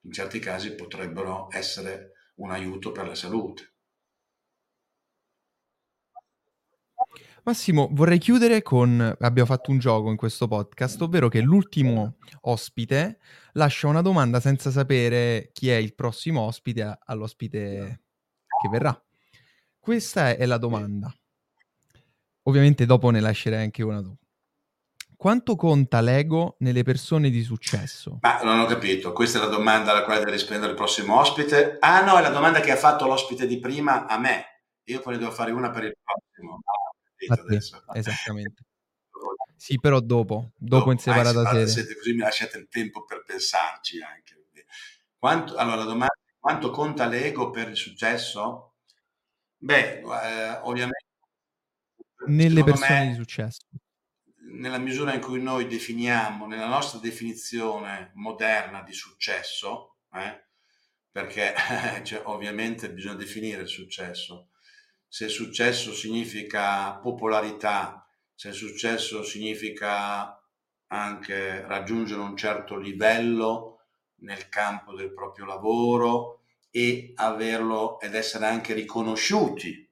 in 0.00 0.12
certi 0.12 0.38
casi 0.38 0.74
potrebbero 0.74 1.48
essere 1.50 2.12
un 2.36 2.50
aiuto 2.50 2.92
per 2.92 3.06
la 3.06 3.14
salute. 3.14 3.72
Massimo, 7.44 7.88
vorrei 7.92 8.18
chiudere 8.18 8.62
con, 8.62 9.00
abbiamo 9.20 9.48
fatto 9.48 9.70
un 9.70 9.78
gioco 9.78 10.10
in 10.10 10.16
questo 10.16 10.48
podcast, 10.48 11.00
ovvero 11.02 11.28
che 11.28 11.40
l'ultimo 11.40 12.16
ospite 12.42 13.20
lascia 13.52 13.86
una 13.86 14.02
domanda 14.02 14.40
senza 14.40 14.72
sapere 14.72 15.50
chi 15.52 15.70
è 15.70 15.76
il 15.76 15.94
prossimo 15.94 16.40
ospite 16.40 16.98
all'ospite 17.04 18.02
che 18.60 18.68
verrà. 18.68 19.00
Questa 19.78 20.34
è 20.34 20.44
la 20.44 20.58
domanda. 20.58 21.14
Ovviamente 22.48 22.86
dopo 22.86 23.10
ne 23.10 23.20
lascerei 23.20 23.62
anche 23.62 23.82
una 23.82 24.00
tu. 24.02 24.16
Quanto 25.16 25.56
conta 25.56 26.00
l'ego 26.00 26.56
nelle 26.60 26.82
persone 26.82 27.30
di 27.30 27.42
successo? 27.42 28.18
Ma 28.20 28.42
non 28.42 28.60
ho 28.60 28.66
capito, 28.66 29.12
questa 29.12 29.38
è 29.38 29.40
la 29.40 29.48
domanda 29.48 29.90
alla 29.90 30.04
quale 30.04 30.20
deve 30.20 30.32
rispondere 30.32 30.70
il 30.70 30.76
prossimo 30.76 31.18
ospite. 31.18 31.78
Ah 31.80 32.04
no, 32.04 32.18
è 32.18 32.22
la 32.22 32.28
domanda 32.28 32.60
che 32.60 32.70
ha 32.70 32.76
fatto 32.76 33.06
l'ospite 33.06 33.46
di 33.46 33.58
prima 33.58 34.06
a 34.06 34.18
me. 34.18 34.62
Io 34.84 35.00
poi 35.00 35.14
ne 35.14 35.18
devo 35.20 35.32
fare 35.32 35.50
una 35.52 35.70
per 35.70 35.84
il 35.84 35.96
prossimo. 36.02 36.60
Ah, 37.28 37.40
adesso. 37.42 37.82
Esattamente. 37.94 38.62
Sì, 39.56 39.80
però 39.80 40.00
dopo, 40.00 40.52
dopo, 40.54 40.76
dopo 40.76 40.92
in 40.92 40.98
separata 40.98 41.40
ah, 41.40 41.50
sede. 41.50 41.66
Siete, 41.66 41.96
così 41.96 42.12
mi 42.12 42.20
lasciate 42.20 42.58
il 42.58 42.68
tempo 42.68 43.04
per 43.04 43.24
pensarci 43.24 44.00
anche. 44.02 44.34
Quanto, 45.18 45.56
allora, 45.56 45.76
la 45.76 45.84
domanda 45.84 46.14
quanto 46.38 46.70
conta 46.70 47.06
l'ego 47.06 47.50
per 47.50 47.70
il 47.70 47.76
successo? 47.76 48.74
Beh, 49.56 50.00
eh, 50.00 50.60
ovviamente... 50.62 51.05
Nelle 52.26 52.64
persone 52.64 53.04
me, 53.04 53.08
di 53.08 53.14
successo. 53.14 53.60
nella 54.52 54.78
misura 54.78 55.14
in 55.14 55.20
cui 55.20 55.40
noi 55.40 55.66
definiamo, 55.66 56.46
nella 56.46 56.68
nostra 56.68 56.98
definizione 56.98 58.10
moderna 58.14 58.82
di 58.82 58.92
successo, 58.92 59.96
eh, 60.12 60.44
perché 61.10 61.54
cioè, 62.04 62.22
ovviamente 62.24 62.92
bisogna 62.92 63.14
definire 63.14 63.62
il 63.62 63.68
successo, 63.68 64.50
se 65.08 65.28
successo 65.28 65.94
significa 65.94 66.96
popolarità, 66.98 68.06
se 68.34 68.52
successo 68.52 69.22
significa 69.22 70.38
anche 70.88 71.62
raggiungere 71.62 72.20
un 72.20 72.36
certo 72.36 72.76
livello 72.76 73.86
nel 74.20 74.48
campo 74.48 74.94
del 74.94 75.12
proprio 75.12 75.46
lavoro 75.46 76.42
e 76.70 77.12
averlo 77.16 77.98
ed 78.00 78.14
essere 78.14 78.46
anche 78.46 78.74
riconosciuti, 78.74 79.85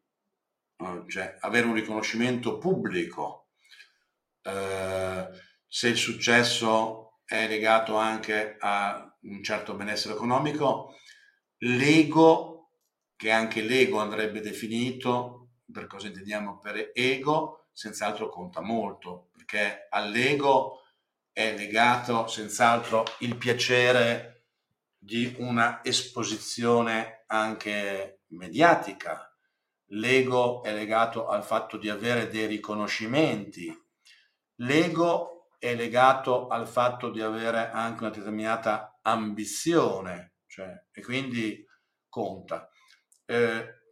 cioè 1.09 1.37
avere 1.41 1.67
un 1.67 1.75
riconoscimento 1.75 2.59
pubblico 2.59 3.45
eh, 4.43 5.29
se 5.67 5.89
il 5.89 5.97
successo 5.97 7.21
è 7.25 7.49
legato 7.49 7.97
anche 7.97 8.57
a 8.59 9.17
un 9.23 9.43
certo 9.43 9.75
benessere 9.75 10.15
economico, 10.15 10.95
l'ego, 11.59 12.71
che 13.17 13.31
anche 13.31 13.63
l'ego 13.63 13.99
andrebbe 13.99 14.41
definito, 14.41 15.49
per 15.73 15.87
cosa 15.87 16.09
intendiamo 16.09 16.59
per 16.59 16.91
ego, 16.93 17.69
senz'altro 17.73 18.29
conta 18.29 18.61
molto, 18.61 19.31
perché 19.33 19.87
all'ego 19.91 20.83
è 21.33 21.57
legato 21.57 22.27
senz'altro 22.27 23.05
il 23.21 23.37
piacere 23.37 24.45
di 24.97 25.35
una 25.39 25.83
esposizione 25.83 27.25
anche 27.27 28.21
mediatica. 28.29 29.34
L'ego 29.95 30.63
è 30.63 30.73
legato 30.73 31.29
al 31.29 31.45
fatto 31.45 31.77
di 31.77 31.89
avere 31.89 32.29
dei 32.29 32.47
riconoscimenti, 32.47 33.73
L'ego 34.59 35.49
è 35.59 35.75
legato 35.75 36.47
al 36.47 36.69
fatto 36.69 37.11
di 37.11 37.21
avere 37.21 37.71
anche 37.71 38.05
una 38.05 38.13
determinata 38.13 38.99
ambizione, 39.03 40.35
cioè, 40.47 40.87
e 40.93 41.03
quindi 41.03 41.67
conta. 42.09 42.69
Eh, 43.25 43.83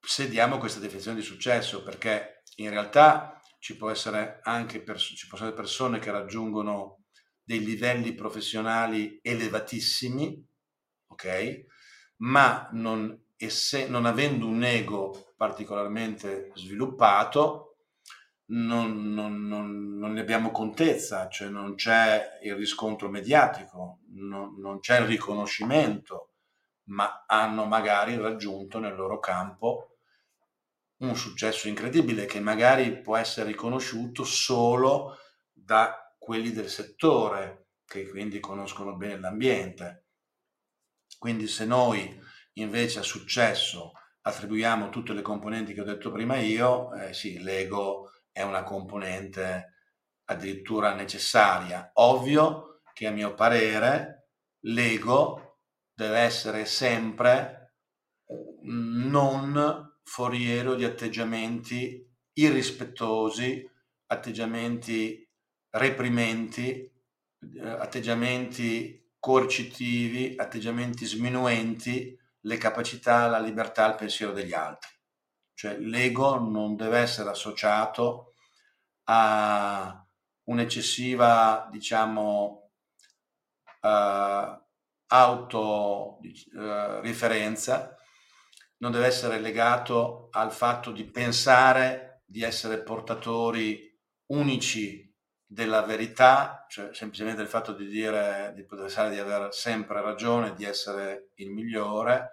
se 0.00 0.28
diamo 0.28 0.58
questa 0.58 0.80
definizione 0.80 1.18
di 1.18 1.24
successo, 1.24 1.82
perché 1.82 2.42
in 2.56 2.70
realtà 2.70 3.40
ci, 3.58 3.76
può 3.76 3.90
essere 3.90 4.38
anche 4.42 4.82
pers- 4.82 5.14
ci 5.14 5.26
possono 5.26 5.50
essere 5.50 5.62
persone 5.62 5.98
che 5.98 6.10
raggiungono 6.10 7.04
dei 7.42 7.62
livelli 7.62 8.14
professionali 8.14 9.18
elevatissimi, 9.22 10.42
ok? 11.08 11.64
Ma 12.18 12.68
non, 12.72 13.26
esse- 13.36 13.88
non 13.88 14.06
avendo 14.06 14.46
un 14.46 14.62
ego 14.64 15.27
particolarmente 15.38 16.50
sviluppato, 16.56 17.76
non, 18.46 19.12
non, 19.14 19.46
non, 19.46 19.96
non, 19.96 20.12
ne 20.12 20.20
abbiamo 20.20 20.50
contezza, 20.50 21.28
cioè 21.28 21.48
non 21.48 21.76
c'è 21.76 22.40
il 22.42 22.56
riscontro 22.56 23.08
mediatico, 23.08 24.00
non, 24.14 24.80
c'è 24.80 24.98
il 24.98 25.06
riconoscimento, 25.06 26.32
ma 26.88 27.24
hanno 27.26 27.66
magari 27.66 28.16
raggiunto 28.16 28.80
nel 28.80 28.96
loro 28.96 29.20
campo 29.20 29.98
un 30.98 31.14
successo 31.14 31.68
incredibile 31.68 32.26
che 32.26 32.40
magari 32.40 33.00
può 33.00 33.16
essere 33.16 33.46
riconosciuto 33.46 34.24
solo 34.24 35.18
da 35.52 36.12
quelli 36.18 36.50
del 36.50 36.68
settore 36.68 37.66
che 37.84 38.08
quindi 38.08 38.40
conoscono 38.40 38.96
bene 38.96 39.20
l'ambiente. 39.20 40.06
Quindi 41.16 41.46
se 41.46 41.64
noi 41.64 42.20
invece 42.54 42.98
a 42.98 43.02
successo 43.02 43.92
attribuiamo 44.28 44.90
tutte 44.90 45.12
le 45.12 45.22
componenti 45.22 45.72
che 45.72 45.80
ho 45.80 45.84
detto 45.84 46.12
prima 46.12 46.36
io, 46.36 46.92
eh, 46.94 47.14
sì, 47.14 47.42
l'ego 47.42 48.10
è 48.30 48.42
una 48.42 48.62
componente 48.62 49.74
addirittura 50.26 50.94
necessaria. 50.94 51.90
Ovvio 51.94 52.80
che 52.92 53.06
a 53.06 53.10
mio 53.10 53.34
parere 53.34 54.28
l'ego 54.64 55.60
deve 55.94 56.18
essere 56.18 56.66
sempre 56.66 57.76
non 58.62 59.96
foriero 60.02 60.74
di 60.74 60.84
atteggiamenti 60.84 62.06
irrispettosi, 62.34 63.68
atteggiamenti 64.06 65.26
reprimenti, 65.70 66.70
eh, 67.54 67.68
atteggiamenti 67.68 69.10
coercitivi, 69.18 70.34
atteggiamenti 70.36 71.06
sminuenti 71.06 72.16
le 72.48 72.56
capacità, 72.56 73.28
la 73.28 73.38
libertà, 73.38 73.86
il 73.86 73.94
pensiero 73.94 74.32
degli 74.32 74.54
altri. 74.54 74.90
Cioè 75.52 75.76
l'ego 75.76 76.38
non 76.38 76.74
deve 76.76 76.98
essere 76.98 77.28
associato 77.28 78.32
a 79.04 80.02
un'eccessiva, 80.44 81.68
diciamo, 81.70 82.70
uh, 83.82 84.58
autoriferenza, 85.08 87.90
uh, 87.90 87.96
non 88.78 88.92
deve 88.92 89.06
essere 89.06 89.38
legato 89.40 90.28
al 90.30 90.52
fatto 90.52 90.90
di 90.90 91.04
pensare 91.04 92.22
di 92.24 92.42
essere 92.42 92.82
portatori 92.82 93.94
unici 94.26 95.07
della 95.50 95.80
verità, 95.82 96.66
cioè 96.68 96.92
semplicemente 96.92 97.40
il 97.40 97.48
fatto 97.48 97.72
di 97.72 97.86
dire, 97.86 98.52
di 98.54 98.66
pensare 98.66 99.10
di 99.10 99.18
avere 99.18 99.50
sempre 99.50 100.02
ragione, 100.02 100.52
di 100.52 100.64
essere 100.64 101.30
il 101.36 101.50
migliore, 101.50 102.32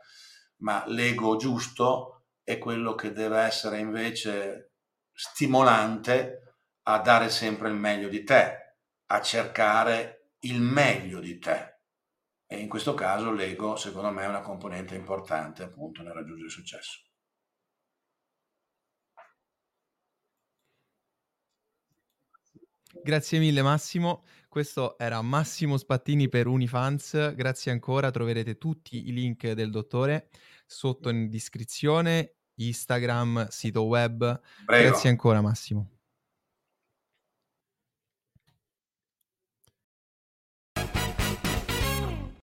ma 0.58 0.84
l'ego 0.88 1.38
giusto 1.38 2.26
è 2.44 2.58
quello 2.58 2.94
che 2.94 3.14
deve 3.14 3.40
essere 3.40 3.80
invece 3.80 4.74
stimolante 5.14 6.58
a 6.84 7.00
dare 7.00 7.30
sempre 7.30 7.70
il 7.70 7.76
meglio 7.76 8.10
di 8.10 8.24
te, 8.26 8.76
a 9.06 9.22
cercare 9.22 10.32
il 10.40 10.60
meglio 10.60 11.22
di 11.22 11.40
te. 11.40 11.80
E 12.46 12.60
in 12.60 12.68
questo 12.68 12.94
caso 12.94 13.32
l'ego, 13.32 13.78
secondo 13.78 14.12
me, 14.12 14.24
è 14.24 14.28
una 14.28 14.42
componente 14.42 14.94
importante 14.94 15.64
appunto 15.64 16.04
nel 16.04 16.14
raggiungere 16.14 16.48
il 16.48 16.52
successo. 16.52 17.05
Grazie 23.04 23.40
mille 23.40 23.62
Massimo, 23.62 24.24
questo 24.50 24.98
era 24.98 25.22
Massimo 25.22 25.78
Spattini 25.78 26.28
per 26.28 26.48
Unifans, 26.48 27.34
grazie 27.36 27.72
ancora, 27.72 28.12
troverete 28.12 28.58
tutti 28.58 29.08
i 29.08 29.14
link 29.14 29.52
del 29.52 29.70
dottore 29.70 30.30
sotto 30.66 31.10
in 31.10 31.30
descrizione, 31.30 32.36
Instagram, 32.56 33.48
sito 33.50 33.84
web. 33.84 34.42
Prego. 34.66 34.90
Grazie 34.90 35.10
ancora 35.10 35.42
Massimo. 35.42 35.95